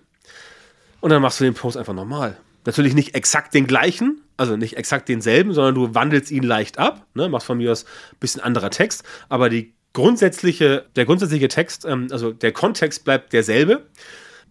Und 1.01 1.09
dann 1.09 1.21
machst 1.21 1.39
du 1.39 1.43
den 1.43 1.53
Post 1.53 1.77
einfach 1.77 1.93
normal. 1.93 2.37
Natürlich 2.65 2.93
nicht 2.93 3.13
exakt 3.13 3.53
den 3.53 3.67
gleichen, 3.67 4.21
also 4.37 4.55
nicht 4.55 4.77
exakt 4.77 5.09
denselben, 5.09 5.53
sondern 5.53 5.75
du 5.75 5.93
wandelst 5.93 6.31
ihn 6.31 6.43
leicht 6.43 6.79
ab, 6.79 7.05
ne, 7.13 7.27
machst 7.27 7.47
von 7.47 7.57
mir 7.57 7.71
aus 7.71 7.83
ein 7.83 8.19
bisschen 8.19 8.41
anderer 8.41 8.69
Text, 8.69 9.03
aber 9.27 9.49
die 9.49 9.73
grundsätzliche, 9.91 10.85
der 10.95 11.05
grundsätzliche 11.05 11.47
Text, 11.47 11.85
ähm, 11.85 12.07
also 12.11 12.31
der 12.31 12.51
Kontext 12.51 13.03
bleibt 13.03 13.33
derselbe. 13.33 13.85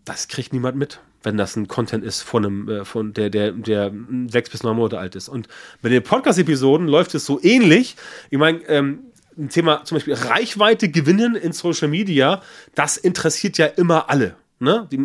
Das 0.05 0.29
kriegt 0.29 0.53
niemand 0.53 0.77
mit, 0.77 1.01
wenn 1.23 1.37
das 1.37 1.57
ein 1.57 1.69
Content 1.69 2.05
ist 2.05 2.23
von 2.23 2.45
einem, 2.45 2.69
äh, 2.69 2.85
von 2.85 3.13
der, 3.13 3.31
der, 3.31 3.53
der 3.53 3.93
sechs 4.29 4.51
bis 4.51 4.63
neun 4.63 4.77
Monate 4.77 4.99
alt 4.99 5.15
ist. 5.15 5.29
Und 5.29 5.49
bei 5.81 5.89
den 5.89 6.03
Podcast-Episoden 6.03 6.87
läuft 6.87 7.15
es 7.15 7.25
so 7.25 7.41
ähnlich. 7.43 7.97
Ich 8.31 8.39
meine, 8.39 8.63
ähm, 8.69 9.01
ein 9.37 9.49
Thema 9.49 9.85
zum 9.85 9.97
Beispiel 9.97 10.15
Reichweite 10.15 10.89
gewinnen 10.91 11.37
in 11.37 11.53
Social 11.53 11.89
Media, 11.89 12.43
das 12.75 12.97
interessiert 12.97 13.59
ja 13.59 13.67
immer 13.67 14.11
alle. 14.11 14.37
Ne? 14.59 14.87
Die, 14.93 14.99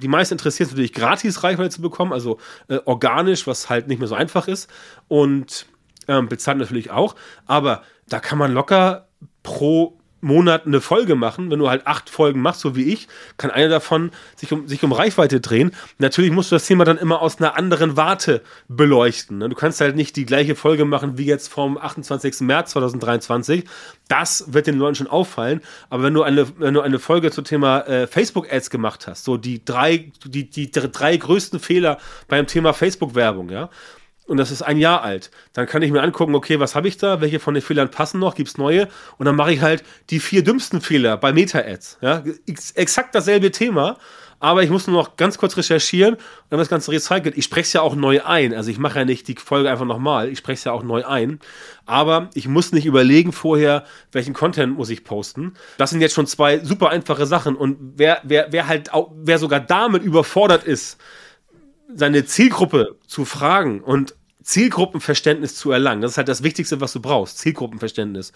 die 0.00 0.08
meisten 0.08 0.34
interessiert 0.34 0.68
es 0.68 0.72
natürlich 0.72 0.92
gratis 0.92 1.42
Reichweite 1.42 1.70
zu 1.70 1.80
bekommen, 1.80 2.12
also 2.12 2.38
äh, 2.68 2.78
organisch, 2.84 3.46
was 3.46 3.70
halt 3.70 3.88
nicht 3.88 3.98
mehr 3.98 4.08
so 4.08 4.14
einfach 4.14 4.48
ist. 4.48 4.68
Und 5.08 5.66
ähm, 6.08 6.28
bezahlt 6.28 6.58
natürlich 6.58 6.90
auch. 6.90 7.14
Aber 7.46 7.82
da 8.08 8.20
kann 8.20 8.38
man 8.38 8.52
locker 8.52 9.08
pro 9.42 9.99
Monat 10.20 10.66
eine 10.66 10.80
Folge 10.80 11.14
machen. 11.14 11.50
Wenn 11.50 11.58
du 11.58 11.68
halt 11.68 11.86
acht 11.86 12.10
Folgen 12.10 12.40
machst, 12.40 12.60
so 12.60 12.76
wie 12.76 12.92
ich, 12.92 13.08
kann 13.36 13.50
eine 13.50 13.68
davon 13.68 14.10
sich 14.36 14.52
um, 14.52 14.68
sich 14.68 14.82
um 14.82 14.92
Reichweite 14.92 15.40
drehen. 15.40 15.72
Natürlich 15.98 16.30
musst 16.30 16.50
du 16.50 16.56
das 16.56 16.66
Thema 16.66 16.84
dann 16.84 16.98
immer 16.98 17.22
aus 17.22 17.38
einer 17.38 17.56
anderen 17.56 17.96
Warte 17.96 18.42
beleuchten. 18.68 19.38
Ne? 19.38 19.48
Du 19.48 19.56
kannst 19.56 19.80
halt 19.80 19.96
nicht 19.96 20.16
die 20.16 20.26
gleiche 20.26 20.54
Folge 20.56 20.84
machen 20.84 21.18
wie 21.18 21.26
jetzt 21.26 21.48
vom 21.48 21.78
28. 21.78 22.40
März 22.40 22.72
2023. 22.72 23.64
Das 24.08 24.52
wird 24.52 24.66
den 24.66 24.78
Leuten 24.78 24.96
schon 24.96 25.06
auffallen. 25.06 25.60
Aber 25.88 26.02
wenn 26.02 26.14
du 26.14 26.22
eine, 26.22 26.46
wenn 26.58 26.74
du 26.74 26.80
eine 26.80 26.98
Folge 26.98 27.30
zum 27.30 27.44
Thema 27.44 27.80
äh, 27.82 28.06
Facebook-Ads 28.06 28.70
gemacht 28.70 29.06
hast, 29.06 29.24
so 29.24 29.36
die 29.36 29.64
drei, 29.64 30.10
die, 30.24 30.50
die 30.50 30.70
drei 30.70 31.16
größten 31.16 31.60
Fehler 31.60 31.98
beim 32.28 32.46
Thema 32.46 32.72
Facebook-Werbung, 32.72 33.50
ja, 33.50 33.70
und 34.30 34.36
das 34.36 34.52
ist 34.52 34.62
ein 34.62 34.78
Jahr 34.78 35.02
alt. 35.02 35.32
Dann 35.54 35.66
kann 35.66 35.82
ich 35.82 35.90
mir 35.90 36.02
angucken, 36.02 36.36
okay, 36.36 36.60
was 36.60 36.76
habe 36.76 36.86
ich 36.86 36.96
da? 36.96 37.20
Welche 37.20 37.40
von 37.40 37.52
den 37.52 37.64
Fehlern 37.64 37.90
passen 37.90 38.20
noch? 38.20 38.36
Gibt 38.36 38.48
es 38.48 38.58
neue? 38.58 38.86
Und 39.18 39.26
dann 39.26 39.34
mache 39.34 39.52
ich 39.52 39.60
halt 39.60 39.82
die 40.10 40.20
vier 40.20 40.44
dümmsten 40.44 40.80
Fehler 40.80 41.16
bei 41.16 41.32
Meta-Ads. 41.32 41.98
Ja? 42.00 42.22
Exakt 42.76 43.12
dasselbe 43.16 43.50
Thema, 43.50 43.96
aber 44.38 44.62
ich 44.62 44.70
muss 44.70 44.86
nur 44.86 45.02
noch 45.02 45.16
ganz 45.16 45.36
kurz 45.36 45.56
recherchieren 45.56 46.14
und 46.14 46.22
dann 46.48 46.60
das 46.60 46.68
Ganze 46.68 46.92
recycelt. 46.92 47.36
Ich 47.36 47.44
spreche 47.44 47.62
es 47.62 47.72
ja 47.72 47.80
auch 47.80 47.96
neu 47.96 48.22
ein. 48.22 48.54
Also 48.54 48.70
ich 48.70 48.78
mache 48.78 49.00
ja 49.00 49.04
nicht 49.04 49.26
die 49.26 49.34
Folge 49.34 49.68
einfach 49.68 49.84
nochmal. 49.84 50.28
Ich 50.28 50.38
spreche 50.38 50.58
es 50.58 50.64
ja 50.64 50.70
auch 50.70 50.84
neu 50.84 51.04
ein. 51.04 51.40
Aber 51.84 52.30
ich 52.34 52.46
muss 52.46 52.70
nicht 52.70 52.86
überlegen 52.86 53.32
vorher, 53.32 53.84
welchen 54.12 54.32
Content 54.32 54.76
muss 54.76 54.90
ich 54.90 55.02
posten. 55.02 55.54
Das 55.76 55.90
sind 55.90 56.02
jetzt 56.02 56.14
schon 56.14 56.28
zwei 56.28 56.60
super 56.60 56.90
einfache 56.90 57.26
Sachen. 57.26 57.56
Und 57.56 57.78
wer, 57.96 58.20
wer, 58.22 58.46
wer 58.52 58.68
halt 58.68 58.94
auch, 58.94 59.10
wer 59.12 59.40
sogar 59.40 59.58
damit 59.58 60.04
überfordert 60.04 60.62
ist, 60.62 61.00
seine 61.94 62.24
Zielgruppe 62.24 62.96
zu 63.06 63.24
fragen 63.24 63.80
und 63.80 64.14
Zielgruppenverständnis 64.42 65.54
zu 65.54 65.70
erlangen. 65.70 66.02
Das 66.02 66.12
ist 66.12 66.16
halt 66.16 66.28
das 66.28 66.42
Wichtigste, 66.42 66.80
was 66.80 66.92
du 66.92 67.00
brauchst. 67.00 67.38
Zielgruppenverständnis. 67.38 68.32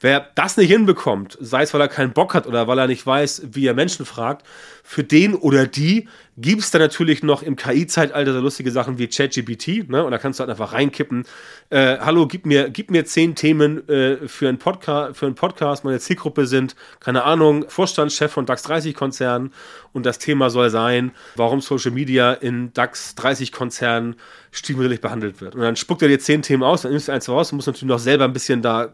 Wer 0.00 0.28
das 0.34 0.56
nicht 0.56 0.70
hinbekommt, 0.70 1.38
sei 1.40 1.62
es, 1.62 1.72
weil 1.72 1.80
er 1.80 1.88
keinen 1.88 2.12
Bock 2.12 2.34
hat 2.34 2.46
oder 2.46 2.66
weil 2.66 2.78
er 2.78 2.86
nicht 2.86 3.06
weiß, 3.06 3.48
wie 3.52 3.66
er 3.66 3.74
Menschen 3.74 4.04
fragt, 4.04 4.46
für 4.82 5.02
den 5.02 5.34
oder 5.34 5.66
die 5.66 6.08
gibt 6.36 6.62
es 6.62 6.70
da 6.70 6.78
natürlich 6.78 7.22
noch 7.22 7.42
im 7.42 7.56
KI-Zeitalter 7.56 8.32
so 8.32 8.40
lustige 8.40 8.70
Sachen 8.70 8.98
wie 8.98 9.06
ChatGPT, 9.06 9.88
ne? 9.88 10.04
Und 10.04 10.10
da 10.10 10.18
kannst 10.18 10.38
du 10.38 10.42
halt 10.42 10.50
einfach 10.50 10.72
reinkippen. 10.72 11.24
Äh, 11.70 11.98
hallo, 12.00 12.26
gib 12.26 12.44
mir, 12.44 12.70
gib 12.70 12.90
mir 12.90 13.04
zehn 13.04 13.34
Themen 13.34 13.88
äh, 13.88 14.28
für, 14.28 14.48
einen 14.48 14.58
für 14.58 15.26
einen 15.26 15.34
Podcast. 15.36 15.84
Meine 15.84 16.00
Zielgruppe 16.00 16.46
sind, 16.46 16.74
keine 17.00 17.24
Ahnung, 17.24 17.64
Vorstandschef 17.68 18.32
von 18.32 18.46
DAX 18.46 18.62
30 18.64 18.94
Konzernen 18.94 19.52
und 19.92 20.04
das 20.04 20.18
Thema 20.18 20.50
soll 20.50 20.70
sein, 20.70 21.12
warum 21.36 21.60
Social 21.60 21.92
Media 21.92 22.32
in 22.32 22.72
DAX 22.72 23.14
30 23.14 23.52
Konzernen 23.52 24.16
stiefmütterlich 24.50 25.00
behandelt 25.00 25.40
wird. 25.40 25.54
Und 25.54 25.62
dann 25.62 25.76
spuckt 25.76 26.02
er 26.02 26.08
dir 26.08 26.18
zehn 26.18 26.42
Themen 26.42 26.62
aus, 26.62 26.82
dann 26.82 26.90
nimmst 26.90 27.08
du 27.08 27.12
eins 27.12 27.28
raus 27.28 27.52
und 27.52 27.56
musst 27.56 27.68
natürlich 27.68 27.88
noch 27.88 27.98
selber 27.98 28.24
ein 28.24 28.32
bisschen 28.32 28.60
da 28.60 28.92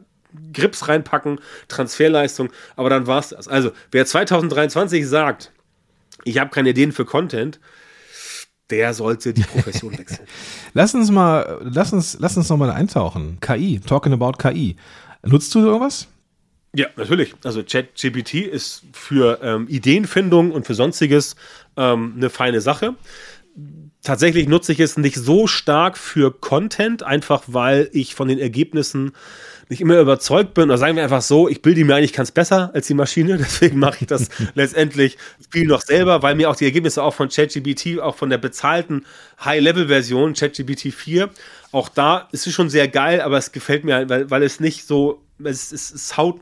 Grips 0.53 0.89
reinpacken, 0.89 1.41
Transferleistung, 1.69 2.51
aber 2.77 2.91
dann 2.91 3.07
war 3.07 3.21
es 3.21 3.31
das. 3.31 3.49
Also, 3.49 3.73
wer 3.91 4.07
2023 4.07 5.07
sagt, 5.07 5.53
ich 6.25 6.39
habe 6.39 6.51
keine 6.51 6.71
Ideen 6.71 6.93
für 6.93 7.05
Content, 7.05 7.61
der 8.71 8.95
sollte 8.95 9.33
die 9.33 9.43
Profession 9.43 9.93
wechseln. 9.99 10.27
lass 10.75 10.95
uns 10.95 11.11
mal, 11.11 11.61
lass 11.63 11.93
uns, 11.93 12.17
lass 12.21 12.37
uns 12.37 12.49
noch 12.49 12.57
mal 12.57 12.71
eintauchen. 12.71 13.39
KI, 13.41 13.81
talking 13.81 14.13
about 14.13 14.33
KI. 14.33 14.77
Nutzt 15.23 15.55
du 15.55 15.63
sowas? 15.63 16.09
Ja, 16.75 16.87
natürlich. 16.97 17.35
Also 17.45 17.63
ChatGPT 17.65 18.35
ist 18.35 18.85
für 18.93 19.41
ähm, 19.43 19.67
Ideenfindung 19.69 20.53
und 20.53 20.67
für 20.67 20.75
sonstiges 20.75 21.35
ähm, 21.77 22.15
eine 22.17 22.31
feine 22.31 22.61
Sache. 22.61 22.95
tatsächlich 24.03 24.49
nutze 24.49 24.73
ich 24.73 24.81
es 24.81 24.97
nicht 24.97 25.17
so 25.17 25.47
stark 25.49 25.99
für 25.99 26.33
Content, 26.33 27.03
einfach 27.03 27.43
weil 27.49 27.91
ich 27.93 28.15
von 28.15 28.29
den 28.29 28.39
Ergebnissen 28.39 29.13
nicht 29.71 29.81
immer 29.81 29.99
überzeugt 29.99 30.55
bin, 30.55 30.65
oder 30.65 30.79
sagen 30.79 30.97
wir 30.97 31.05
einfach 31.05 31.23
so, 31.23 31.49
ich 31.49 31.63
bilde 31.63 31.85
mir 31.85 31.95
eigentlich 31.95 32.13
ganz 32.13 32.33
besser 32.33 32.71
als 32.75 32.89
die 32.89 32.95
Maschine, 32.95 33.39
deswegen 33.39 33.79
mache 33.79 33.99
ich 34.01 34.07
das 34.09 34.29
letztendlich 34.55 35.17
viel 35.51 35.67
noch 35.67 35.81
selber, 35.81 36.23
weil 36.23 36.35
mir 36.35 36.51
auch 36.51 36.57
die 36.57 36.65
Ergebnisse 36.65 37.03
auch 37.03 37.15
von 37.15 37.29
ChatGPT, 37.29 38.01
auch 38.01 38.17
von 38.17 38.31
der 38.31 38.39
bezahlten 38.39 39.07
High-Level-Version, 39.45 40.35
ChatGPT 40.35 40.93
4, 40.93 41.31
auch 41.73 41.89
da 41.89 42.29
ist 42.33 42.47
es 42.47 42.53
schon 42.53 42.69
sehr 42.69 42.89
geil, 42.89 43.21
aber 43.21 43.39
es 43.39 43.53
gefällt 43.53 43.85
mir, 43.85 44.09
weil, 44.09 44.29
weil 44.29 44.43
es 44.43 44.59
nicht 44.59 44.87
so, 44.87 45.23
es, 45.43 45.73
es, 45.73 45.93
es 45.93 46.17
haut, 46.17 46.41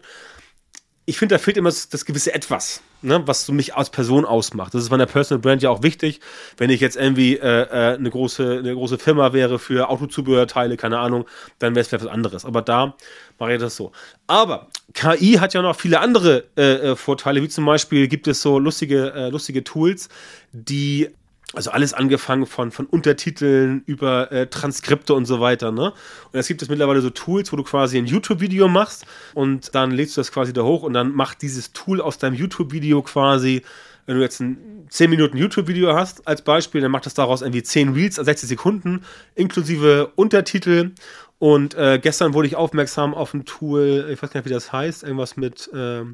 ich 1.04 1.18
finde, 1.18 1.34
da 1.34 1.38
fehlt 1.38 1.56
immer 1.56 1.70
das 1.70 2.04
gewisse 2.04 2.34
Etwas 2.34 2.82
ne, 3.02 3.26
was 3.26 3.46
so 3.46 3.52
mich 3.52 3.74
als 3.74 3.90
Person 3.90 4.24
ausmacht. 4.24 4.74
Das 4.74 4.82
ist 4.82 4.90
bei 4.90 4.96
der 4.96 5.06
Personal 5.06 5.40
Brand 5.40 5.62
ja 5.62 5.70
auch 5.70 5.82
wichtig. 5.82 6.20
Wenn 6.56 6.70
ich 6.70 6.80
jetzt 6.80 6.96
irgendwie 6.96 7.36
äh, 7.36 7.62
äh, 7.62 7.96
eine, 7.96 8.10
große, 8.10 8.58
eine 8.58 8.74
große 8.74 8.98
Firma 8.98 9.32
wäre 9.32 9.58
für 9.58 9.88
Autozubehörteile, 9.88 10.76
keine 10.76 10.98
Ahnung, 10.98 11.26
dann 11.58 11.74
wäre 11.74 11.84
es 11.84 11.92
was 11.92 12.06
anderes. 12.06 12.44
Aber 12.44 12.62
da 12.62 12.94
mache 13.38 13.54
ich 13.54 13.60
das 13.60 13.76
so. 13.76 13.92
Aber 14.26 14.68
KI 14.94 15.34
hat 15.34 15.54
ja 15.54 15.62
noch 15.62 15.76
viele 15.76 16.00
andere 16.00 16.44
äh, 16.56 16.90
äh, 16.90 16.96
Vorteile, 16.96 17.42
wie 17.42 17.48
zum 17.48 17.64
Beispiel 17.64 18.08
gibt 18.08 18.26
es 18.26 18.42
so 18.42 18.58
lustige, 18.58 19.12
äh, 19.12 19.28
lustige 19.30 19.64
Tools, 19.64 20.08
die 20.52 21.10
also 21.54 21.70
alles 21.70 21.94
angefangen 21.94 22.46
von, 22.46 22.70
von 22.70 22.86
Untertiteln 22.86 23.82
über 23.86 24.30
äh, 24.30 24.46
Transkripte 24.48 25.14
und 25.14 25.24
so 25.24 25.40
weiter. 25.40 25.72
Ne? 25.72 25.92
Und 26.32 26.38
es 26.38 26.46
gibt 26.46 26.60
es 26.60 26.68
mittlerweile 26.68 27.00
so 27.00 27.10
Tools, 27.10 27.52
wo 27.52 27.56
du 27.56 27.62
quasi 27.62 27.96
ein 27.96 28.06
YouTube-Video 28.06 28.68
machst 28.68 29.06
und 29.34 29.74
dann 29.74 29.90
lädst 29.90 30.16
du 30.16 30.20
das 30.20 30.30
quasi 30.30 30.52
da 30.52 30.62
hoch 30.62 30.82
und 30.82 30.92
dann 30.92 31.12
macht 31.12 31.40
dieses 31.40 31.72
Tool 31.72 32.02
aus 32.02 32.18
deinem 32.18 32.34
YouTube-Video 32.34 33.02
quasi, 33.02 33.62
wenn 34.04 34.16
du 34.16 34.22
jetzt 34.22 34.40
ein 34.40 34.86
10 34.90 35.08
Minuten 35.08 35.38
YouTube-Video 35.38 35.94
hast 35.94 36.26
als 36.26 36.42
Beispiel, 36.42 36.82
dann 36.82 36.90
macht 36.90 37.06
das 37.06 37.14
daraus 37.14 37.40
irgendwie 37.40 37.62
10 37.62 37.94
Reels, 37.94 38.16
60 38.16 38.48
Sekunden, 38.48 39.04
inklusive 39.34 40.12
Untertitel. 40.16 40.92
Und 41.38 41.74
äh, 41.74 41.98
gestern 42.02 42.34
wurde 42.34 42.48
ich 42.48 42.56
aufmerksam 42.56 43.14
auf 43.14 43.32
ein 43.32 43.46
Tool, 43.46 44.08
ich 44.12 44.22
weiß 44.22 44.30
gar 44.30 44.40
nicht, 44.40 44.48
wie 44.50 44.52
das 44.52 44.72
heißt, 44.72 45.02
irgendwas 45.02 45.36
mit... 45.36 45.70
Äh, 45.72 46.04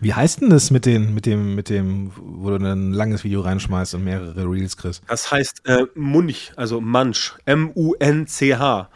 wie 0.00 0.14
heißt 0.14 0.40
denn 0.40 0.50
das 0.50 0.70
mit, 0.70 0.86
den, 0.86 1.14
mit, 1.14 1.26
dem, 1.26 1.54
mit 1.54 1.70
dem, 1.70 2.12
wo 2.16 2.50
du 2.50 2.56
ein 2.56 2.92
langes 2.92 3.24
Video 3.24 3.40
reinschmeißt 3.40 3.94
und 3.94 4.04
mehrere 4.04 4.44
Reels 4.44 4.76
kriegst? 4.76 5.02
Das 5.08 5.30
heißt 5.30 5.66
äh, 5.66 5.86
Munch, 5.94 6.52
also 6.56 6.80
Munch, 6.80 7.34
M-U-N-C-H. 7.46 8.88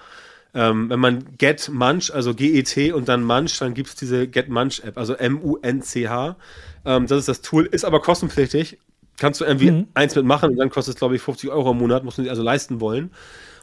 Ähm, 0.55 0.91
wenn 0.91 1.01
man 1.01 1.25
Get 1.39 1.71
Munch, 1.73 2.13
also 2.13 2.35
G-E-T 2.35 2.93
und 2.93 3.09
dann 3.09 3.25
Munch, 3.25 3.59
dann 3.59 3.75
gibt 3.75 3.89
es 3.89 3.95
diese 3.97 4.29
Get 4.29 4.49
Munch 4.49 4.81
App, 4.85 4.99
also 4.99 5.15
M-U-N-C-H. 5.15 6.37
Ähm, 6.85 7.07
das 7.07 7.19
ist 7.21 7.29
das 7.29 7.41
Tool, 7.41 7.67
ist 7.67 7.85
aber 7.85 8.01
kostenpflichtig. 8.01 8.79
Kannst 9.19 9.41
du 9.41 9.45
irgendwie 9.45 9.71
mhm. 9.71 9.87
eins 9.95 10.15
mitmachen 10.15 10.51
und 10.51 10.57
dann 10.57 10.71
kostet 10.71 10.95
es, 10.95 10.99
glaube 10.99 11.17
ich, 11.17 11.23
50 11.23 11.51
Euro 11.51 11.73
im 11.73 11.79
Monat, 11.79 12.05
musst 12.05 12.19
du 12.19 12.23
dir 12.23 12.31
also 12.31 12.43
leisten 12.43 12.81
wollen. 12.81 13.11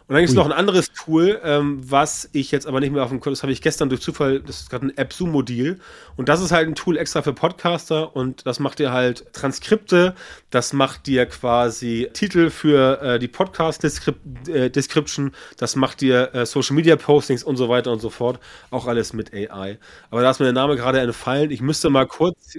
Und 0.10 0.16
dann 0.16 0.24
gibt 0.24 0.32
es 0.32 0.36
noch 0.36 0.48
ein 0.48 0.52
anderes 0.52 0.92
Tool, 0.92 1.40
ähm, 1.44 1.80
was 1.88 2.30
ich 2.34 2.50
jetzt 2.50 2.66
aber 2.66 2.80
nicht 2.80 2.92
mehr 2.92 3.04
auf 3.04 3.10
dem 3.10 3.20
Kurs, 3.20 3.38
das 3.38 3.44
habe 3.44 3.52
ich 3.52 3.62
gestern 3.62 3.90
durch 3.90 4.02
Zufall, 4.02 4.40
das 4.40 4.62
ist 4.62 4.72
gerade 4.72 4.88
ein 4.88 4.98
App-Zoom-Modil. 4.98 5.80
Und 6.16 6.30
das 6.30 6.42
ist 6.42 6.52
halt 6.52 6.68
ein 6.68 6.74
Tool 6.74 6.98
extra 6.98 7.22
für 7.22 7.32
Podcaster 7.32 8.16
und 8.16 8.48
das 8.48 8.60
macht 8.60 8.80
dir 8.80 8.92
halt 8.92 9.32
Transkripte, 9.34 10.16
das 10.50 10.74
macht 10.74 11.06
dir 11.06 11.28
quasi 11.28 12.10
Titel 12.12 12.50
für 12.50 13.00
äh, 13.04 13.20
die 13.20 13.28
Podcast-Description, 13.28 15.28
äh, 15.28 15.32
das 15.58 15.76
macht 15.76 16.02
dir 16.02 16.34
äh, 16.34 16.48
Social-Media-Postings 16.48 17.44
und 17.44 17.58
so 17.58 17.70
weiter 17.70 17.92
und 17.92 18.00
so 18.00 18.10
fort. 18.10 18.40
Auch 18.72 18.88
alles 18.88 19.14
mit 19.14 19.32
AI. 19.32 19.78
Aber 20.10 20.24
da 20.24 20.32
ist 20.32 20.40
mir 20.40 20.46
der 20.46 20.54
Name 20.54 20.76
gerade 20.76 21.02
entfallen. 21.02 21.52
Ich 21.52 21.62
müsste 21.62 21.92
mal 21.92 22.08
kurz. 22.08 22.58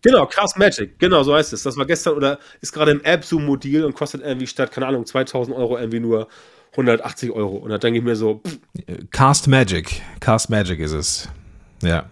Genau, 0.00 0.24
Cast 0.24 0.56
Magic, 0.56 0.98
genau, 0.98 1.24
so 1.24 1.34
heißt 1.34 1.52
es. 1.52 1.62
Das 1.62 1.76
war 1.76 1.84
gestern 1.84 2.14
oder 2.14 2.38
ist 2.62 2.72
gerade 2.72 2.92
im 2.92 3.04
App-Zoom-Modil 3.04 3.84
und 3.84 3.94
kostet 3.94 4.22
irgendwie 4.22 4.46
statt, 4.46 4.72
keine 4.72 4.86
Ahnung, 4.86 5.04
2000 5.04 5.54
Euro 5.54 5.76
irgendwie 5.76 6.00
nur 6.00 6.26
180 6.72 7.30
Euro. 7.32 7.56
Und 7.56 7.70
da 7.70 7.78
denke 7.78 7.98
ich 7.98 8.04
mir 8.04 8.16
so. 8.16 8.40
Pff. 8.46 8.58
Cast 9.10 9.48
Magic. 9.48 10.02
Cast 10.20 10.50
Magic 10.50 10.80
ist 10.80 10.92
es. 10.92 11.28
Ja. 11.82 12.08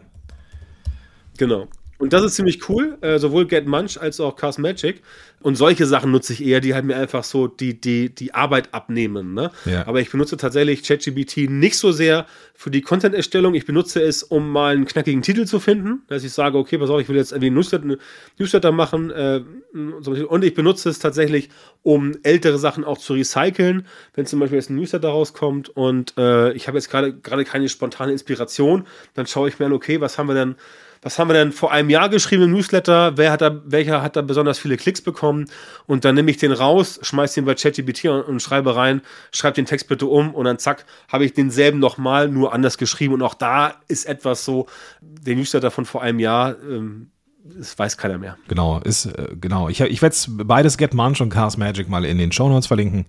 Genau. 1.36 1.68
Und 1.98 2.12
das 2.12 2.22
ist 2.22 2.36
ziemlich 2.36 2.68
cool, 2.68 2.96
äh, 3.00 3.18
sowohl 3.18 3.46
Get 3.46 3.66
Munch 3.66 4.00
als 4.00 4.20
auch 4.20 4.36
Cast 4.36 4.60
Magic. 4.60 5.02
Und 5.40 5.56
solche 5.56 5.84
Sachen 5.84 6.12
nutze 6.12 6.32
ich 6.32 6.44
eher, 6.44 6.60
die 6.60 6.74
halt 6.74 6.84
mir 6.84 6.96
einfach 6.96 7.24
so 7.24 7.48
die, 7.48 7.80
die, 7.80 8.14
die 8.14 8.34
Arbeit 8.34 8.72
abnehmen. 8.72 9.34
Ne? 9.34 9.50
Ja. 9.64 9.86
Aber 9.86 10.00
ich 10.00 10.10
benutze 10.10 10.36
tatsächlich 10.36 10.84
ChatGPT 10.84 11.50
nicht 11.50 11.76
so 11.76 11.90
sehr 11.90 12.26
für 12.54 12.70
die 12.70 12.82
Content-Erstellung. 12.82 13.54
Ich 13.54 13.66
benutze 13.66 14.00
es, 14.00 14.22
um 14.22 14.50
mal 14.50 14.74
einen 14.74 14.84
knackigen 14.84 15.22
Titel 15.22 15.44
zu 15.44 15.58
finden. 15.58 16.02
Dass 16.06 16.22
ich 16.22 16.32
sage, 16.32 16.56
okay, 16.56 16.78
pass 16.78 16.88
auf, 16.88 17.00
ich 17.00 17.08
will 17.08 17.16
jetzt 17.16 17.32
irgendwie 17.32 17.48
einen 17.48 17.56
Newsletter, 17.56 17.96
Newsletter 18.38 18.72
machen. 18.72 19.10
Äh, 19.10 19.42
und 19.74 20.44
ich 20.44 20.54
benutze 20.54 20.88
es 20.88 21.00
tatsächlich, 21.00 21.50
um 21.82 22.16
ältere 22.22 22.58
Sachen 22.58 22.84
auch 22.84 22.98
zu 22.98 23.14
recyceln. 23.14 23.86
Wenn 24.14 24.26
zum 24.26 24.38
Beispiel 24.38 24.58
jetzt 24.58 24.70
ein 24.70 24.76
Newsletter 24.76 25.08
rauskommt 25.08 25.68
und 25.70 26.14
äh, 26.16 26.52
ich 26.52 26.68
habe 26.68 26.78
jetzt 26.78 26.90
gerade 26.90 27.12
keine 27.44 27.68
spontane 27.68 28.12
Inspiration, 28.12 28.86
dann 29.14 29.26
schaue 29.26 29.48
ich 29.48 29.58
mir 29.58 29.66
an, 29.66 29.72
okay, 29.72 30.00
was 30.00 30.16
haben 30.16 30.28
wir 30.28 30.34
denn 30.34 30.54
was 31.02 31.18
haben 31.18 31.28
wir 31.28 31.34
denn 31.34 31.52
vor 31.52 31.72
einem 31.72 31.90
Jahr 31.90 32.08
geschrieben 32.08 32.44
im 32.44 32.52
Newsletter, 32.52 33.16
wer 33.16 33.32
hat 33.32 33.40
da, 33.40 33.60
welcher 33.64 34.02
hat 34.02 34.16
da 34.16 34.22
besonders 34.22 34.58
viele 34.58 34.76
Klicks 34.76 35.00
bekommen 35.00 35.46
und 35.86 36.04
dann 36.04 36.14
nehme 36.14 36.30
ich 36.30 36.36
den 36.36 36.52
raus, 36.52 36.98
schmeiß 37.02 37.34
den 37.34 37.44
bei 37.44 37.54
ChatGPT 37.54 38.06
und, 38.06 38.22
und, 38.22 38.40
schreibe 38.40 38.76
rein, 38.76 39.02
schreib 39.32 39.54
den 39.54 39.66
Text 39.66 39.88
bitte 39.88 40.06
um 40.06 40.34
und 40.34 40.44
dann 40.44 40.58
zack, 40.58 40.84
habe 41.08 41.24
ich 41.24 41.32
denselben 41.32 41.78
nochmal, 41.78 42.28
nur 42.28 42.52
anders 42.52 42.78
geschrieben 42.78 43.14
und 43.14 43.22
auch 43.22 43.34
da 43.34 43.74
ist 43.88 44.06
etwas 44.06 44.44
so, 44.44 44.66
der 45.00 45.36
Newsletter 45.36 45.70
von 45.70 45.84
vor 45.84 46.02
einem 46.02 46.18
Jahr, 46.18 46.56
ähm, 46.62 47.10
das 47.44 47.78
weiß 47.78 47.96
keiner 47.96 48.18
mehr. 48.18 48.36
Genau, 48.48 48.80
ist, 48.80 49.06
äh, 49.06 49.28
genau. 49.40 49.68
Ich, 49.68 49.80
ich 49.80 50.02
werde 50.02 50.16
beides 50.28 50.76
Get 50.76 50.94
Munch 50.94 51.20
und 51.20 51.30
Cars 51.30 51.56
Magic 51.56 51.88
mal 51.88 52.04
in 52.04 52.18
den 52.18 52.32
Show 52.32 52.48
Notes 52.48 52.66
verlinken. 52.66 53.06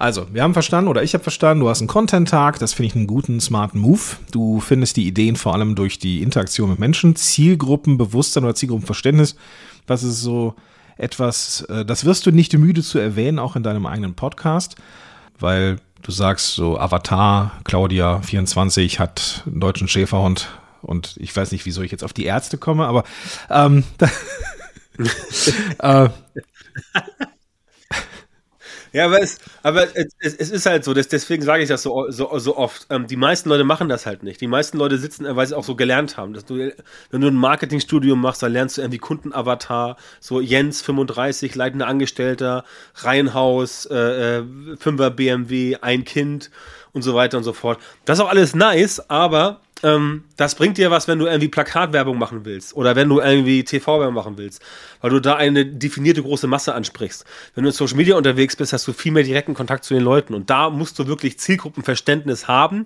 Also, 0.00 0.26
wir 0.32 0.42
haben 0.42 0.54
verstanden 0.54 0.88
oder 0.88 1.02
ich 1.02 1.12
habe 1.12 1.22
verstanden, 1.22 1.60
du 1.60 1.68
hast 1.68 1.82
einen 1.82 1.88
Content-Tag, 1.88 2.58
das 2.58 2.72
finde 2.72 2.86
ich 2.86 2.96
einen 2.96 3.06
guten, 3.06 3.38
smarten 3.38 3.78
Move. 3.78 4.00
Du 4.32 4.58
findest 4.58 4.96
die 4.96 5.06
Ideen 5.06 5.36
vor 5.36 5.52
allem 5.52 5.74
durch 5.74 5.98
die 5.98 6.22
Interaktion 6.22 6.70
mit 6.70 6.78
Menschen, 6.78 7.16
Zielgruppenbewusstsein 7.16 8.44
oder 8.44 8.54
Zielgruppenverständnis. 8.54 9.36
Das 9.84 10.02
ist 10.02 10.22
so 10.22 10.54
etwas, 10.96 11.66
äh, 11.68 11.84
das 11.84 12.06
wirst 12.06 12.24
du 12.24 12.30
nicht 12.30 12.54
müde 12.54 12.82
zu 12.82 12.98
erwähnen, 12.98 13.38
auch 13.38 13.56
in 13.56 13.62
deinem 13.62 13.84
eigenen 13.84 14.14
Podcast, 14.14 14.76
weil 15.38 15.76
du 16.00 16.12
sagst 16.12 16.54
so 16.54 16.78
Avatar, 16.78 17.52
Claudia 17.64 18.22
24 18.22 19.00
hat 19.00 19.42
einen 19.44 19.60
deutschen 19.60 19.86
Schäferhund 19.86 20.48
und 20.80 21.14
ich 21.18 21.36
weiß 21.36 21.52
nicht, 21.52 21.66
wieso 21.66 21.82
ich 21.82 21.92
jetzt 21.92 22.04
auf 22.04 22.14
die 22.14 22.24
Ärzte 22.24 22.56
komme, 22.56 22.86
aber 22.86 23.04
ähm, 23.50 23.84
äh, 25.78 26.08
ja, 28.92 29.06
aber 29.06 29.22
es, 29.22 29.38
aber 29.62 29.86
es, 29.94 30.34
es 30.34 30.50
ist 30.50 30.66
halt 30.66 30.84
so, 30.84 30.94
deswegen 30.94 31.42
sage 31.42 31.62
ich 31.62 31.68
das 31.68 31.82
so, 31.82 32.06
so, 32.10 32.38
so 32.38 32.56
oft. 32.56 32.86
Ähm, 32.90 33.06
die 33.06 33.16
meisten 33.16 33.48
Leute 33.48 33.64
machen 33.64 33.88
das 33.88 34.06
halt 34.06 34.22
nicht. 34.22 34.40
Die 34.40 34.46
meisten 34.46 34.78
Leute 34.78 34.98
sitzen, 34.98 35.26
weil 35.36 35.46
sie 35.46 35.56
auch 35.56 35.64
so 35.64 35.76
gelernt 35.76 36.16
haben. 36.16 36.32
Dass 36.32 36.44
du, 36.44 36.72
wenn 37.10 37.20
du 37.20 37.28
ein 37.28 37.34
Marketingstudium 37.34 38.20
machst, 38.20 38.42
dann 38.42 38.52
lernst 38.52 38.78
du 38.78 38.82
irgendwie 38.82 38.98
Kundenavatar, 38.98 39.96
so 40.20 40.40
Jens 40.40 40.82
35, 40.82 41.54
leitender 41.54 41.86
Angestellter, 41.86 42.64
Reihenhaus, 42.96 43.86
äh, 43.86 44.38
äh, 44.38 44.44
Fünfer 44.78 45.10
BMW, 45.10 45.76
ein 45.80 46.04
Kind 46.04 46.50
und 46.92 47.02
so 47.02 47.14
weiter 47.14 47.38
und 47.38 47.44
so 47.44 47.52
fort. 47.52 47.78
Das 48.04 48.18
ist 48.18 48.24
auch 48.24 48.30
alles 48.30 48.54
nice, 48.54 49.08
aber 49.08 49.60
ähm, 49.82 50.24
das 50.36 50.54
bringt 50.54 50.78
dir 50.78 50.90
was, 50.90 51.08
wenn 51.08 51.18
du 51.18 51.26
irgendwie 51.26 51.48
Plakatwerbung 51.48 52.18
machen 52.18 52.44
willst 52.44 52.74
oder 52.74 52.96
wenn 52.96 53.08
du 53.08 53.20
irgendwie 53.20 53.64
TV-Werbung 53.64 54.14
machen 54.14 54.38
willst, 54.38 54.62
weil 55.00 55.10
du 55.10 55.20
da 55.20 55.36
eine 55.36 55.64
definierte 55.64 56.22
große 56.22 56.46
Masse 56.46 56.74
ansprichst. 56.74 57.24
Wenn 57.54 57.64
du 57.64 57.70
in 57.70 57.74
Social 57.74 57.96
Media 57.96 58.16
unterwegs 58.16 58.56
bist, 58.56 58.72
hast 58.72 58.86
du 58.86 58.92
viel 58.92 59.12
mehr 59.12 59.22
direkten 59.22 59.54
Kontakt 59.54 59.84
zu 59.84 59.94
den 59.94 60.02
Leuten 60.02 60.34
und 60.34 60.50
da 60.50 60.70
musst 60.70 60.98
du 60.98 61.06
wirklich 61.06 61.38
Zielgruppenverständnis 61.38 62.48
haben, 62.48 62.84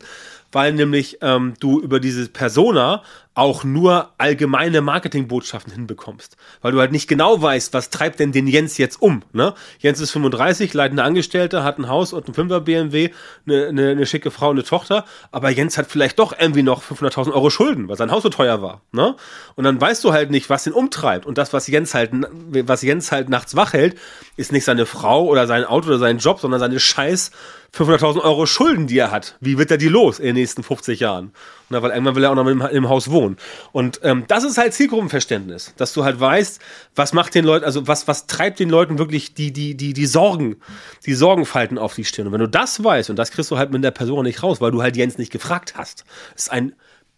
weil 0.52 0.72
nämlich 0.72 1.18
ähm, 1.20 1.54
du 1.59 1.80
über 1.80 1.98
diese 1.98 2.28
Persona 2.28 3.02
auch 3.35 3.64
nur 3.64 4.12
allgemeine 4.16 4.80
Marketingbotschaften 4.80 5.72
hinbekommst. 5.72 6.37
Weil 6.62 6.70
du 6.70 6.78
halt 6.78 6.92
nicht 6.92 7.09
genau 7.09 7.42
weißt, 7.42 7.74
was 7.74 7.90
treibt 7.90 8.20
denn 8.20 8.30
den 8.30 8.46
Jens 8.46 8.78
jetzt 8.78 9.02
um. 9.02 9.22
Ne? 9.33 9.54
Jens 9.80 10.00
ist 10.00 10.12
35, 10.12 10.72
leitender 10.72 11.04
Angestellter, 11.04 11.64
hat 11.64 11.78
ein 11.78 11.88
Haus 11.88 12.12
und 12.12 12.28
ein 12.28 12.35
5er 12.35 12.61
BMW, 12.61 13.11
eine, 13.46 13.66
eine, 13.66 13.90
eine 13.90 14.07
schicke 14.07 14.30
Frau 14.30 14.50
und 14.50 14.57
eine 14.57 14.64
Tochter, 14.64 15.04
aber 15.33 15.50
Jens 15.50 15.76
hat 15.76 15.90
vielleicht 15.90 16.20
doch 16.20 16.33
irgendwie 16.38 16.62
noch 16.62 16.83
500.000 16.84 17.32
Euro 17.32 17.50
Schulden, 17.50 17.88
weil 17.88 17.96
sein 17.96 18.10
Haus 18.10 18.22
so 18.22 18.28
teuer 18.28 18.62
war. 18.62 18.82
Ne? 18.92 19.16
Und 19.56 19.64
dann 19.64 19.80
weißt 19.80 20.04
du 20.04 20.12
halt 20.12 20.30
nicht, 20.30 20.50
was 20.50 20.66
ihn 20.66 20.72
umtreibt. 20.72 21.26
Und 21.26 21.38
das, 21.38 21.52
was 21.52 21.66
Jens 21.66 21.94
halt, 21.94 22.10
was 22.12 22.82
Jens 22.82 23.12
halt 23.12 23.28
nachts 23.28 23.56
wach 23.56 23.72
hält, 23.72 23.96
ist 24.36 24.52
nicht 24.52 24.64
seine 24.64 24.86
Frau 24.86 25.24
oder 25.26 25.46
sein 25.46 25.64
Auto 25.64 25.88
oder 25.88 25.98
sein 25.98 26.18
Job, 26.18 26.40
sondern 26.40 26.60
seine 26.60 26.80
scheiß 26.80 27.30
500.000 27.76 28.22
Euro 28.22 28.46
Schulden, 28.46 28.87
die 28.87 28.98
er 28.98 29.10
hat. 29.10 29.37
Wie 29.40 29.58
wird 29.58 29.70
er 29.70 29.78
die 29.78 29.88
los 29.88 30.20
in 30.20 30.26
den 30.26 30.37
nächsten 30.37 30.62
50 30.62 31.00
Jahren? 31.00 31.32
Na, 31.70 31.82
weil 31.82 31.90
irgendwann 31.90 32.14
will 32.14 32.24
er 32.24 32.30
auch 32.30 32.37
noch 32.37 32.46
im, 32.46 32.60
im 32.60 32.88
Haus 32.88 33.10
wohnen. 33.10 33.37
Und 33.72 34.00
ähm, 34.04 34.24
das 34.28 34.44
ist 34.44 34.58
halt 34.58 34.74
Zielgruppenverständnis, 34.74 35.74
dass 35.76 35.92
du 35.92 36.04
halt 36.04 36.20
weißt, 36.20 36.60
was 36.94 37.12
macht 37.12 37.34
den 37.34 37.44
Leuten, 37.44 37.64
also 37.64 37.88
was, 37.88 38.06
was 38.06 38.26
treibt 38.26 38.60
den 38.60 38.70
Leuten 38.70 38.98
wirklich 38.98 39.34
die, 39.34 39.52
die, 39.52 39.74
die, 39.76 39.92
die 39.92 40.06
Sorgen, 40.06 40.56
die 41.04 41.14
Sorgenfalten 41.14 41.78
auf 41.78 41.94
die 41.94 42.04
Stirn. 42.04 42.28
Und 42.28 42.32
wenn 42.32 42.40
du 42.40 42.48
das 42.48 42.82
weißt, 42.84 43.10
und 43.10 43.16
das 43.16 43.32
kriegst 43.32 43.50
du 43.50 43.58
halt 43.58 43.72
mit 43.72 43.82
der 43.82 43.90
Person 43.90 44.24
nicht 44.24 44.42
raus, 44.42 44.60
weil 44.60 44.70
du 44.70 44.80
halt 44.80 44.96
Jens 44.96 45.18
nicht 45.18 45.32
gefragt 45.32 45.74
hast, 45.76 46.04
ist 46.37 46.52
ein 46.52 46.74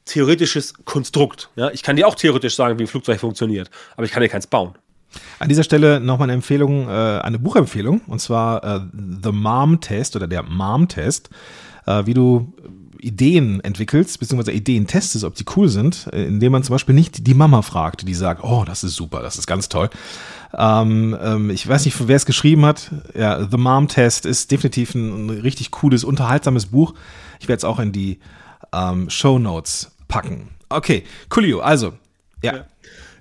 theoretisches 0.07 0.73
Konstrukt. 0.85 1.51
Ja? 1.57 1.71
Ich 1.71 1.83
kann 1.83 1.97
dir 1.97 2.09
auch 2.09 2.15
theoretisch 2.15 2.57
sagen, 2.57 2.79
wie 2.79 2.85
ein 2.85 2.89
Flugzeug 2.89 3.21
funktioniert, 3.21 3.71
aber 3.97 4.07
ich 4.07 4.13
kann 4.13 4.23
dir 4.23 4.29
keins 4.31 4.47
bauen. 4.47 4.75
An 5.39 5.49
dieser 5.49 5.63
Stelle 5.63 6.01
nochmal 6.01 6.27
eine 6.27 6.35
Empfehlung, 6.35 6.89
äh, 6.89 6.93
eine 6.93 7.39
Buchempfehlung, 7.39 8.01
und 8.07 8.21
zwar 8.21 8.65
äh, 8.65 8.81
The 9.23 9.33
Mom 9.33 9.81
Test 9.81 10.17
oder 10.17 10.27
der 10.27 10.43
Mom 10.43 10.89
Test, 10.89 11.31
äh, 11.87 12.07
wie 12.07 12.15
du 12.15 12.53
Ideen 13.01 13.61
entwickelst, 13.61 14.19
beziehungsweise 14.19 14.53
Ideen 14.53 14.87
testest, 14.87 15.25
ob 15.25 15.35
die 15.35 15.45
cool 15.57 15.69
sind, 15.69 16.09
äh, 16.13 16.25
indem 16.25 16.53
man 16.53 16.63
zum 16.63 16.75
Beispiel 16.75 16.95
nicht 16.95 17.27
die 17.27 17.35
Mama 17.35 17.63
fragt, 17.63 18.07
die 18.07 18.15
sagt, 18.15 18.43
oh, 18.43 18.65
das 18.67 18.85
ist 18.85 18.97
super, 18.97 19.23
das 19.23 19.39
ist 19.39 19.47
ganz 19.47 19.69
toll. 19.69 19.91
Ähm, 20.57 21.17
ähm, 21.21 21.51
ich 21.51 21.67
weiß 21.67 21.85
nicht, 21.85 22.09
wer 22.09 22.17
es 22.17 22.27
geschrieben 22.27 22.65
hat. 22.65 22.91
Ja, 23.15 23.47
The 23.49 23.57
Mom 23.57 23.89
Test 23.89 24.27
ist 24.27 24.51
definitiv 24.51 24.95
ein, 24.95 25.27
ein 25.27 25.31
richtig 25.41 25.71
cooles, 25.71 26.05
unterhaltsames 26.05 26.67
Buch. 26.67 26.95
Ich 27.41 27.49
werde 27.49 27.59
es 27.59 27.65
auch 27.65 27.79
in 27.79 27.93
die 27.93 28.19
ähm, 28.73 29.11
Show 29.11 29.39
Notes 29.39 29.93
packen. 30.09 30.49
Okay, 30.69 31.05
coolio. 31.29 31.61
Also, 31.61 31.95
ja. 32.43 32.57
ja. 32.57 32.65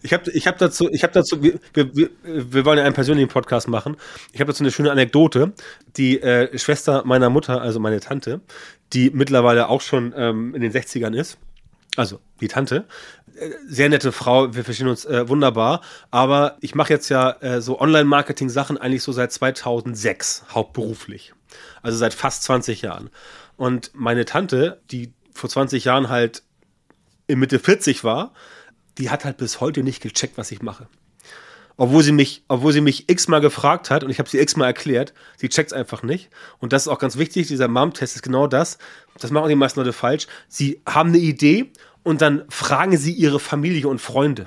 Ich 0.06 0.14
habe 0.14 0.30
ich 0.32 0.46
hab 0.46 0.60
dazu, 0.60 0.88
ich 0.92 1.04
hab 1.04 1.14
dazu 1.14 1.42
wir, 1.42 1.60
wir, 1.74 2.10
wir 2.24 2.66
wollen 2.66 2.78
ja 2.78 2.86
einen 2.86 2.94
persönlichen 2.94 3.28
Podcast 3.28 3.68
machen. 3.68 3.98
Ich 4.34 4.40
habe 4.40 4.52
dazu 4.52 4.64
eine 4.64 4.72
schöne 4.72 4.92
Anekdote. 4.92 5.54
Die 5.98 6.22
äh, 6.22 6.56
Schwester 6.60 7.02
meiner 7.06 7.32
Mutter, 7.32 7.60
also 7.60 7.80
meine 7.80 8.00
Tante, 8.00 8.42
die 8.94 9.10
mittlerweile 9.10 9.68
auch 9.68 9.82
schon 9.82 10.14
ähm, 10.16 10.54
in 10.54 10.62
den 10.62 10.72
60ern 10.72 11.16
ist, 11.16 11.40
also 11.96 12.20
die 12.40 12.48
Tante, 12.48 12.86
äh, 13.36 13.50
sehr 13.68 13.90
nette 13.90 14.12
Frau, 14.12 14.54
wir 14.54 14.64
verstehen 14.64 14.90
uns 14.90 15.06
äh, 15.06 15.28
wunderbar, 15.28 15.82
aber 16.12 16.58
ich 16.62 16.76
mache 16.76 16.94
jetzt 16.94 17.10
ja 17.10 17.32
äh, 17.42 17.60
so 17.60 17.80
Online-Marketing-Sachen 17.80 18.78
eigentlich 18.78 19.02
so 19.02 19.12
seit 19.12 19.32
2006 19.32 20.46
hauptberuflich. 20.52 21.34
Also 21.82 21.98
seit 21.98 22.14
fast 22.14 22.44
20 22.44 22.84
Jahren. 22.84 23.10
Und 23.58 23.90
meine 23.96 24.26
Tante, 24.26 24.82
die 24.92 25.14
vor 25.34 25.50
20 25.50 25.86
Jahren 25.86 26.10
halt 26.10 26.44
in 27.26 27.40
Mitte 27.40 27.58
40 27.58 28.04
war, 28.04 28.34
die 28.98 29.10
hat 29.10 29.26
halt 29.26 29.38
bis 29.38 29.62
heute 29.62 29.84
nicht 29.84 30.02
gecheckt, 30.02 30.38
was 30.38 30.52
ich 30.52 30.62
mache. 30.62 30.88
Obwohl 31.78 32.04
sie 32.04 32.14
mich, 32.14 32.44
obwohl 32.48 32.72
sie 32.72 32.80
mich 32.80 33.10
x-mal 33.10 33.42
gefragt 33.42 33.90
hat 33.90 34.04
und 34.04 34.10
ich 34.10 34.20
habe 34.20 34.30
sie 34.30 34.40
x-mal 34.40 34.68
erklärt, 34.68 35.14
sie 35.38 35.50
checkt 35.50 35.72
es 35.72 35.78
einfach 35.78 36.04
nicht. 36.04 36.30
Und 36.60 36.72
das 36.72 36.84
ist 36.84 36.88
auch 36.88 37.00
ganz 37.00 37.18
wichtig, 37.18 37.48
dieser 37.48 37.68
Mom-Test 37.68 38.16
ist 38.16 38.22
genau 38.22 38.48
das. 38.48 38.78
Das 39.20 39.32
machen 39.32 39.50
die 39.50 39.56
meisten 39.56 39.82
Leute 39.82 39.92
falsch. 39.92 40.28
Sie 40.48 40.82
haben 40.88 41.10
eine 41.10 41.18
Idee 41.18 41.72
und 42.04 42.22
dann 42.22 42.44
fragen 42.50 42.98
sie 42.98 43.12
ihre 43.12 43.42
Familie 43.42 43.90
und 43.90 44.00
Freunde. 44.00 44.46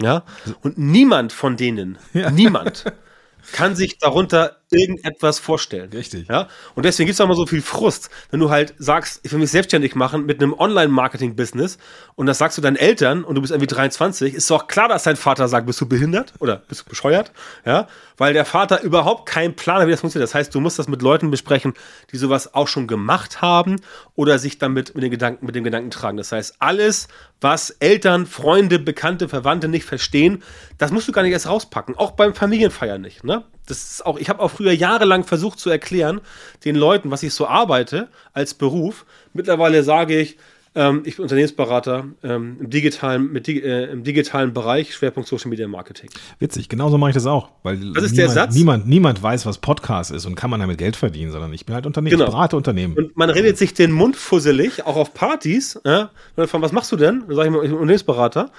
Ja? 0.00 0.24
Und 0.62 0.78
niemand 0.78 1.32
von 1.32 1.58
denen, 1.58 1.98
ja. 2.14 2.30
niemand 2.30 2.84
kann 3.52 3.76
sich 3.76 3.98
darunter 3.98 4.59
irgendetwas 4.70 5.38
vorstellen. 5.38 5.90
Richtig. 5.92 6.28
Ja? 6.28 6.48
Und 6.74 6.84
deswegen 6.84 7.06
gibt 7.06 7.14
es 7.14 7.20
auch 7.20 7.28
mal 7.28 7.36
so 7.36 7.46
viel 7.46 7.62
Frust, 7.62 8.10
wenn 8.30 8.40
du 8.40 8.50
halt 8.50 8.74
sagst, 8.78 9.20
ich 9.24 9.32
will 9.32 9.40
mich 9.40 9.50
selbstständig 9.50 9.94
machen 9.94 10.26
mit 10.26 10.40
einem 10.40 10.52
Online-Marketing-Business 10.52 11.78
und 12.14 12.26
das 12.26 12.38
sagst 12.38 12.56
du 12.56 12.62
deinen 12.62 12.76
Eltern 12.76 13.24
und 13.24 13.34
du 13.34 13.40
bist 13.40 13.52
irgendwie 13.52 13.66
23, 13.66 14.34
ist 14.34 14.50
doch 14.50 14.68
klar, 14.68 14.88
dass 14.88 15.02
dein 15.02 15.16
Vater 15.16 15.48
sagt, 15.48 15.66
bist 15.66 15.80
du 15.80 15.86
behindert 15.86 16.34
oder 16.38 16.62
bist 16.68 16.82
du 16.82 16.84
bescheuert? 16.88 17.32
Ja? 17.64 17.88
Weil 18.16 18.32
der 18.32 18.44
Vater 18.44 18.82
überhaupt 18.82 19.26
keinen 19.26 19.56
Plan 19.56 19.80
hat, 19.80 19.86
wie 19.88 19.90
das 19.90 20.00
funktioniert. 20.00 20.28
Das 20.28 20.34
heißt, 20.34 20.54
du 20.54 20.60
musst 20.60 20.78
das 20.78 20.88
mit 20.88 21.02
Leuten 21.02 21.30
besprechen, 21.30 21.74
die 22.12 22.16
sowas 22.16 22.54
auch 22.54 22.68
schon 22.68 22.86
gemacht 22.86 23.42
haben 23.42 23.76
oder 24.14 24.38
sich 24.38 24.58
damit 24.58 24.94
mit 24.94 25.02
den 25.02 25.10
Gedanken, 25.10 25.46
mit 25.46 25.54
dem 25.54 25.64
Gedanken 25.64 25.90
tragen. 25.90 26.16
Das 26.16 26.30
heißt, 26.30 26.56
alles, 26.60 27.08
was 27.40 27.70
Eltern, 27.70 28.26
Freunde, 28.26 28.78
Bekannte, 28.78 29.28
Verwandte 29.28 29.68
nicht 29.68 29.84
verstehen, 29.84 30.42
das 30.78 30.92
musst 30.92 31.08
du 31.08 31.12
gar 31.12 31.22
nicht 31.22 31.32
erst 31.32 31.48
rauspacken. 31.48 31.96
Auch 31.96 32.12
beim 32.12 32.34
Familienfeiern 32.34 33.00
nicht. 33.00 33.24
Ne? 33.24 33.44
Das 33.70 33.92
ist 33.92 34.06
auch, 34.06 34.18
ich 34.18 34.28
habe 34.28 34.40
auch 34.40 34.50
früher 34.50 34.72
jahrelang 34.72 35.24
versucht 35.24 35.58
zu 35.58 35.70
erklären, 35.70 36.20
den 36.64 36.76
Leuten, 36.76 37.10
was 37.10 37.22
ich 37.22 37.32
so 37.32 37.46
arbeite 37.46 38.08
als 38.32 38.54
Beruf. 38.54 39.06
Mittlerweile 39.32 39.82
sage 39.84 40.18
ich, 40.18 40.36
ähm, 40.74 41.02
ich 41.04 41.16
bin 41.16 41.24
Unternehmensberater 41.24 42.04
ähm, 42.22 42.56
im, 42.60 42.70
digitalen, 42.70 43.32
mit, 43.32 43.48
äh, 43.48 43.86
im 43.86 44.04
digitalen 44.04 44.54
Bereich, 44.54 44.94
Schwerpunkt 44.94 45.28
Social 45.28 45.50
Media 45.50 45.66
Marketing. 45.66 46.10
Witzig, 46.38 46.68
genauso 46.68 46.96
mache 46.96 47.10
ich 47.10 47.14
das 47.14 47.26
auch. 47.26 47.50
Weil 47.64 47.76
das 47.92 48.04
ist 48.04 48.12
niemand, 48.12 48.16
der 48.18 48.28
Satz. 48.28 48.54
Niemand, 48.54 48.88
niemand 48.88 49.20
weiß, 49.20 49.46
was 49.46 49.58
Podcast 49.58 50.12
ist 50.12 50.26
und 50.26 50.36
kann 50.36 50.48
man 50.48 50.60
damit 50.60 50.78
Geld 50.78 50.94
verdienen, 50.94 51.32
sondern 51.32 51.52
ich 51.52 51.66
bin 51.66 51.74
halt 51.74 51.86
Unternehmen, 51.86 52.12
genau. 52.12 52.26
ich 52.26 52.30
berate 52.30 52.56
Unternehmen. 52.56 52.94
Und 52.94 53.16
man 53.16 53.30
redet 53.30 53.58
sich 53.58 53.74
den 53.74 53.90
Mund 53.90 54.14
fusselig, 54.14 54.86
auch 54.86 54.96
auf 54.96 55.12
Partys. 55.12 55.80
Ja? 55.84 56.10
Von, 56.36 56.62
was 56.62 56.70
machst 56.70 56.92
du 56.92 56.96
denn? 56.96 57.24
Dann 57.26 57.36
sage 57.36 57.48
ich 57.48 57.54
mal, 57.54 57.64
ich 57.64 57.70
bin 57.70 57.72
Unternehmensberater. 57.72 58.52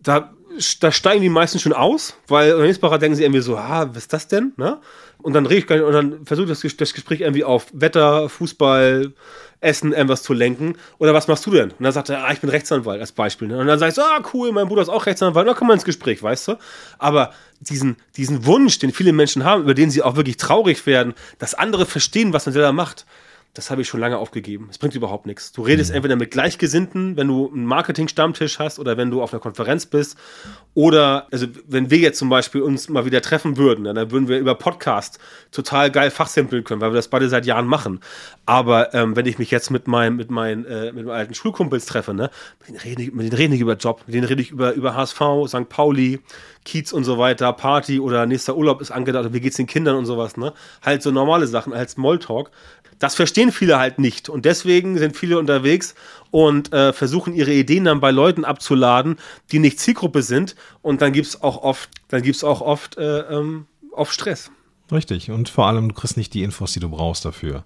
Da 0.00 0.32
da 0.80 0.92
steigen 0.92 1.22
die 1.22 1.28
meisten 1.28 1.58
schon 1.58 1.72
aus, 1.72 2.16
weil 2.28 2.50
Unternehmensberater 2.50 2.98
denken 2.98 3.16
sie 3.16 3.22
irgendwie 3.22 3.40
so, 3.40 3.56
ah, 3.56 3.88
was 3.90 4.04
ist 4.04 4.12
das 4.12 4.28
denn? 4.28 4.52
Ne? 4.56 4.80
Und 5.22 5.34
dann 5.34 5.46
rede 5.46 5.74
ich 5.74 5.82
und 5.82 5.92
dann 5.92 6.26
versuche 6.26 6.48
das, 6.48 6.60
das 6.60 6.94
Gespräch 6.94 7.20
irgendwie 7.20 7.44
auf 7.44 7.66
Wetter, 7.72 8.28
Fußball, 8.28 9.12
Essen, 9.60 9.92
irgendwas 9.92 10.22
zu 10.22 10.32
lenken. 10.32 10.74
Oder 10.98 11.14
was 11.14 11.28
machst 11.28 11.46
du 11.46 11.50
denn? 11.52 11.70
Und 11.70 11.82
dann 11.82 11.92
sagt 11.92 12.08
er, 12.08 12.24
ah, 12.24 12.32
ich 12.32 12.40
bin 12.40 12.50
Rechtsanwalt 12.50 13.00
als 13.00 13.12
Beispiel. 13.12 13.48
Ne? 13.48 13.58
Und 13.58 13.66
dann 13.68 13.82
ich 13.88 13.94
so, 13.94 14.02
ah, 14.02 14.20
cool, 14.34 14.50
mein 14.52 14.66
Bruder 14.66 14.82
ist 14.82 14.88
auch 14.88 15.06
Rechtsanwalt. 15.06 15.46
Dann 15.46 15.54
kommen 15.54 15.70
wir 15.70 15.74
ins 15.74 15.84
Gespräch, 15.84 16.22
weißt 16.22 16.48
du? 16.48 16.56
Aber 16.98 17.32
diesen, 17.60 17.96
diesen 18.16 18.44
Wunsch, 18.44 18.80
den 18.80 18.92
viele 18.92 19.12
Menschen 19.12 19.44
haben, 19.44 19.62
über 19.62 19.74
den 19.74 19.90
sie 19.90 20.02
auch 20.02 20.16
wirklich 20.16 20.36
traurig 20.36 20.84
werden, 20.86 21.14
dass 21.38 21.54
andere 21.54 21.86
verstehen, 21.86 22.32
was 22.32 22.46
man 22.46 22.52
selber 22.52 22.72
macht, 22.72 23.06
das 23.54 23.70
habe 23.70 23.82
ich 23.82 23.88
schon 23.88 24.00
lange 24.00 24.16
aufgegeben. 24.16 24.68
Es 24.70 24.78
bringt 24.78 24.94
überhaupt 24.94 25.26
nichts. 25.26 25.52
Du 25.52 25.60
redest 25.60 25.90
mhm. 25.90 25.96
entweder 25.96 26.16
mit 26.16 26.30
Gleichgesinnten, 26.30 27.18
wenn 27.18 27.28
du 27.28 27.50
einen 27.52 27.66
Marketing-Stammtisch 27.66 28.58
hast 28.58 28.78
oder 28.78 28.96
wenn 28.96 29.10
du 29.10 29.22
auf 29.22 29.34
einer 29.34 29.40
Konferenz 29.40 29.84
bist. 29.84 30.16
Oder, 30.72 31.26
also, 31.30 31.46
wenn 31.66 31.90
wir 31.90 31.98
jetzt 31.98 32.18
zum 32.18 32.30
Beispiel 32.30 32.62
uns 32.62 32.88
mal 32.88 33.04
wieder 33.04 33.20
treffen 33.20 33.58
würden, 33.58 33.84
dann 33.84 34.10
würden 34.10 34.26
wir 34.28 34.38
über 34.38 34.54
Podcast 34.54 35.18
total 35.50 35.90
geil 35.90 36.10
fachsimpeln 36.10 36.64
können, 36.64 36.80
weil 36.80 36.92
wir 36.92 36.96
das 36.96 37.08
beide 37.08 37.28
seit 37.28 37.44
Jahren 37.44 37.66
machen. 37.66 38.00
Aber 38.46 38.94
ähm, 38.94 39.16
wenn 39.16 39.26
ich 39.26 39.38
mich 39.38 39.50
jetzt 39.50 39.70
mit, 39.70 39.86
meinem, 39.86 40.16
mit, 40.16 40.30
meinen, 40.30 40.64
äh, 40.64 40.86
mit 40.92 41.04
meinen 41.04 41.10
alten 41.10 41.34
Schulkumpels 41.34 41.84
treffe, 41.84 42.14
ne, 42.14 42.30
mit 42.60 42.68
denen 42.68 42.78
rede 42.78 43.02
ich, 43.02 43.12
mit 43.12 43.26
denen 43.26 43.36
rede 43.36 43.54
ich 43.54 43.60
über 43.60 43.76
Job, 43.76 44.02
mit 44.06 44.14
denen 44.14 44.24
rede 44.24 44.40
ich 44.40 44.50
über, 44.50 44.72
über 44.72 44.94
HSV, 44.94 45.20
St. 45.46 45.68
Pauli, 45.68 46.20
Kiez 46.64 46.92
und 46.92 47.04
so 47.04 47.18
weiter, 47.18 47.52
Party 47.52 48.00
oder 48.00 48.24
nächster 48.24 48.56
Urlaub 48.56 48.80
ist 48.80 48.92
angedacht, 48.92 49.34
wie 49.34 49.40
geht's 49.40 49.56
den 49.56 49.66
Kindern 49.66 49.96
und 49.96 50.06
sowas, 50.06 50.38
ne? 50.38 50.54
Halt 50.80 51.02
so 51.02 51.10
normale 51.10 51.46
Sachen, 51.46 51.74
als 51.74 51.92
Smalltalk. 51.92 52.50
Das 53.02 53.16
verstehen 53.16 53.50
viele 53.50 53.80
halt 53.80 53.98
nicht. 53.98 54.28
Und 54.28 54.44
deswegen 54.44 54.96
sind 54.96 55.16
viele 55.16 55.36
unterwegs 55.36 55.96
und 56.30 56.72
äh, 56.72 56.92
versuchen 56.92 57.34
ihre 57.34 57.52
Ideen 57.52 57.86
dann 57.86 57.98
bei 57.98 58.12
Leuten 58.12 58.44
abzuladen, 58.44 59.16
die 59.50 59.58
nicht 59.58 59.80
Zielgruppe 59.80 60.22
sind. 60.22 60.54
Und 60.82 61.02
dann 61.02 61.12
gibt 61.12 61.26
es 61.26 61.42
auch 61.42 61.64
oft, 61.64 61.90
dann 62.06 62.22
gibt's 62.22 62.44
auch 62.44 62.60
oft, 62.60 62.98
äh, 62.98 63.22
ähm, 63.22 63.66
oft 63.90 64.14
Stress. 64.14 64.52
Richtig. 64.92 65.32
Und 65.32 65.48
vor 65.48 65.66
allem, 65.66 65.88
du 65.88 65.96
kriegst 65.96 66.16
nicht 66.16 66.32
die 66.32 66.44
Infos, 66.44 66.74
die 66.74 66.78
du 66.78 66.90
brauchst 66.90 67.24
dafür. 67.24 67.64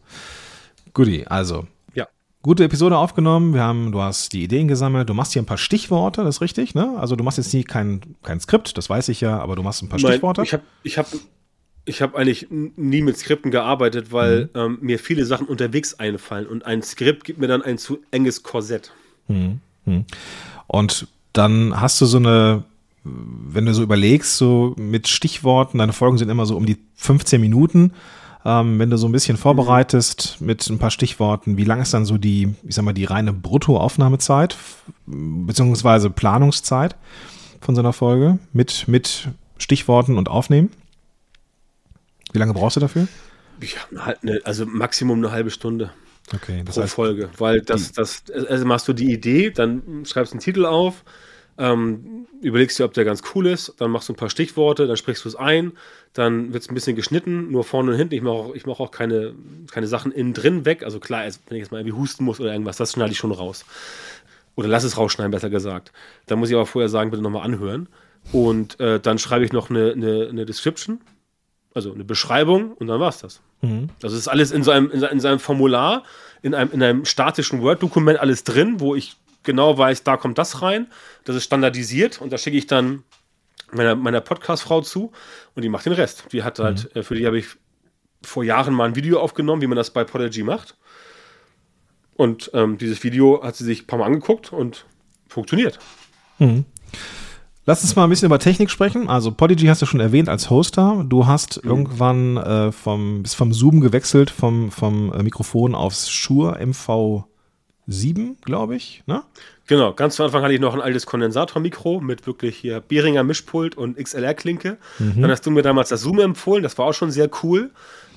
Guti, 0.95 1.27
also. 1.27 1.67
Ja. 1.93 2.09
Gute 2.41 2.65
Episode 2.65 2.97
aufgenommen. 2.97 3.53
Wir 3.53 3.61
haben, 3.61 3.93
du 3.93 4.01
hast 4.01 4.33
die 4.33 4.43
Ideen 4.43 4.69
gesammelt. 4.69 5.11
Du 5.11 5.13
machst 5.13 5.35
hier 5.35 5.43
ein 5.43 5.47
paar 5.47 5.59
Stichworte, 5.59 6.25
das 6.25 6.37
ist 6.37 6.41
richtig, 6.41 6.75
ne? 6.75 6.97
Also 6.99 7.15
du 7.15 7.23
machst 7.23 7.37
jetzt 7.37 7.53
nie 7.53 7.63
kein, 7.63 8.01
kein 8.23 8.41
Skript, 8.41 8.79
das 8.79 8.89
weiß 8.89 9.11
ich 9.11 9.21
ja, 9.21 9.39
aber 9.39 9.55
du 9.55 9.63
machst 9.63 9.83
ein 9.83 9.91
paar 9.91 10.01
Nein, 10.01 10.13
Stichworte. 10.13 10.43
Ich 10.45 10.55
habe 10.55 10.63
ich 10.83 10.97
hab 10.97 11.09
ich 11.87 12.03
habe 12.03 12.19
eigentlich 12.19 12.49
nie 12.51 13.01
mit 13.01 13.17
Skripten 13.17 13.51
gearbeitet, 13.51 14.13
weil 14.13 14.51
mhm. 14.53 14.61
ähm, 14.61 14.79
mir 14.83 14.99
viele 14.99 15.25
Sachen 15.25 15.47
unterwegs 15.47 15.95
einfallen 15.95 16.47
und 16.47 16.67
ein 16.67 16.83
Skript 16.83 17.25
gibt 17.25 17.39
mir 17.39 17.47
dann 17.47 17.63
ein 17.63 17.79
zu 17.79 18.01
enges 18.11 18.43
Korsett. 18.43 18.93
Mhm. 19.29 19.61
mhm. 19.87 20.05
Und 20.67 21.07
dann 21.33 21.81
hast 21.81 22.01
du 22.01 22.07
so 22.07 22.19
eine, 22.19 22.65
wenn 23.05 23.67
du 23.67 23.73
so 23.73 23.83
überlegst, 23.83 24.37
so 24.37 24.75
mit 24.77 25.07
Stichworten, 25.07 25.79
deine 25.79 25.93
Folgen 25.93 26.19
sind 26.19 26.29
immer 26.29 26.45
so 26.45 26.57
um 26.57 26.67
die 26.67 26.77
15 26.97 27.41
Minuten. 27.41 27.93
Ähm, 28.45 28.79
wenn 28.79 28.91
du 28.91 28.97
so 28.97 29.07
ein 29.09 29.13
bisschen 29.13 29.37
vorbereitest 29.37 30.41
mit 30.41 30.69
ein 30.69 30.79
paar 30.79 30.91
Stichworten, 30.91 31.57
wie 31.57 31.65
lang 31.65 31.81
ist 31.81 31.95
dann 31.95 32.05
so 32.05 32.19
die, 32.19 32.55
ich 32.67 32.75
sag 32.75 32.85
mal, 32.85 32.93
die 32.93 33.05
reine 33.05 33.33
Bruttoaufnahmezeit, 33.33 34.57
beziehungsweise 35.07 36.11
Planungszeit 36.11 36.97
von 37.61 37.75
so 37.75 37.81
einer 37.81 37.93
Folge 37.93 38.39
mit, 38.53 38.89
mit 38.89 39.29
Stichworten 39.59 40.19
und 40.19 40.29
Aufnehmen? 40.29 40.71
Wie 42.37 42.39
lange 42.39 42.53
brauchst 42.53 42.77
du 42.77 42.81
dafür? 42.81 43.09
Ja, 43.63 44.15
ne, 44.21 44.43
also 44.45 44.67
Maximum 44.67 45.17
eine 45.17 45.31
halbe 45.31 45.51
Stunde. 45.51 45.91
Okay, 46.35 46.63
das 46.67 46.75
pro 46.75 46.83
heißt, 46.83 46.95
Folge. 46.95 47.31
Weil 47.39 47.63
das, 47.63 47.93
das, 47.93 48.25
also 48.31 48.67
machst 48.67 48.87
du 48.89 48.93
die 48.93 49.11
Idee, 49.11 49.49
dann 49.49 50.05
schreibst 50.05 50.35
du 50.35 50.35
einen 50.35 50.43
Titel 50.43 50.67
auf, 50.67 51.03
ähm, 51.57 52.27
überlegst 52.43 52.79
dir, 52.79 52.85
ob 52.85 52.93
der 52.93 53.07
ganz 53.07 53.23
cool 53.35 53.47
ist, 53.47 53.73
dann 53.79 53.91
machst 53.91 54.11
du 54.11 54.13
ein 54.13 54.17
paar 54.17 54.29
Stichworte, 54.29 54.87
dann 54.87 54.99
sprichst 54.99 55.25
du 55.25 55.31
es 55.31 55.35
ein, 55.35 55.73
dann 56.13 56.53
wird 56.53 56.63
es 56.63 56.69
ein 56.69 56.75
bisschen 56.75 56.95
geschnitten, 56.95 57.51
nur 57.51 57.65
vorne 57.65 57.93
und 57.93 57.97
hinten. 57.97 58.13
Ich 58.13 58.21
mache 58.21 58.35
auch, 58.35 58.55
ich 58.55 58.67
mach 58.67 58.81
auch 58.81 58.91
keine, 58.91 59.35
keine 59.71 59.87
Sachen 59.87 60.13
innen 60.13 60.35
drin 60.35 60.67
weg. 60.67 60.83
Also 60.83 61.01
klar, 61.01 61.23
wenn 61.23 61.57
ich 61.57 61.63
jetzt 61.63 61.73
mal 61.73 61.79
irgendwie 61.79 61.97
husten 61.97 62.23
muss 62.23 62.39
oder 62.39 62.53
irgendwas, 62.53 62.77
das 62.77 62.93
schneide 62.93 63.13
ich 63.13 63.19
schon 63.19 63.33
raus. 63.33 63.65
Oder 64.57 64.69
lass 64.69 64.85
es 64.85 64.99
rausschneiden, 64.99 65.31
besser 65.31 65.49
gesagt. 65.49 65.91
Dann 66.27 66.39
muss 66.39 66.51
ich 66.51 66.55
aber 66.55 66.67
vorher 66.67 66.91
sagen, 66.91 67.11
bitte 67.11 67.23
nochmal 67.23 67.47
anhören. 67.47 67.89
Und 68.33 68.79
äh, 68.79 69.01
dann 69.01 69.19
schreibe 69.19 69.47
ich 69.47 69.55
noch 69.55 69.71
eine, 69.71 69.93
eine, 69.93 70.29
eine 70.29 70.45
Description, 70.45 71.01
also 71.77 71.93
eine 71.93 72.05
Beschreibung 72.05 72.73
und 72.73 72.87
dann 72.87 72.99
war 72.99 73.11
es 73.11 73.19
das. 73.19 73.43
Mhm. 73.61 73.91
Das 74.01 74.15
ist 74.15 74.29
alles 74.29 74.51
in 74.51 74.63
seinem, 74.63 74.91
in, 74.91 75.03
in 75.03 75.21
seinem 75.21 75.39
Formular, 75.39 76.05
in 76.41 76.55
einem, 76.55 76.73
in 76.73 76.83
einem 76.83 77.05
statischen 77.05 77.61
Word-Dokument 77.61 78.19
alles 78.19 78.45
drin, 78.45 78.81
wo 78.81 78.95
ich 78.95 79.17
genau 79.43 79.77
weiß, 79.77 80.03
da 80.03 80.17
kommt 80.17 80.39
das 80.39 80.63
rein. 80.63 80.87
Das 81.25 81.37
ist 81.37 81.45
standardisiert 81.45 82.21
und 82.21 82.33
da 82.33 82.39
schicke 82.39 82.57
ich 82.57 82.67
dann 82.67 83.05
meiner, 83.73 83.95
meiner 83.95 84.23
Podcast-Frau 84.23 84.81
zu 84.81 85.13
und 85.55 85.63
die 85.63 85.69
macht 85.69 85.85
den 85.85 85.93
Rest. 85.93 86.25
Die 86.33 86.43
hat 86.43 86.59
halt, 86.59 86.95
mhm. 86.95 87.01
Äh, 87.01 87.03
für 87.03 87.15
die 87.15 87.27
habe 87.27 87.39
ich 87.39 87.47
vor 88.23 88.43
Jahren 88.43 88.73
mal 88.73 88.89
ein 88.89 88.97
Video 88.97 89.21
aufgenommen, 89.21 89.61
wie 89.61 89.67
man 89.67 89.77
das 89.77 89.91
bei 89.91 90.03
Podigy 90.03 90.43
macht. 90.43 90.77
Und 92.15 92.51
ähm, 92.55 92.79
dieses 92.79 93.05
Video 93.05 93.43
hat 93.43 93.55
sie 93.55 93.65
sich 93.65 93.83
ein 93.83 93.87
paar 93.87 93.99
Mal 93.99 94.07
angeguckt 94.07 94.51
und 94.51 94.87
funktioniert. 95.29 95.79
Mhm. 96.39 96.65
Lass 97.69 97.83
uns 97.83 97.97
mal 97.97 98.05
ein 98.05 98.11
bisschen 98.11 98.27
über 98.27 98.39
Technik 98.39 98.71
sprechen. 98.71 99.09
Also 99.09 99.33
Podigy 99.33 99.67
hast 99.67 99.83
du 99.83 99.87
schon 99.87 99.99
erwähnt 99.99 100.29
als 100.29 100.51
Hoster. 100.51 101.05
Du 101.09 101.27
hast 101.27 101.65
mhm. 101.65 101.71
irgendwann 101.71 102.37
äh, 102.37 102.71
vom, 102.71 103.25
bis 103.25 103.35
vom 103.35 103.53
Zoom 103.53 103.81
gewechselt, 103.81 104.31
vom, 104.31 104.71
vom 104.71 105.13
äh, 105.13 105.25
Mikrofon 105.25 105.75
aufs 105.75 106.09
Shure 106.09 106.61
MV7, 106.61 108.37
glaube 108.45 108.77
ich. 108.77 109.03
Ne? 109.07 109.25
Genau, 109.67 109.93
ganz 109.93 110.15
zu 110.15 110.23
Anfang 110.23 110.45
hatte 110.45 110.55
ich 110.55 110.61
noch 110.61 110.75
ein 110.75 110.81
altes 110.81 111.07
Kondensatormikro 111.07 112.01
mit 112.01 112.25
wirklich 112.29 112.57
hier 112.57 112.79
Behringer 112.79 113.25
Mischpult 113.25 113.77
und 113.77 113.99
XLR-Klinke. 113.99 114.79
Mhm. 115.01 115.23
Dann 115.23 115.31
hast 115.33 115.45
du 115.45 115.51
mir 115.51 115.63
damals 115.63 115.89
das 115.89 116.03
Zoom 116.03 116.21
empfohlen, 116.21 116.63
das 116.63 116.79
war 116.79 116.87
auch 116.87 116.95
schon 116.95 117.11
sehr 117.11 117.29
cool. 117.43 117.73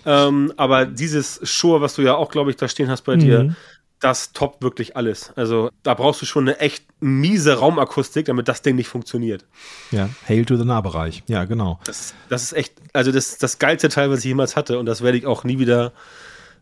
Ähm, 0.05 0.53
aber 0.57 0.85
dieses 0.85 1.39
Shure, 1.43 1.81
was 1.81 1.95
du 1.95 2.03
ja 2.03 2.15
auch, 2.15 2.29
glaube 2.29 2.51
ich, 2.51 2.55
da 2.55 2.67
stehen 2.67 2.87
hast 2.87 3.01
bei 3.01 3.15
mhm. 3.15 3.19
dir, 3.19 3.55
das 3.99 4.31
toppt 4.31 4.63
wirklich 4.63 4.95
alles. 4.95 5.31
Also 5.35 5.69
da 5.83 5.93
brauchst 5.93 6.21
du 6.21 6.25
schon 6.25 6.47
eine 6.47 6.59
echt 6.59 6.85
miese 7.01 7.55
Raumakustik, 7.55 8.25
damit 8.27 8.47
das 8.47 8.61
Ding 8.61 8.75
nicht 8.75 8.87
funktioniert. 8.87 9.45
Ja, 9.91 10.09
Hail 10.27 10.45
to 10.45 10.55
the 10.55 10.65
Nahbereich. 10.65 11.23
Ja, 11.27 11.45
genau. 11.45 11.79
Das, 11.83 12.13
das 12.29 12.43
ist 12.43 12.53
echt, 12.53 12.73
also 12.93 13.11
das 13.11 13.37
das 13.37 13.59
geilste 13.59 13.89
Teil, 13.89 14.09
was 14.09 14.19
ich 14.19 14.25
jemals 14.25 14.55
hatte 14.55 14.79
und 14.79 14.85
das 14.85 15.01
werde 15.01 15.17
ich 15.17 15.25
auch 15.25 15.43
nie 15.43 15.59
wieder, 15.59 15.91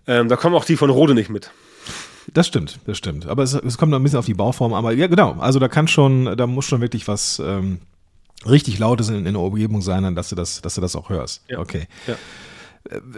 ähm, 0.07 0.29
da 0.29 0.35
kommen 0.35 0.55
auch 0.55 0.65
die 0.65 0.77
von 0.77 0.89
Rode 0.89 1.13
nicht 1.13 1.29
mit. 1.29 1.51
Das 2.33 2.47
stimmt, 2.47 2.79
das 2.85 2.97
stimmt. 2.97 3.27
Aber 3.27 3.43
es, 3.43 3.53
es 3.53 3.77
kommt 3.77 3.91
noch 3.91 3.99
ein 3.99 4.03
bisschen 4.03 4.19
auf 4.19 4.25
die 4.25 4.33
Bauform, 4.33 4.73
aber 4.73 4.91
ja, 4.93 5.07
genau. 5.07 5.33
Also 5.39 5.59
da 5.59 5.67
kann 5.67 5.87
schon, 5.87 6.35
da 6.37 6.47
muss 6.47 6.65
schon 6.65 6.81
wirklich 6.81 7.07
was 7.07 7.39
ähm, 7.39 7.79
richtig 8.45 8.79
Lautes 8.79 9.09
in, 9.09 9.25
in 9.25 9.33
der 9.33 9.39
Umgebung 9.41 9.81
sein, 9.81 10.15
dass 10.15 10.29
du 10.29 10.35
das, 10.35 10.61
dass 10.61 10.75
du 10.75 10.81
das 10.81 10.95
auch 10.95 11.09
hörst. 11.09 11.43
Ja. 11.47 11.59
Okay. 11.59 11.87
Ja. 12.07 12.15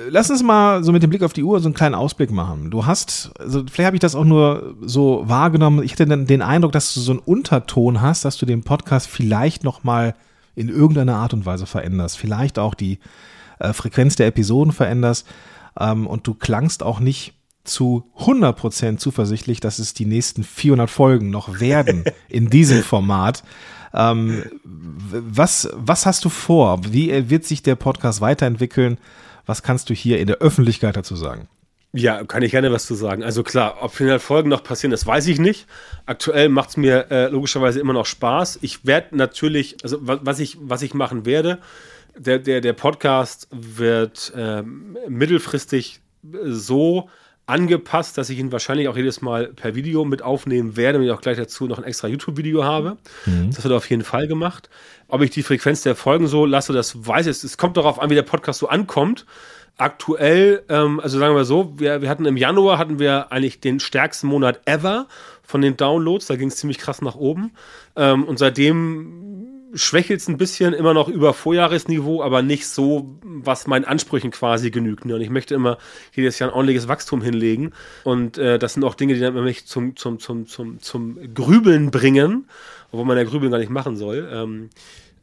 Lass 0.10 0.30
uns 0.30 0.42
mal 0.42 0.84
so 0.84 0.92
mit 0.92 1.04
dem 1.04 1.10
Blick 1.10 1.24
auf 1.24 1.34
die 1.34 1.44
Uhr 1.44 1.60
so 1.60 1.68
einen 1.68 1.74
kleinen 1.74 1.96
Ausblick 1.96 2.32
machen. 2.32 2.72
Du 2.72 2.86
hast, 2.86 3.32
also 3.40 3.64
vielleicht 3.70 3.88
habe 3.88 3.96
ich 3.96 4.02
das 4.02 4.16
auch 4.16 4.26
nur 4.26 4.76
so 4.82 5.24
wahrgenommen. 5.26 5.84
Ich 5.84 5.94
hatte 5.94 6.06
den, 6.06 6.42
Eindruck, 6.42 6.72
dass 6.72 6.94
du 6.94 7.02
so 7.02 7.12
einen 7.12 7.20
Unterton 7.20 8.02
hast, 8.02 8.26
dass 8.26 8.38
du 8.38 8.46
den 8.46 8.64
Podcast 8.64 9.08
vielleicht 9.08 9.64
noch 9.64 9.84
mal 9.84 10.16
in 10.56 10.70
irgendeiner 10.70 11.18
Art 11.18 11.34
und 11.34 11.46
Weise 11.46 11.66
veränderst. 11.66 12.18
Vielleicht 12.18 12.58
auch 12.58 12.74
die 12.74 13.00
äh, 13.60 13.74
Frequenz 13.74 14.16
der 14.16 14.28
Episoden 14.28 14.74
veränderst. 14.74 15.28
Ähm, 15.80 16.08
und 16.08 16.26
du 16.26 16.34
klangst 16.34 16.82
auch 16.82 17.00
nicht 17.00 17.34
zu 17.64 18.10
100% 18.18 18.98
zuversichtlich, 18.98 19.60
dass 19.60 19.80
es 19.80 19.94
die 19.94 20.06
nächsten 20.06 20.44
400 20.44 20.90
Folgen 20.90 21.30
noch 21.30 21.60
werden 21.60 22.04
in 22.30 22.50
diesem 22.50 22.84
Format. 22.84 23.44
Ähm, 23.94 24.44
was, 24.64 25.70
was 25.74 26.06
hast 26.06 26.26
du 26.26 26.30
vor? 26.30 26.82
Wie 26.92 27.30
wird 27.30 27.46
sich 27.46 27.64
der 27.64 27.76
Podcast 27.76 28.22
weiterentwickeln? 28.22 28.98
Was 29.50 29.64
kannst 29.64 29.90
du 29.90 29.96
hier 29.96 30.20
in 30.20 30.28
der 30.28 30.38
Öffentlichkeit 30.38 30.96
dazu 30.96 31.16
sagen? 31.16 31.50
Ja, 31.92 32.24
kann 32.24 32.44
ich 32.44 32.52
gerne 32.52 32.72
was 32.72 32.86
zu 32.86 32.94
sagen. 32.94 33.24
Also 33.24 33.42
klar, 33.42 33.78
ob 33.82 33.96
400 33.96 34.22
Folgen 34.22 34.48
noch 34.48 34.62
passieren, 34.62 34.92
das 34.92 35.08
weiß 35.08 35.26
ich 35.26 35.40
nicht. 35.40 35.66
Aktuell 36.06 36.50
macht 36.50 36.70
es 36.70 36.78
mir 36.78 37.08
äh, 37.10 37.30
logischerweise 37.30 37.80
immer 37.80 37.94
noch 37.94 38.06
Spaß. 38.06 38.60
Ich 38.62 38.86
werde 38.86 39.18
natürlich, 39.18 39.78
also 39.82 39.98
was 40.02 40.40
ich, 40.40 40.60
was 40.62 40.84
ich 40.84 40.94
machen 40.94 41.26
werde, 41.26 41.58
der, 42.16 42.38
der, 42.38 42.62
der 42.62 42.74
Podcast 42.74 43.48
wird 43.50 44.32
äh, 44.36 44.62
mittelfristig 44.62 46.02
so 46.44 47.10
angepasst, 47.50 48.18
dass 48.18 48.30
ich 48.30 48.40
ihn 48.40 48.52
wahrscheinlich 48.52 48.88
auch 48.88 48.96
jedes 48.96 49.22
Mal 49.22 49.48
per 49.48 49.76
Video 49.76 50.06
mit 50.06 50.22
aufnehmen 50.22 50.78
werde, 50.78 51.00
wenn 51.00 51.06
ich 51.06 51.12
auch 51.12 51.22
gleich 51.22 51.38
dazu 51.38 51.66
noch 51.68 51.78
ein 51.78 51.84
extra 51.84 52.08
YouTube-Video 52.08 52.64
habe. 52.64 52.98
Mhm. 53.26 53.52
Das 53.54 53.64
wird 53.64 53.74
auf 53.74 53.90
jeden 53.90 54.04
Fall 54.04 54.28
gemacht. 54.28 54.70
Ob 55.08 55.22
ich 55.22 55.32
die 55.32 55.44
Frequenz 55.44 55.82
der 55.82 55.96
Folgen 55.96 56.28
so 56.28 56.46
lasse, 56.46 56.74
das 56.74 57.08
weiß 57.08 57.28
ich. 57.28 57.44
Es 57.44 57.58
kommt 57.58 57.78
darauf 57.78 58.00
an, 58.00 58.10
wie 58.10 58.16
der 58.16 58.22
Podcast 58.22 58.60
so 58.60 58.70
ankommt. 58.70 59.26
Aktuell, 59.78 60.64
ähm, 60.70 61.00
also 61.00 61.18
sagen 61.18 61.36
wir 61.36 61.46
so, 61.46 61.74
wir, 61.78 62.02
wir 62.02 62.10
hatten 62.10 62.26
im 62.26 62.38
Januar 62.38 62.78
hatten 62.78 63.00
wir 63.00 63.32
eigentlich 63.32 63.60
den 63.60 63.80
stärksten 63.80 64.28
Monat 64.28 64.62
ever 64.66 65.08
von 65.42 65.62
den 65.62 65.78
Downloads. 65.78 66.28
Da 66.28 66.36
ging 66.36 66.50
es 66.50 66.58
ziemlich 66.58 66.78
krass 66.78 67.02
nach 67.02 67.16
oben. 67.16 67.52
Ähm, 67.96 68.26
und 68.26 68.38
seitdem 68.38 69.29
schwächelt 69.74 70.22
es 70.22 70.28
ein 70.28 70.38
bisschen, 70.38 70.74
immer 70.74 70.94
noch 70.94 71.08
über 71.08 71.34
Vorjahresniveau, 71.34 72.24
aber 72.24 72.42
nicht 72.42 72.68
so, 72.68 73.18
was 73.24 73.68
meinen 73.68 73.86
Ansprüchen 73.86 74.32
quasi 74.32 74.72
genügt. 74.72 75.06
Und 75.06 75.22
ich 75.22 75.30
möchte 75.30 75.56
immer 75.56 75.78
jedes 76.14 76.40
Jahr 76.40 76.50
ein 76.50 76.54
ordentliches 76.54 76.88
Wachstum 76.88 77.22
hinlegen. 77.22 77.72
Und 78.04 78.38
äh, 78.38 78.60
das 78.60 78.74
sind 78.74 78.84
auch 78.84 78.96
Dinge, 78.96 79.14
die 79.14 79.20
dann 79.20 79.34
mich 79.44 79.66
zum, 79.66 79.96
zum, 79.96 80.20
zum, 80.20 80.48
zum, 80.48 80.80
zum 80.80 81.34
Grübeln 81.34 81.92
bringen 81.92 82.46
obwohl 82.92 83.06
man 83.06 83.18
ja 83.18 83.24
Grübeln 83.24 83.52
gar 83.52 83.60
nicht 83.60 83.70
machen 83.70 83.96
soll. 83.96 84.30
Ähm, 84.32 84.70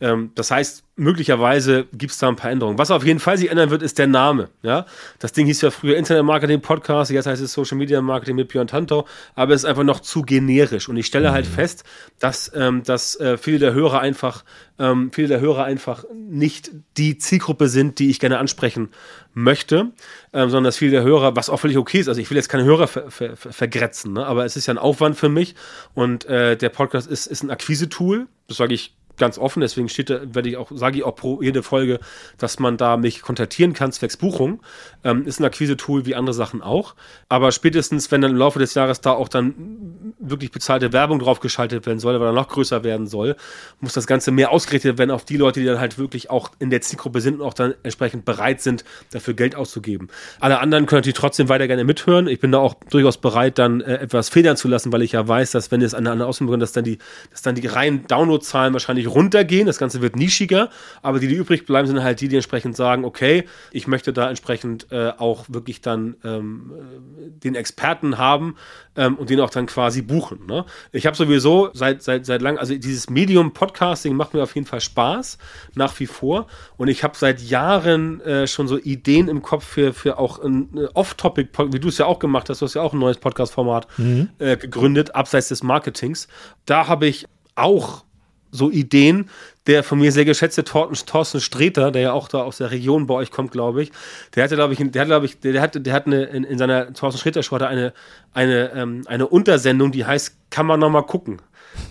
ähm, 0.00 0.30
das 0.34 0.50
heißt, 0.50 0.84
möglicherweise 0.96 1.86
gibt 1.92 2.12
es 2.12 2.18
da 2.18 2.28
ein 2.28 2.36
paar 2.36 2.50
Änderungen. 2.50 2.78
Was 2.78 2.90
auf 2.90 3.04
jeden 3.04 3.20
Fall 3.20 3.36
sich 3.38 3.50
ändern 3.50 3.70
wird, 3.70 3.82
ist 3.82 3.98
der 3.98 4.06
Name. 4.06 4.48
Ja? 4.62 4.86
Das 5.18 5.32
Ding 5.32 5.46
hieß 5.46 5.60
ja 5.60 5.70
früher 5.70 5.96
Internet 5.96 6.24
Marketing 6.24 6.60
Podcast, 6.60 7.10
jetzt 7.10 7.26
heißt 7.26 7.42
es 7.42 7.52
Social 7.52 7.76
Media 7.78 8.00
Marketing 8.00 8.36
mit 8.36 8.48
Björn 8.48 8.66
Tanto, 8.66 9.06
aber 9.34 9.54
es 9.54 9.62
ist 9.62 9.64
einfach 9.66 9.84
noch 9.84 10.00
zu 10.00 10.22
generisch. 10.22 10.88
Und 10.88 10.96
ich 10.96 11.06
stelle 11.06 11.32
halt 11.32 11.46
mhm. 11.46 11.52
fest, 11.52 11.84
dass, 12.18 12.50
ähm, 12.54 12.82
dass 12.82 13.18
äh, 13.20 13.36
viele 13.38 13.58
der 13.58 13.74
Hörer 13.74 14.00
einfach, 14.00 14.44
ähm, 14.78 15.10
viele 15.12 15.28
der 15.28 15.40
Hörer 15.40 15.64
einfach 15.64 16.04
nicht 16.14 16.70
die 16.96 17.18
Zielgruppe 17.18 17.68
sind, 17.68 17.98
die 17.98 18.10
ich 18.10 18.20
gerne 18.20 18.38
ansprechen 18.38 18.90
möchte, 19.32 19.92
ähm, 20.32 20.50
sondern 20.50 20.64
dass 20.64 20.78
viele 20.78 20.92
der 20.92 21.02
Hörer, 21.02 21.36
was 21.36 21.50
auch 21.50 21.60
völlig 21.60 21.76
okay 21.76 22.00
ist, 22.00 22.08
also 22.08 22.20
ich 22.20 22.30
will 22.30 22.36
jetzt 22.36 22.48
keine 22.48 22.64
Hörer 22.64 22.86
ver, 22.86 23.10
ver, 23.10 23.36
ver, 23.36 23.52
vergrätzen, 23.52 24.14
ne? 24.14 24.26
aber 24.26 24.46
es 24.46 24.56
ist 24.56 24.66
ja 24.66 24.72
ein 24.74 24.78
Aufwand 24.78 25.16
für 25.16 25.28
mich 25.28 25.54
und 25.92 26.24
äh, 26.24 26.56
der 26.56 26.70
Podcast 26.70 27.06
ist, 27.06 27.26
ist 27.26 27.42
ein 27.42 27.50
Akquise-Tool, 27.50 28.28
das 28.48 28.56
sage 28.56 28.72
ich 28.72 28.94
ganz 29.16 29.38
offen, 29.38 29.60
deswegen 29.60 29.88
steht 29.88 30.10
da, 30.10 30.20
werde 30.34 30.48
ich 30.48 30.56
auch, 30.56 30.70
sage 30.74 30.98
ich 30.98 31.04
auch 31.04 31.14
pro 31.14 31.42
jede 31.42 31.62
Folge, 31.62 32.00
dass 32.38 32.58
man 32.58 32.76
da 32.76 32.96
mich 32.96 33.22
kontaktieren 33.22 33.72
kann, 33.72 33.92
zwecks 33.92 34.16
Buchung. 34.16 34.60
Ähm, 35.04 35.26
ist 35.26 35.40
ein 35.40 35.44
Akquise-Tool 35.44 36.06
wie 36.06 36.14
andere 36.14 36.34
Sachen 36.34 36.62
auch. 36.62 36.94
Aber 37.28 37.52
spätestens, 37.52 38.10
wenn 38.10 38.20
dann 38.20 38.32
im 38.32 38.36
Laufe 38.36 38.58
des 38.58 38.74
Jahres 38.74 39.00
da 39.00 39.12
auch 39.12 39.28
dann 39.28 40.14
wirklich 40.18 40.50
bezahlte 40.50 40.92
Werbung 40.92 41.18
drauf 41.18 41.40
geschaltet 41.40 41.86
werden 41.86 41.98
soll, 41.98 42.18
weil 42.20 42.28
er 42.28 42.32
noch 42.32 42.48
größer 42.48 42.84
werden 42.84 43.06
soll, 43.06 43.36
muss 43.80 43.92
das 43.92 44.06
Ganze 44.06 44.30
mehr 44.30 44.50
ausgerichtet 44.50 44.98
werden 44.98 45.10
auf 45.10 45.24
die 45.24 45.36
Leute, 45.36 45.60
die 45.60 45.66
dann 45.66 45.80
halt 45.80 45.98
wirklich 45.98 46.30
auch 46.30 46.50
in 46.58 46.70
der 46.70 46.80
Zielgruppe 46.80 47.20
sind 47.20 47.40
und 47.40 47.46
auch 47.46 47.54
dann 47.54 47.74
entsprechend 47.82 48.24
bereit 48.24 48.60
sind, 48.60 48.84
dafür 49.12 49.34
Geld 49.34 49.54
auszugeben. 49.54 50.08
Alle 50.40 50.60
anderen 50.60 50.86
können 50.86 50.98
natürlich 50.98 51.18
trotzdem 51.18 51.48
weiter 51.48 51.66
gerne 51.66 51.84
mithören. 51.84 52.26
Ich 52.28 52.40
bin 52.40 52.52
da 52.52 52.58
auch 52.58 52.74
durchaus 52.90 53.18
bereit, 53.18 53.58
dann 53.58 53.80
äh, 53.80 53.96
etwas 53.96 54.28
federn 54.28 54.56
zu 54.56 54.68
lassen, 54.68 54.92
weil 54.92 55.02
ich 55.02 55.12
ja 55.12 55.26
weiß, 55.26 55.50
dass 55.52 55.70
wenn 55.70 55.82
es 55.82 55.94
eine 55.94 56.10
andere 56.10 56.28
Ausbildung, 56.28 56.60
dass 56.60 56.72
dann 56.72 56.84
die, 56.84 56.98
dass 57.30 57.42
dann 57.42 57.54
die 57.54 57.66
reinen 57.66 58.06
Downloadzahlen 58.06 58.72
wahrscheinlich 58.72 59.05
deutlich 59.06 59.14
runtergehen. 59.14 59.66
Das 59.66 59.78
Ganze 59.78 60.02
wird 60.02 60.16
nischiger, 60.16 60.70
aber 61.02 61.18
die, 61.18 61.28
die 61.28 61.34
übrig 61.34 61.66
bleiben, 61.66 61.86
sind 61.86 62.02
halt 62.02 62.20
die, 62.20 62.28
die 62.28 62.36
entsprechend 62.36 62.76
sagen, 62.76 63.04
okay, 63.04 63.44
ich 63.72 63.86
möchte 63.86 64.12
da 64.12 64.28
entsprechend 64.28 64.86
äh, 64.90 65.12
auch 65.16 65.44
wirklich 65.48 65.80
dann 65.80 66.16
ähm, 66.24 66.72
äh, 66.74 67.30
den 67.30 67.54
Experten 67.54 68.18
haben 68.18 68.56
ähm, 68.96 69.16
und 69.16 69.30
den 69.30 69.40
auch 69.40 69.50
dann 69.50 69.66
quasi 69.66 70.02
buchen. 70.02 70.46
Ne? 70.46 70.64
Ich 70.92 71.06
habe 71.06 71.16
sowieso 71.16 71.70
seit, 71.72 72.02
seit, 72.02 72.26
seit 72.26 72.42
langem, 72.42 72.58
also 72.58 72.74
dieses 72.74 73.10
Medium 73.10 73.52
Podcasting 73.52 74.14
macht 74.14 74.34
mir 74.34 74.42
auf 74.42 74.54
jeden 74.54 74.66
Fall 74.66 74.80
Spaß, 74.80 75.38
nach 75.74 75.98
wie 76.00 76.06
vor. 76.06 76.46
Und 76.76 76.88
ich 76.88 77.02
habe 77.04 77.16
seit 77.16 77.40
Jahren 77.40 78.20
äh, 78.20 78.46
schon 78.46 78.68
so 78.68 78.78
Ideen 78.78 79.28
im 79.28 79.42
Kopf 79.42 79.64
für, 79.64 79.92
für 79.92 80.18
auch 80.18 80.42
ein 80.42 80.88
Off-Topic, 80.94 81.50
wie 81.72 81.80
du 81.80 81.88
es 81.88 81.98
ja 81.98 82.06
auch 82.06 82.18
gemacht 82.18 82.48
hast, 82.48 82.60
du 82.60 82.66
hast 82.66 82.74
ja 82.74 82.82
auch 82.82 82.92
ein 82.92 82.98
neues 82.98 83.18
Podcast-Format 83.18 83.86
mhm. 83.98 84.30
äh, 84.38 84.56
gegründet, 84.56 85.14
abseits 85.14 85.48
des 85.48 85.62
Marketings. 85.62 86.28
Da 86.64 86.88
habe 86.88 87.06
ich 87.06 87.26
auch 87.54 88.05
so 88.50 88.70
Ideen. 88.70 89.28
Der 89.66 89.82
von 89.82 89.98
mir 89.98 90.12
sehr 90.12 90.24
geschätzte 90.24 90.62
Thorsten 90.62 91.40
Streter, 91.40 91.90
der 91.90 92.02
ja 92.02 92.12
auch 92.12 92.28
da 92.28 92.42
aus 92.42 92.58
der 92.58 92.70
Region 92.70 93.08
bei 93.08 93.14
euch 93.14 93.32
kommt, 93.32 93.50
glaube 93.50 93.82
ich, 93.82 93.90
der 94.34 94.44
hatte, 94.44 94.54
glaube 94.54 94.74
ich, 94.74 94.78
der 94.80 95.02
hat, 95.02 95.08
glaube 95.08 95.26
ich, 95.26 95.40
der, 95.40 95.60
hat, 95.60 95.84
der 95.84 95.92
hat 95.92 96.06
eine, 96.06 96.22
in, 96.24 96.44
in 96.44 96.56
seiner 96.56 96.92
Thorsten 96.92 97.18
Streter 97.18 97.42
Show 97.42 97.56
eine, 97.56 97.92
eine, 98.32 98.72
ähm, 98.74 99.02
eine 99.06 99.26
Untersendung, 99.26 99.90
die 99.90 100.04
heißt, 100.04 100.36
kann 100.50 100.66
man 100.66 100.78
noch 100.78 100.90
mal 100.90 101.02
gucken. 101.02 101.42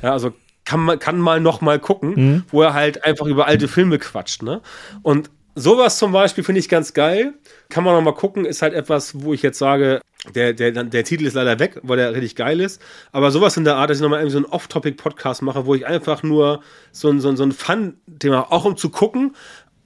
Ja, 0.01 0.13
also 0.13 0.31
kann 0.63 0.79
man 0.79 0.99
kann 0.99 1.19
mal 1.19 1.39
noch 1.39 1.61
mal 1.61 1.79
gucken, 1.79 2.13
mhm. 2.15 2.43
wo 2.49 2.61
er 2.61 2.73
halt 2.73 3.03
einfach 3.03 3.27
über 3.27 3.45
alte 3.45 3.67
Filme 3.67 3.99
quatscht, 3.99 4.41
ne? 4.41 4.61
Und 5.03 5.29
sowas 5.53 5.97
zum 5.97 6.11
Beispiel 6.11 6.43
finde 6.43 6.59
ich 6.59 6.69
ganz 6.69 6.93
geil. 6.93 7.33
Kann 7.69 7.83
man 7.83 7.93
noch 7.95 8.01
mal 8.01 8.13
gucken, 8.13 8.45
ist 8.45 8.61
halt 8.61 8.73
etwas, 8.73 9.21
wo 9.21 9.33
ich 9.33 9.41
jetzt 9.41 9.57
sage, 9.57 10.01
der, 10.33 10.53
der, 10.53 10.71
der 10.71 11.03
Titel 11.03 11.25
ist 11.25 11.33
leider 11.33 11.59
weg, 11.59 11.79
weil 11.83 11.97
der 11.97 12.13
richtig 12.13 12.35
geil 12.35 12.59
ist. 12.59 12.81
Aber 13.11 13.31
sowas 13.31 13.57
in 13.57 13.63
der 13.63 13.75
Art, 13.75 13.89
dass 13.89 13.97
ich 13.97 14.03
nochmal 14.03 14.19
irgendwie 14.19 14.33
so 14.33 14.37
einen 14.39 14.47
Off-Topic-Podcast 14.47 15.41
mache, 15.41 15.65
wo 15.65 15.75
ich 15.75 15.85
einfach 15.85 16.23
nur 16.23 16.61
so 16.91 17.09
ein, 17.09 17.19
so 17.19 17.29
ein, 17.29 17.37
so 17.37 17.43
ein 17.43 17.51
Fun-Thema, 17.51 18.51
auch 18.51 18.65
um 18.65 18.77
zu 18.77 18.89
gucken, 18.89 19.35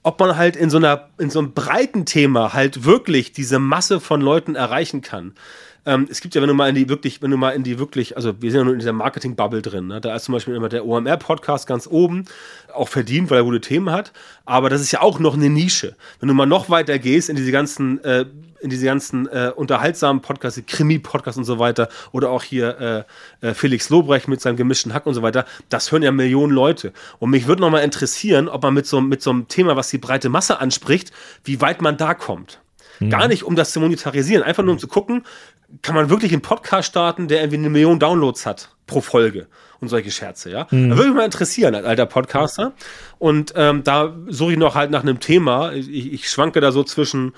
ob 0.04 0.20
man 0.20 0.38
halt 0.38 0.56
in 0.56 0.70
so 0.70 0.78
einer, 0.78 1.10
in 1.18 1.30
so 1.30 1.40
einem 1.40 1.54
breiten 1.54 2.06
Thema 2.06 2.54
halt 2.54 2.86
wirklich 2.86 3.32
diese 3.32 3.60
Masse 3.60 4.00
von 4.00 4.22
Leuten 4.22 4.56
erreichen 4.56 5.02
kann. 5.02 5.34
Ähm, 5.86 6.08
es 6.10 6.22
gibt 6.22 6.36
ja, 6.36 6.42
wenn 6.42 6.48
du 6.48 6.54
mal 6.54 6.70
in 6.70 6.76
die 6.76 6.90
wirklich, 6.90 7.22
wenn 7.22 7.32
du 7.32 7.38
mal 7.38 7.52
in 7.52 7.64
die 7.64 7.80
wirklich, 7.80 8.16
also 8.16 8.42
wir 8.42 8.52
sind 8.52 8.60
ja 8.60 8.64
nur 8.64 8.74
in 8.74 8.80
dieser 8.80 8.94
Marketing-Bubble 8.94 9.62
drin, 9.62 9.88
ne? 9.88 10.02
da 10.02 10.16
ist 10.16 10.26
zum 10.26 10.34
Beispiel 10.34 10.56
immer 10.56 10.70
der 10.70 10.86
OMR-Podcast 10.86 11.68
ganz 11.68 11.88
oben, 11.88 12.26
auch 12.74 12.90
verdient, 12.90 13.30
weil 13.30 13.40
er 13.40 13.44
gute 13.44 13.62
Themen 13.62 13.90
hat, 13.92 14.12
aber 14.46 14.70
das 14.70 14.82
ist 14.82 14.92
ja 14.92 15.02
auch 15.02 15.20
noch 15.20 15.36
eine 15.36 15.50
Nische. 15.50 15.96
Wenn 16.20 16.28
du 16.28 16.34
mal 16.34 16.46
noch 16.46 16.70
weiter 16.70 17.00
gehst 17.00 17.30
in 17.30 17.36
diese 17.36 17.52
ganzen, 17.52 18.04
äh, 18.04 18.26
in 18.62 18.70
diese 18.70 18.86
ganzen 18.86 19.28
äh, 19.28 19.52
unterhaltsamen 19.56 20.22
Podcasts, 20.22 20.62
Krimi-Podcasts 20.66 21.38
und 21.38 21.46
so 21.46 21.60
weiter, 21.60 21.90
oder 22.12 22.30
auch 22.30 22.44
hier 22.44 23.06
äh, 23.42 23.48
äh, 23.48 23.54
Felix 23.54 23.90
Lobrecht 23.90 24.28
mit 24.28 24.42
seinem 24.42 24.58
gemischten 24.58 24.94
Hack 24.94 25.06
und 25.06 25.14
so 25.14 25.22
weiter, 25.22 25.46
das 25.70 25.92
hören 25.92 26.04
ja 26.04 26.12
Millionen 26.12 26.54
Leute. 26.54 26.94
Und 27.20 27.30
mich 27.30 27.48
würde 27.48 27.62
noch 27.62 27.70
mal 27.70 27.80
interessieren, 27.80 28.48
ob 28.48 28.64
man 28.64 28.74
mit 28.74 28.86
so, 28.86 29.02
mit 29.02 29.22
so 29.22 29.30
einem 29.30 29.48
Thema, 29.48 29.76
was 29.76 29.90
die 29.90 29.98
breite 29.98 30.30
Masse 30.30 30.60
anspricht, 30.60 31.12
wie 31.44 31.62
weit 31.62 31.82
man 31.82 31.98
da 31.98 32.14
kommt. 32.14 32.60
Mhm. 33.00 33.10
Gar 33.10 33.28
nicht, 33.28 33.44
um 33.44 33.56
das 33.56 33.72
zu 33.72 33.80
monetarisieren, 33.80 34.44
einfach 34.44 34.64
nur 34.64 34.74
um 34.74 34.80
zu 34.80 34.88
gucken, 34.88 35.26
kann 35.82 35.96
man 35.96 36.10
wirklich 36.10 36.32
einen 36.34 36.42
Podcast 36.42 36.90
starten, 36.90 37.28
der 37.28 37.40
irgendwie 37.40 37.58
eine 37.58 37.70
Million 37.70 38.00
Downloads 38.00 38.46
hat 38.46 38.70
pro 38.88 39.02
Folge 39.02 39.48
und 39.80 39.88
solche 39.88 40.12
Scherze, 40.12 40.50
ja. 40.50 40.68
Mhm. 40.72 40.90
Da 40.90 40.98
würde 40.98 41.10
mich 41.10 41.18
mal 41.18 41.26
interessieren, 41.26 41.76
als 41.76 41.86
alter 41.86 42.06
Podcaster. 42.06 42.74
Und 43.18 43.54
ähm, 43.56 43.84
da 43.84 44.16
suche 44.28 44.54
ich 44.54 44.58
noch 44.58 44.76
halt 44.76 44.92
nach 44.92 45.04
einem 45.04 45.20
Thema. 45.20 45.72
Ich, 45.74 46.14
ich 46.14 46.30
schwanke 46.30 46.60
da 46.60 46.72
so 46.72 46.84
zwischen, 46.84 47.34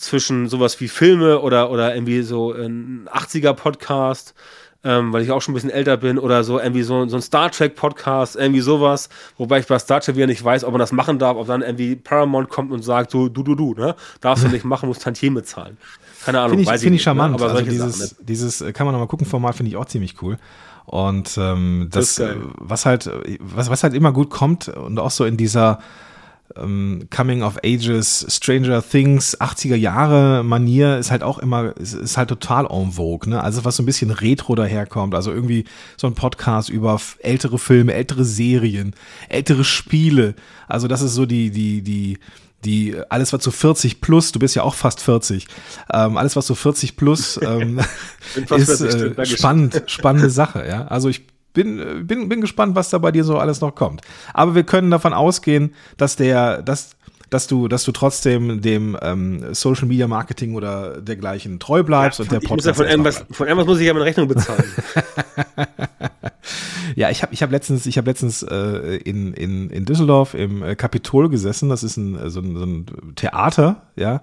zwischen 0.00 0.48
sowas 0.48 0.80
wie 0.80 0.88
Filme 0.88 1.40
oder, 1.40 1.70
oder 1.70 1.94
irgendwie 1.94 2.22
so 2.22 2.52
ein 2.52 3.08
80er-Podcast. 3.12 4.34
Ähm, 4.82 5.12
weil 5.12 5.22
ich 5.22 5.30
auch 5.30 5.42
schon 5.42 5.52
ein 5.52 5.56
bisschen 5.56 5.68
älter 5.68 5.98
bin, 5.98 6.18
oder 6.18 6.42
so 6.42 6.58
irgendwie 6.58 6.82
so, 6.82 7.06
so 7.06 7.16
ein 7.16 7.20
Star 7.20 7.50
Trek-Podcast, 7.50 8.36
irgendwie 8.36 8.62
sowas, 8.62 9.10
wobei 9.36 9.58
ich 9.58 9.66
bei 9.66 9.78
Star 9.78 10.00
Trek 10.00 10.16
wieder 10.16 10.26
nicht 10.26 10.42
weiß, 10.42 10.64
ob 10.64 10.72
man 10.72 10.78
das 10.78 10.90
machen 10.90 11.18
darf, 11.18 11.36
ob 11.36 11.46
dann 11.46 11.60
irgendwie 11.60 11.96
Paramount 11.96 12.48
kommt 12.48 12.72
und 12.72 12.82
sagt, 12.82 13.10
so, 13.10 13.28
du, 13.28 13.42
du, 13.42 13.54
du, 13.54 13.74
ne? 13.74 13.94
Darfst 14.22 14.42
du 14.42 14.48
nicht 14.48 14.64
machen, 14.64 14.88
musst 14.88 15.02
Tantieme 15.02 15.42
zahlen. 15.42 15.76
Keine 16.24 16.40
Ahnung. 16.40 16.56
Finde 16.56 16.74
ich, 16.74 16.80
find 16.80 16.96
ich, 16.96 17.02
charmant. 17.02 17.36
Ne? 17.36 17.44
Aber 17.44 17.52
also 17.52 17.70
dieses, 17.70 17.98
Sachen, 17.98 18.16
ne? 18.20 18.24
dieses, 18.26 18.60
äh, 18.62 18.72
kann 18.72 18.86
man 18.86 18.94
nochmal 18.94 19.08
gucken, 19.08 19.26
Format 19.26 19.54
finde 19.54 19.68
ich 19.68 19.76
auch 19.76 19.84
ziemlich 19.84 20.22
cool. 20.22 20.38
Und 20.86 21.36
ähm, 21.36 21.88
das, 21.90 22.14
das 22.14 22.36
was 22.56 22.86
halt, 22.86 23.10
was, 23.38 23.68
was 23.68 23.82
halt 23.82 23.92
immer 23.92 24.12
gut 24.12 24.30
kommt 24.30 24.68
und 24.68 24.98
auch 24.98 25.10
so 25.10 25.26
in 25.26 25.36
dieser 25.36 25.80
ähm, 26.56 27.08
Coming 27.10 27.42
of 27.42 27.58
Ages, 27.64 28.26
Stranger 28.28 28.82
Things, 28.82 29.38
80er 29.40 29.76
Jahre 29.76 30.42
Manier 30.42 30.98
ist 30.98 31.10
halt 31.10 31.22
auch 31.22 31.38
immer, 31.38 31.76
ist, 31.76 31.94
ist 31.94 32.16
halt 32.16 32.28
total 32.28 32.66
en 32.66 32.92
vogue, 32.92 33.28
ne? 33.28 33.42
Also 33.42 33.64
was 33.64 33.76
so 33.76 33.82
ein 33.82 33.86
bisschen 33.86 34.10
retro 34.10 34.54
daherkommt, 34.54 35.14
also 35.14 35.32
irgendwie 35.32 35.64
so 35.96 36.06
ein 36.06 36.14
Podcast 36.14 36.68
über 36.68 37.00
ältere 37.20 37.58
Filme, 37.58 37.94
ältere 37.94 38.24
Serien, 38.24 38.94
ältere 39.28 39.64
Spiele. 39.64 40.34
Also 40.68 40.88
das 40.88 41.02
ist 41.02 41.14
so 41.14 41.26
die, 41.26 41.50
die, 41.50 41.82
die, 41.82 42.18
die 42.64 42.96
alles 43.08 43.32
was 43.32 43.42
so 43.42 43.50
40 43.50 44.00
plus, 44.00 44.32
du 44.32 44.38
bist 44.38 44.54
ja 44.54 44.62
auch 44.62 44.74
fast 44.74 45.00
40, 45.00 45.46
ähm, 45.92 46.16
alles 46.16 46.36
was 46.36 46.46
so 46.46 46.54
40 46.54 46.96
plus 46.96 47.40
ähm, 47.42 47.80
ist 48.56 48.80
äh, 48.80 49.26
spannend, 49.26 49.84
spannende 49.86 50.30
Sache, 50.30 50.66
ja. 50.68 50.86
Also 50.86 51.08
ich 51.08 51.26
bin, 51.52 52.06
bin, 52.06 52.28
bin 52.28 52.40
gespannt, 52.40 52.76
was 52.76 52.90
da 52.90 52.98
bei 52.98 53.12
dir 53.12 53.24
so 53.24 53.38
alles 53.38 53.60
noch 53.60 53.74
kommt. 53.74 54.02
Aber 54.34 54.54
wir 54.54 54.64
können 54.64 54.90
davon 54.90 55.12
ausgehen, 55.12 55.74
dass 55.96 56.16
der, 56.16 56.62
dass, 56.62 56.96
dass 57.30 57.46
du, 57.46 57.68
dass 57.68 57.84
du 57.84 57.92
trotzdem 57.92 58.60
dem 58.60 58.96
ähm, 59.00 59.54
Social 59.54 59.86
Media 59.86 60.08
Marketing 60.08 60.54
oder 60.54 61.00
dergleichen 61.00 61.58
treu 61.58 61.82
bleibst 61.82 62.18
ja, 62.18 62.24
und 62.24 62.32
der 62.32 62.40
Podcast. 62.40 62.66
Ja 62.66 62.74
von, 62.74 62.86
irgendwas, 62.86 63.24
von 63.30 63.46
irgendwas 63.46 63.66
muss 63.66 63.80
ich 63.80 63.86
ja 63.86 63.92
meine 63.92 64.04
Rechnung 64.04 64.28
bezahlen. 64.28 64.64
ja, 66.96 67.10
ich 67.10 67.22
habe 67.22 67.32
ich 67.32 67.42
hab 67.42 67.50
letztens, 67.50 67.86
ich 67.86 67.98
hab 67.98 68.06
letztens 68.06 68.42
äh, 68.42 68.96
in, 68.96 69.34
in, 69.34 69.70
in 69.70 69.84
Düsseldorf 69.84 70.34
im 70.34 70.62
äh, 70.62 70.74
Kapitol 70.74 71.28
gesessen. 71.28 71.68
Das 71.68 71.82
ist 71.82 71.96
ein, 71.96 72.16
äh, 72.16 72.30
so, 72.30 72.40
ein, 72.40 72.56
so 72.56 72.64
ein 72.64 72.86
Theater, 73.16 73.82
ja. 73.96 74.22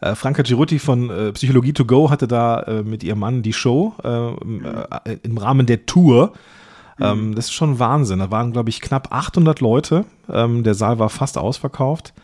Äh, 0.00 0.14
Franka 0.14 0.42
Girutti 0.42 0.78
von 0.78 1.10
äh, 1.10 1.32
Psychologie 1.32 1.72
to 1.72 1.84
Go 1.84 2.10
hatte 2.10 2.28
da 2.28 2.62
äh, 2.62 2.82
mit 2.82 3.02
ihrem 3.02 3.18
Mann 3.18 3.42
die 3.42 3.52
Show 3.52 3.94
äh, 4.02 5.10
äh, 5.10 5.18
im 5.22 5.38
Rahmen 5.38 5.66
der 5.66 5.86
Tour. 5.86 6.32
Ähm, 7.00 7.28
mhm. 7.28 7.34
das 7.34 7.46
ist 7.46 7.52
schon 7.52 7.78
Wahnsinn. 7.78 8.20
Da 8.20 8.30
waren, 8.30 8.52
glaube 8.52 8.70
ich, 8.70 8.80
knapp 8.80 9.12
800 9.12 9.60
Leute. 9.60 10.04
Ähm, 10.28 10.62
der 10.62 10.74
Saal 10.74 10.98
war 10.98 11.10
fast 11.10 11.38
ausverkauft. 11.38 12.14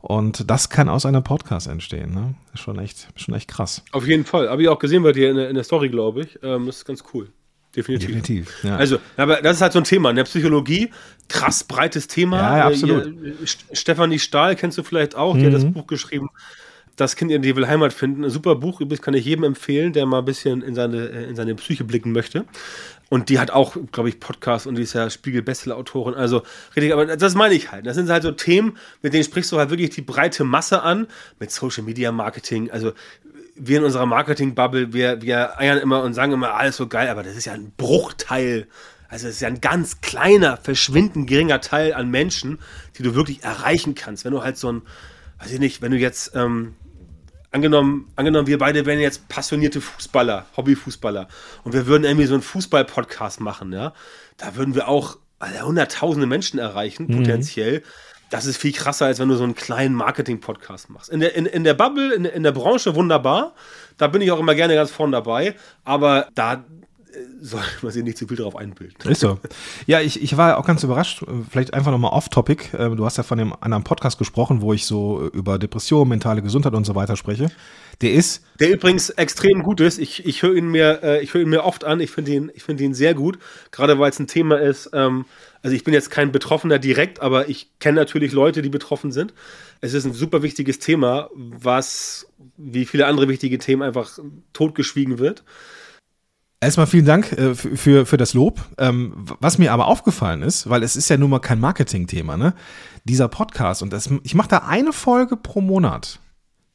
Und 0.00 0.48
das 0.48 0.70
kann 0.70 0.88
aus 0.88 1.06
einem 1.06 1.24
Podcast 1.24 1.66
entstehen. 1.66 2.14
Ne? 2.14 2.34
Ist 2.54 2.60
schon 2.60 2.78
echt, 2.78 3.08
schon 3.16 3.34
echt 3.34 3.48
krass. 3.48 3.82
Auf 3.90 4.06
jeden 4.06 4.24
Fall. 4.24 4.48
Habe 4.48 4.62
ich 4.62 4.68
auch 4.68 4.78
gesehen 4.78 5.02
bei 5.02 5.12
dir 5.12 5.30
in 5.30 5.36
der, 5.36 5.48
in 5.48 5.54
der 5.54 5.64
Story, 5.64 5.88
glaube 5.88 6.22
ich. 6.22 6.38
Ähm, 6.42 6.66
das 6.66 6.78
ist 6.78 6.84
ganz 6.84 7.02
cool. 7.12 7.30
Definitiv. 7.76 8.06
Definitiv 8.06 8.64
ja. 8.64 8.76
Also, 8.76 8.98
aber 9.16 9.42
das 9.42 9.56
ist 9.56 9.62
halt 9.62 9.72
so 9.72 9.78
ein 9.78 9.84
Thema. 9.84 10.10
In 10.10 10.16
der 10.16 10.24
Psychologie, 10.24 10.90
krass 11.28 11.64
breites 11.64 12.06
Thema. 12.08 12.38
Ja, 12.38 12.58
ja 12.58 12.66
absolut. 12.66 13.04
Hier, 13.04 13.34
Stefanie 13.72 14.18
Stahl 14.18 14.56
kennst 14.56 14.78
du 14.78 14.82
vielleicht 14.82 15.14
auch, 15.16 15.34
mhm. 15.34 15.40
die 15.40 15.46
hat 15.46 15.54
das 15.54 15.64
mhm. 15.64 15.74
Buch 15.74 15.86
geschrieben. 15.86 16.30
Das 16.98 17.14
Kind 17.14 17.30
in 17.30 17.42
die 17.42 17.54
will 17.54 17.68
Heimat 17.68 17.92
finden. 17.92 18.24
Ein 18.24 18.30
super 18.30 18.56
Buch, 18.56 18.80
übrigens 18.80 19.02
kann 19.02 19.14
ich 19.14 19.24
jedem 19.24 19.44
empfehlen, 19.44 19.92
der 19.92 20.04
mal 20.04 20.18
ein 20.18 20.24
bisschen 20.24 20.62
in 20.62 20.74
seine, 20.74 21.06
in 21.06 21.36
seine 21.36 21.54
Psyche 21.54 21.84
blicken 21.84 22.10
möchte. 22.10 22.44
Und 23.08 23.28
die 23.28 23.38
hat 23.38 23.52
auch, 23.52 23.76
glaube 23.92 24.08
ich, 24.08 24.18
Podcasts 24.18 24.66
und 24.66 24.74
die 24.74 24.82
ist 24.82 24.94
ja 24.94 25.08
Spiegel-Bestseller-Autorin. 25.08 26.14
Also, 26.14 26.42
richtig, 26.74 26.92
aber 26.92 27.16
das 27.16 27.36
meine 27.36 27.54
ich 27.54 27.70
halt. 27.70 27.86
Das 27.86 27.94
sind 27.94 28.10
halt 28.10 28.24
so 28.24 28.32
Themen, 28.32 28.76
mit 29.00 29.14
denen 29.14 29.22
sprichst 29.22 29.52
du 29.52 29.58
halt 29.58 29.70
wirklich 29.70 29.90
die 29.90 30.02
breite 30.02 30.42
Masse 30.42 30.82
an, 30.82 31.06
mit 31.38 31.52
Social 31.52 31.84
Media 31.84 32.10
Marketing. 32.10 32.68
Also, 32.72 32.92
wir 33.54 33.78
in 33.78 33.84
unserer 33.84 34.04
Marketing-Bubble, 34.04 34.92
wir, 34.92 35.22
wir 35.22 35.58
eiern 35.58 35.78
immer 35.78 36.02
und 36.02 36.14
sagen 36.14 36.32
immer, 36.32 36.54
alles 36.54 36.76
so 36.76 36.88
geil, 36.88 37.08
aber 37.08 37.22
das 37.22 37.36
ist 37.36 37.44
ja 37.44 37.52
ein 37.52 37.72
Bruchteil. 37.76 38.66
Also, 39.08 39.28
es 39.28 39.36
ist 39.36 39.40
ja 39.40 39.48
ein 39.48 39.60
ganz 39.60 40.00
kleiner, 40.00 40.56
verschwindend 40.56 41.28
geringer 41.28 41.60
Teil 41.60 41.94
an 41.94 42.10
Menschen, 42.10 42.58
die 42.98 43.04
du 43.04 43.14
wirklich 43.14 43.44
erreichen 43.44 43.94
kannst. 43.94 44.24
Wenn 44.24 44.32
du 44.32 44.42
halt 44.42 44.58
so 44.58 44.72
ein, 44.72 44.82
weiß 45.38 45.52
ich 45.52 45.60
nicht, 45.60 45.80
wenn 45.80 45.92
du 45.92 45.96
jetzt, 45.96 46.32
ähm, 46.34 46.74
angenommen, 47.50 48.10
angenommen, 48.16 48.46
wir 48.46 48.58
beide 48.58 48.86
wären 48.86 49.00
jetzt 49.00 49.28
passionierte 49.28 49.80
Fußballer, 49.80 50.46
Hobbyfußballer 50.56 51.28
und 51.64 51.72
wir 51.72 51.86
würden 51.86 52.04
irgendwie 52.04 52.26
so 52.26 52.34
einen 52.34 52.42
Fußball-Podcast 52.42 53.40
machen, 53.40 53.72
ja, 53.72 53.92
da 54.36 54.56
würden 54.56 54.74
wir 54.74 54.88
auch 54.88 55.18
also 55.38 55.60
hunderttausende 55.60 56.26
Menschen 56.26 56.58
erreichen, 56.58 57.06
mhm. 57.08 57.18
potenziell. 57.18 57.82
Das 58.30 58.44
ist 58.44 58.58
viel 58.58 58.72
krasser, 58.72 59.06
als 59.06 59.18
wenn 59.20 59.28
du 59.28 59.36
so 59.36 59.44
einen 59.44 59.54
kleinen 59.54 59.94
Marketing-Podcast 59.94 60.90
machst. 60.90 61.08
In 61.08 61.20
der, 61.20 61.34
in, 61.34 61.46
in 61.46 61.64
der 61.64 61.74
Bubble, 61.74 62.12
in, 62.12 62.24
in 62.26 62.42
der 62.42 62.52
Branche 62.52 62.94
wunderbar. 62.94 63.54
Da 63.96 64.06
bin 64.08 64.20
ich 64.20 64.30
auch 64.30 64.38
immer 64.38 64.54
gerne 64.54 64.74
ganz 64.74 64.90
vorne 64.90 65.12
dabei. 65.12 65.54
Aber 65.84 66.28
da 66.34 66.64
soll 67.40 67.60
man 67.82 67.92
sich 67.92 68.04
nicht 68.04 68.18
zu 68.18 68.26
viel 68.26 68.36
darauf 68.36 68.56
einbilden. 68.56 68.96
Ist 69.10 69.20
so. 69.20 69.38
Ja, 69.86 70.00
ich, 70.00 70.22
ich 70.22 70.36
war 70.36 70.58
auch 70.58 70.66
ganz 70.66 70.82
überrascht, 70.82 71.24
vielleicht 71.50 71.74
einfach 71.74 71.90
nochmal 71.90 72.12
off-topic. 72.12 72.76
Ähm, 72.76 72.96
du 72.96 73.04
hast 73.04 73.16
ja 73.16 73.22
von 73.22 73.38
dem 73.38 73.54
anderen 73.60 73.84
Podcast 73.84 74.18
gesprochen, 74.18 74.60
wo 74.60 74.72
ich 74.72 74.84
so 74.84 75.28
über 75.32 75.58
Depression, 75.58 76.08
mentale 76.08 76.42
Gesundheit 76.42 76.74
und 76.74 76.84
so 76.84 76.94
weiter 76.94 77.16
spreche. 77.16 77.50
Der 78.00 78.12
ist. 78.12 78.44
Der 78.60 78.70
übrigens 78.70 79.10
extrem 79.10 79.62
gut 79.62 79.80
ist. 79.80 79.98
Ich, 79.98 80.24
ich 80.24 80.42
höre 80.42 80.54
ihn, 80.54 80.68
mir, 80.68 81.02
äh, 81.02 81.26
hör 81.26 81.40
ihn 81.40 81.48
mir 81.48 81.64
oft 81.64 81.84
an. 81.84 82.00
Ich 82.00 82.10
finde 82.10 82.32
ihn, 82.32 82.52
find 82.56 82.80
ihn 82.80 82.94
sehr 82.94 83.14
gut. 83.14 83.38
Gerade 83.72 83.98
weil 83.98 84.10
es 84.10 84.18
ein 84.18 84.26
Thema 84.26 84.60
ist. 84.60 84.90
Ähm, 84.92 85.24
also, 85.62 85.74
ich 85.74 85.82
bin 85.82 85.94
jetzt 85.94 86.10
kein 86.10 86.30
Betroffener 86.30 86.78
direkt, 86.78 87.20
aber 87.20 87.48
ich 87.48 87.70
kenne 87.80 87.96
natürlich 87.96 88.32
Leute, 88.32 88.62
die 88.62 88.68
betroffen 88.68 89.10
sind. 89.10 89.34
Es 89.80 89.94
ist 89.94 90.04
ein 90.04 90.12
super 90.12 90.42
wichtiges 90.42 90.78
Thema, 90.78 91.28
was 91.34 92.28
wie 92.56 92.84
viele 92.84 93.06
andere 93.06 93.28
wichtige 93.28 93.58
Themen 93.58 93.82
einfach 93.82 94.18
totgeschwiegen 94.52 95.18
wird. 95.18 95.42
Erstmal 96.60 96.88
vielen 96.88 97.04
Dank 97.04 97.32
äh, 97.32 97.54
für, 97.54 98.04
für 98.04 98.16
das 98.16 98.34
Lob. 98.34 98.60
Ähm, 98.78 99.26
was 99.38 99.58
mir 99.58 99.72
aber 99.72 99.86
aufgefallen 99.86 100.42
ist, 100.42 100.68
weil 100.68 100.82
es 100.82 100.96
ist 100.96 101.08
ja 101.08 101.16
nun 101.16 101.30
mal 101.30 101.38
kein 101.38 101.60
Marketing-Thema, 101.60 102.36
ne? 102.36 102.52
Dieser 103.04 103.28
Podcast 103.28 103.82
und 103.82 103.92
das, 103.92 104.10
ich 104.24 104.34
mache 104.34 104.48
da 104.48 104.58
eine 104.58 104.92
Folge 104.92 105.36
pro 105.36 105.60
Monat 105.60 106.18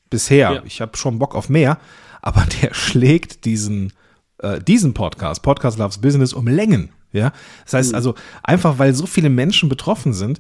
bisher. 0.10 0.52
Ja. 0.54 0.64
Ich 0.66 0.80
habe 0.80 0.96
schon 0.96 1.20
Bock 1.20 1.36
auf 1.36 1.50
mehr, 1.50 1.78
aber 2.22 2.46
der 2.62 2.74
schlägt 2.74 3.44
diesen, 3.44 3.92
äh, 4.38 4.62
diesen 4.62 4.94
Podcast, 4.94 5.42
Podcast 5.42 5.78
Loves 5.78 5.98
Business, 5.98 6.32
um 6.34 6.48
Längen. 6.48 6.90
Ja, 7.12 7.32
das 7.66 7.74
heißt 7.74 7.90
mhm. 7.92 7.96
also 7.96 8.16
einfach, 8.42 8.80
weil 8.80 8.96
so 8.96 9.06
viele 9.06 9.30
Menschen 9.30 9.70
betroffen 9.70 10.14
sind, 10.14 10.40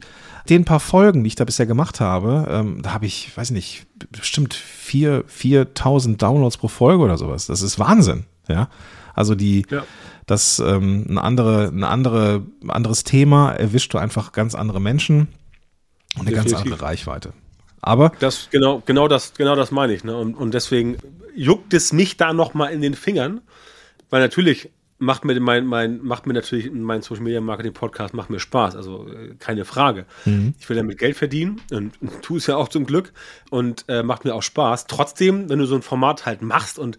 den 0.49 0.65
paar 0.65 0.79
Folgen, 0.79 1.23
die 1.23 1.27
ich 1.27 1.35
da 1.35 1.45
bisher 1.45 1.67
gemacht 1.67 1.99
habe, 1.99 2.47
ähm, 2.49 2.81
da 2.81 2.93
habe 2.93 3.05
ich, 3.05 3.35
weiß 3.37 3.51
nicht, 3.51 3.85
bestimmt 4.09 4.55
vier, 4.55 5.23
4.000 5.27 6.17
Downloads 6.17 6.57
pro 6.57 6.69
Folge 6.69 7.03
oder 7.03 7.17
sowas. 7.17 7.45
Das 7.45 7.61
ist 7.61 7.77
Wahnsinn. 7.77 8.25
Ja, 8.47 8.69
also 9.13 9.35
die, 9.35 9.65
ja. 9.69 9.85
das 10.25 10.59
ähm, 10.59 11.05
ein 11.09 11.17
andere, 11.17 11.67
ein 11.67 11.83
andere, 11.83 12.45
anderes 12.67 13.03
Thema 13.03 13.51
erwischt 13.51 13.93
du 13.93 13.97
einfach 13.97 14.31
ganz 14.31 14.55
andere 14.55 14.81
Menschen 14.81 15.27
und 16.15 16.21
eine 16.21 16.31
Definitiv. 16.31 16.51
ganz 16.53 16.63
andere 16.63 16.81
Reichweite. 16.81 17.33
Aber 17.81 18.13
das 18.19 18.47
genau, 18.49 18.81
genau 18.85 19.07
das, 19.07 19.33
genau 19.33 19.55
das 19.55 19.71
meine 19.71 19.93
ich. 19.93 20.03
Ne? 20.03 20.15
Und, 20.15 20.35
und 20.35 20.53
deswegen 20.53 20.97
juckt 21.35 21.73
es 21.73 21.91
mich 21.91 22.17
da 22.17 22.33
noch 22.33 22.53
mal 22.53 22.67
in 22.67 22.81
den 22.81 22.93
Fingern, 22.93 23.41
weil 24.09 24.21
natürlich 24.21 24.69
macht 24.99 25.25
mir 25.25 25.39
mein, 25.39 25.65
mein, 25.65 26.01
macht 26.01 26.25
mir 26.25 26.33
natürlich 26.33 26.71
mein 26.71 27.01
Social 27.01 27.23
Media 27.23 27.41
Marketing 27.41 27.73
Podcast 27.73 28.13
macht 28.13 28.29
mir 28.29 28.39
Spaß, 28.39 28.75
also 28.75 29.07
äh, 29.09 29.35
keine 29.37 29.65
Frage. 29.65 30.05
Mhm. 30.25 30.53
Ich 30.59 30.69
will 30.69 30.77
damit 30.77 30.97
Geld 30.97 31.17
verdienen 31.17 31.61
und, 31.71 32.01
und 32.01 32.21
tue 32.21 32.37
es 32.37 32.47
ja 32.47 32.55
auch 32.55 32.69
zum 32.69 32.85
Glück 32.85 33.11
und 33.49 33.85
äh, 33.89 34.01
macht 34.01 34.23
mir 34.23 34.33
auch 34.33 34.43
Spaß. 34.43 34.87
Trotzdem, 34.87 35.49
wenn 35.49 35.59
du 35.59 35.65
so 35.65 35.75
ein 35.75 35.81
Format 35.81 36.25
halt 36.25 36.41
machst 36.41 36.79
und 36.79 36.97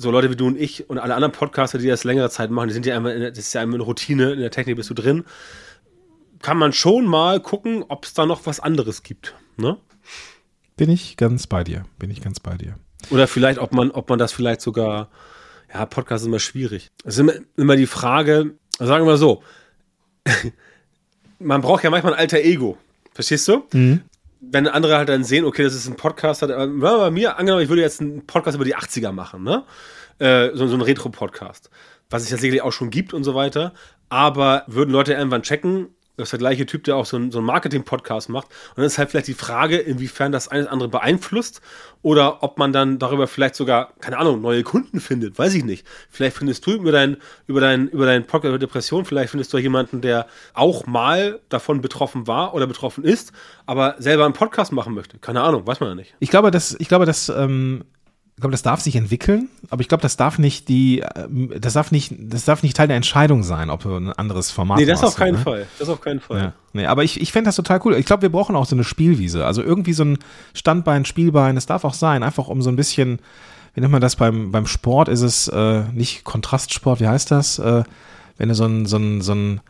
so 0.00 0.10
Leute 0.10 0.30
wie 0.30 0.36
du 0.36 0.46
und 0.46 0.58
ich 0.58 0.88
und 0.88 0.98
alle 0.98 1.14
anderen 1.14 1.32
Podcaster, 1.32 1.78
die 1.78 1.86
das 1.86 2.04
längere 2.04 2.30
Zeit 2.30 2.50
machen, 2.50 2.68
die 2.68 2.74
sind 2.74 2.86
ja 2.86 2.96
einmal, 2.96 3.30
das 3.30 3.38
ist 3.38 3.52
ja 3.52 3.60
einmal 3.60 3.76
eine 3.76 3.84
Routine, 3.84 4.32
in 4.32 4.40
der 4.40 4.50
Technik 4.50 4.76
bist 4.76 4.90
du 4.90 4.94
drin, 4.94 5.24
kann 6.40 6.56
man 6.56 6.72
schon 6.72 7.06
mal 7.06 7.40
gucken, 7.40 7.84
ob 7.88 8.04
es 8.04 8.14
da 8.14 8.24
noch 8.24 8.46
was 8.46 8.60
anderes 8.60 9.02
gibt. 9.02 9.34
Ne? 9.56 9.76
Bin 10.76 10.88
ich 10.88 11.16
ganz 11.16 11.46
bei 11.46 11.64
dir. 11.64 11.84
Bin 11.98 12.10
ich 12.10 12.22
ganz 12.22 12.40
bei 12.40 12.56
dir. 12.56 12.76
Oder 13.10 13.26
vielleicht, 13.26 13.58
ob 13.58 13.72
man, 13.72 13.90
ob 13.90 14.08
man 14.08 14.18
das 14.18 14.32
vielleicht 14.32 14.62
sogar, 14.62 15.10
ja, 15.72 15.84
Podcast 15.84 16.22
ist 16.22 16.28
immer 16.28 16.38
schwierig. 16.38 16.90
Es 17.04 17.14
ist 17.14 17.20
immer, 17.20 17.34
immer 17.56 17.76
die 17.76 17.86
Frage, 17.86 18.54
sagen 18.78 19.04
wir 19.04 19.12
mal 19.12 19.16
so, 19.18 19.42
man 21.38 21.60
braucht 21.60 21.84
ja 21.84 21.90
manchmal 21.90 22.14
ein 22.14 22.20
alter 22.20 22.38
Ego. 22.38 22.78
Verstehst 23.12 23.48
du? 23.48 23.64
Mhm 23.72 24.02
wenn 24.40 24.66
andere 24.66 24.96
halt 24.96 25.08
dann 25.08 25.24
sehen, 25.24 25.44
okay, 25.44 25.62
das 25.62 25.74
ist 25.74 25.86
ein 25.86 25.96
Podcast, 25.96 26.42
hat, 26.42 26.50
bei 26.50 27.10
mir 27.10 27.38
angenommen, 27.38 27.62
ich 27.62 27.68
würde 27.68 27.82
jetzt 27.82 28.00
einen 28.00 28.26
Podcast 28.26 28.56
über 28.56 28.64
die 28.64 28.76
80er 28.76 29.12
machen, 29.12 29.42
ne? 29.42 29.64
Äh, 30.18 30.50
so, 30.54 30.66
so 30.66 30.74
ein 30.74 30.82
Retro-Podcast, 30.82 31.70
was 32.10 32.22
es 32.22 32.30
ja 32.30 32.36
sicherlich 32.36 32.62
auch 32.62 32.72
schon 32.72 32.90
gibt 32.90 33.14
und 33.14 33.24
so 33.24 33.34
weiter. 33.34 33.72
Aber 34.08 34.64
würden 34.66 34.90
Leute 34.90 35.14
irgendwann 35.14 35.42
checken, 35.42 35.88
Das 36.20 36.28
ist 36.28 36.32
der 36.32 36.38
gleiche 36.38 36.66
Typ, 36.66 36.84
der 36.84 36.96
auch 36.96 37.06
so 37.06 37.16
einen, 37.16 37.30
so 37.30 37.40
Marketing-Podcast 37.40 38.28
macht. 38.28 38.48
Und 38.70 38.78
dann 38.78 38.86
ist 38.86 38.98
halt 38.98 39.10
vielleicht 39.10 39.28
die 39.28 39.34
Frage, 39.34 39.78
inwiefern 39.78 40.32
das 40.32 40.48
eines 40.48 40.66
andere 40.66 40.88
beeinflusst 40.88 41.60
oder 42.02 42.42
ob 42.42 42.58
man 42.58 42.72
dann 42.72 42.98
darüber 42.98 43.26
vielleicht 43.26 43.54
sogar, 43.54 43.92
keine 44.00 44.18
Ahnung, 44.18 44.40
neue 44.40 44.62
Kunden 44.62 45.00
findet. 45.00 45.38
Weiß 45.38 45.54
ich 45.54 45.64
nicht. 45.64 45.86
Vielleicht 46.08 46.36
findest 46.36 46.66
du 46.66 46.72
über 46.72 46.92
deinen 46.92 47.16
über 47.46 47.60
dein, 47.60 47.88
über 47.88 48.06
deinen 48.06 48.24
Podcast 48.26 48.50
über 48.50 48.58
Depression, 48.58 49.04
vielleicht 49.04 49.30
findest 49.30 49.52
du 49.52 49.58
jemanden, 49.58 50.00
der 50.00 50.26
auch 50.54 50.86
mal 50.86 51.40
davon 51.48 51.80
betroffen 51.80 52.26
war 52.26 52.54
oder 52.54 52.66
betroffen 52.66 53.04
ist, 53.04 53.32
aber 53.66 53.96
selber 53.98 54.24
einen 54.24 54.34
Podcast 54.34 54.72
machen 54.72 54.94
möchte. 54.94 55.18
Keine 55.18 55.42
Ahnung, 55.42 55.66
weiß 55.66 55.80
man 55.80 55.90
ja 55.90 55.94
nicht. 55.94 56.14
Ich 56.20 56.30
glaube, 56.30 56.50
dass, 56.50 56.76
ich 56.78 56.88
glaube, 56.88 57.06
dass 57.06 57.28
ähm, 57.28 57.84
ich 58.40 58.42
glaube, 58.42 58.52
das 58.52 58.62
darf 58.62 58.80
sich 58.80 58.96
entwickeln, 58.96 59.50
aber 59.68 59.82
ich 59.82 59.88
glaube, 59.88 60.00
das 60.00 60.16
darf 60.16 60.38
nicht 60.38 60.70
die, 60.70 61.04
ähm, 61.14 61.52
das 61.60 61.74
darf 61.74 61.92
nicht, 61.92 62.14
das 62.18 62.46
darf 62.46 62.62
nicht 62.62 62.74
Teil 62.74 62.86
der 62.86 62.96
Entscheidung 62.96 63.42
sein, 63.42 63.68
ob 63.68 63.82
du 63.82 63.94
ein 63.94 64.14
anderes 64.14 64.50
Format 64.50 64.78
Nee, 64.78 64.86
das 64.86 65.04
auf 65.04 65.14
keinen 65.14 65.34
ne? 65.34 65.40
Fall. 65.40 65.66
Das 65.78 65.90
auf 65.90 66.00
keinen 66.00 66.20
Fall. 66.20 66.38
Ja. 66.38 66.52
Nee, 66.72 66.86
aber 66.86 67.04
ich, 67.04 67.20
ich 67.20 67.32
fände 67.32 67.48
das 67.48 67.56
total 67.56 67.82
cool. 67.84 67.96
Ich 67.96 68.06
glaube, 68.06 68.22
wir 68.22 68.32
brauchen 68.32 68.56
auch 68.56 68.64
so 68.64 68.74
eine 68.74 68.84
Spielwiese. 68.84 69.44
Also 69.44 69.62
irgendwie 69.62 69.92
so 69.92 70.04
ein 70.04 70.18
Standbein, 70.54 71.04
Spielbein, 71.04 71.54
das 71.54 71.66
darf 71.66 71.84
auch 71.84 71.92
sein, 71.92 72.22
einfach 72.22 72.48
um 72.48 72.62
so 72.62 72.70
ein 72.70 72.76
bisschen, 72.76 73.18
wie 73.74 73.82
nennt 73.82 73.92
man 73.92 74.00
das 74.00 74.16
beim, 74.16 74.52
beim 74.52 74.66
Sport, 74.66 75.10
ist 75.10 75.20
es 75.20 75.46
äh, 75.48 75.82
nicht 75.92 76.24
Kontrastsport, 76.24 76.98
wie 77.00 77.08
heißt 77.08 77.30
das? 77.30 77.58
Äh, 77.58 77.82
wenn 78.38 78.48
du 78.48 78.54
so 78.54 78.64
ein, 78.64 78.86
so 78.86 78.96
ein, 78.96 79.20
so 79.20 79.34
ein 79.34 79.60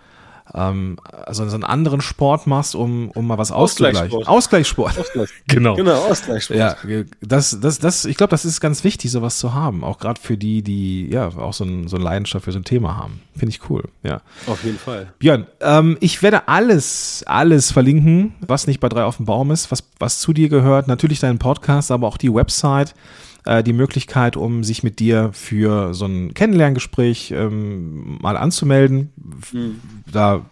ähm, 0.55 0.99
also 1.11 1.49
so 1.49 1.55
einen 1.55 1.65
anderen 1.65 2.01
Sport 2.01 2.47
machst, 2.47 2.75
um, 2.75 3.11
um 3.11 3.27
mal 3.27 3.39
was 3.39 3.53
auszugleichen. 3.53 4.27
Ausgleichssport. 4.27 4.97
Ausgleichssport. 4.97 5.33
genau. 5.47 5.77
Genau, 5.77 5.95
Ausgleichssport. 6.07 6.59
Ja, 6.59 6.77
das, 7.21 7.59
das, 7.61 7.79
das, 7.79 8.05
ich 8.05 8.17
glaube, 8.17 8.31
das 8.31 8.45
ist 8.45 8.61
ganz 8.61 8.85
wichtig, 8.85 9.11
sowas 9.11 9.39
zu 9.39 9.55
haben. 9.55 9.85
Auch 9.85 9.99
gerade 9.99 10.21
für 10.21 10.37
die, 10.37 10.63
die 10.63 11.09
ja 11.09 11.29
auch 11.29 11.53
so, 11.53 11.65
ein, 11.65 11.89
so 11.89 11.97
eine 11.97 12.05
Leidenschaft 12.05 12.45
für 12.45 12.53
so 12.53 12.59
ein 12.59 12.65
Thema 12.65 12.97
haben. 12.97 13.21
Finde 13.37 13.55
ich 13.55 13.71
cool. 13.71 13.85
Ja. 14.03 14.21
Auf 14.47 14.65
jeden 14.65 14.79
Fall. 14.79 15.13
Björn, 15.19 15.47
ähm, 15.61 15.97
ich 16.01 16.23
werde 16.23 16.49
alles, 16.49 17.25
alles 17.27 17.71
verlinken, 17.71 18.35
was 18.41 18.67
nicht 18.67 18.81
bei 18.81 18.89
drei 18.89 19.05
auf 19.05 19.17
dem 19.19 19.27
Baum 19.27 19.51
ist, 19.51 19.71
was, 19.71 19.85
was 19.99 20.19
zu 20.19 20.33
dir 20.33 20.49
gehört. 20.49 20.89
Natürlich 20.89 21.21
deinen 21.21 21.39
Podcast, 21.39 21.91
aber 21.91 22.07
auch 22.07 22.17
die 22.17 22.33
Website 22.33 22.95
äh, 23.45 23.63
die 23.63 23.73
Möglichkeit, 23.73 24.37
um 24.37 24.65
sich 24.65 24.83
mit 24.83 24.99
dir 24.99 25.31
für 25.33 25.95
so 25.95 26.07
ein 26.07 26.35
Kennenlerngespräch 26.35 27.33
ähm, 27.33 28.19
mal 28.21 28.37
anzumelden. 28.37 29.13
Mhm. 29.53 29.81
Da 30.11 30.45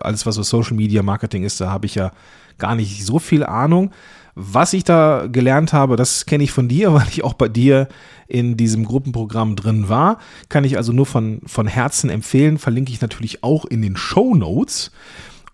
alles, 0.00 0.26
was 0.26 0.34
so 0.34 0.42
Social 0.42 0.76
Media 0.76 1.02
Marketing 1.02 1.44
ist, 1.44 1.60
da 1.60 1.70
habe 1.70 1.86
ich 1.86 1.94
ja 1.94 2.12
gar 2.58 2.74
nicht 2.74 3.04
so 3.04 3.18
viel 3.18 3.44
Ahnung. 3.44 3.90
Was 4.34 4.74
ich 4.74 4.84
da 4.84 5.28
gelernt 5.28 5.72
habe, 5.72 5.96
das 5.96 6.26
kenne 6.26 6.44
ich 6.44 6.52
von 6.52 6.68
dir, 6.68 6.92
weil 6.94 7.08
ich 7.08 7.24
auch 7.24 7.34
bei 7.34 7.48
dir 7.48 7.88
in 8.28 8.56
diesem 8.56 8.84
Gruppenprogramm 8.84 9.56
drin 9.56 9.88
war. 9.88 10.18
Kann 10.48 10.64
ich 10.64 10.76
also 10.76 10.92
nur 10.92 11.06
von, 11.06 11.40
von 11.46 11.66
Herzen 11.66 12.10
empfehlen. 12.10 12.58
Verlinke 12.58 12.92
ich 12.92 13.00
natürlich 13.00 13.42
auch 13.42 13.64
in 13.64 13.82
den 13.82 13.96
Show 13.96 14.34
Notes. 14.34 14.90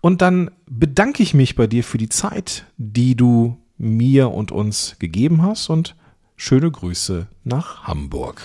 Und 0.01 0.21
dann 0.21 0.51
bedanke 0.69 1.23
ich 1.23 1.33
mich 1.33 1.55
bei 1.55 1.65
dir 1.65 1.83
für 1.83 1.97
die 1.97 2.09
Zeit, 2.09 2.65
die 2.77 3.15
du 3.15 3.57
mir 3.77 4.31
und 4.31 4.51
uns 4.51 4.97
gegeben 4.99 5.41
hast 5.41 5.69
und 5.69 5.95
Schöne 6.35 6.71
Grüße 6.71 7.27
nach 7.43 7.83
Hamburg. 7.83 8.41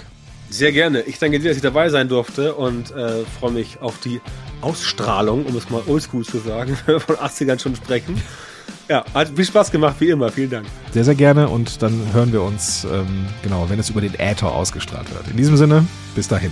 Sehr 0.50 0.72
gerne. 0.72 1.02
Ich 1.02 1.18
danke 1.18 1.38
dir, 1.38 1.48
dass 1.48 1.56
ich 1.56 1.62
dabei 1.62 1.90
sein 1.90 2.08
durfte 2.08 2.54
und 2.54 2.90
äh, 2.90 3.24
freue 3.38 3.52
mich 3.52 3.80
auf 3.80 4.00
die 4.00 4.20
Ausstrahlung, 4.60 5.44
um 5.44 5.56
es 5.56 5.68
mal 5.68 5.82
oldschool 5.86 6.24
zu 6.24 6.38
sagen, 6.38 6.76
von 6.86 7.16
80ern 7.16 7.60
schon 7.60 7.76
sprechen. 7.76 8.20
Ja, 8.88 9.04
hat 9.12 9.28
viel 9.36 9.44
Spaß 9.44 9.70
gemacht, 9.70 9.96
wie 9.98 10.08
immer. 10.08 10.30
Vielen 10.30 10.50
Dank. 10.50 10.66
Sehr, 10.92 11.04
sehr 11.04 11.14
gerne 11.14 11.48
und 11.48 11.82
dann 11.82 12.12
hören 12.12 12.32
wir 12.32 12.42
uns, 12.42 12.84
ähm, 12.84 13.26
genau, 13.42 13.68
wenn 13.68 13.78
es 13.78 13.90
über 13.90 14.00
den 14.00 14.14
Äther 14.14 14.50
ausgestrahlt 14.50 15.12
wird. 15.12 15.28
In 15.28 15.36
diesem 15.36 15.56
Sinne, 15.58 15.84
bis 16.14 16.28
dahin. 16.28 16.50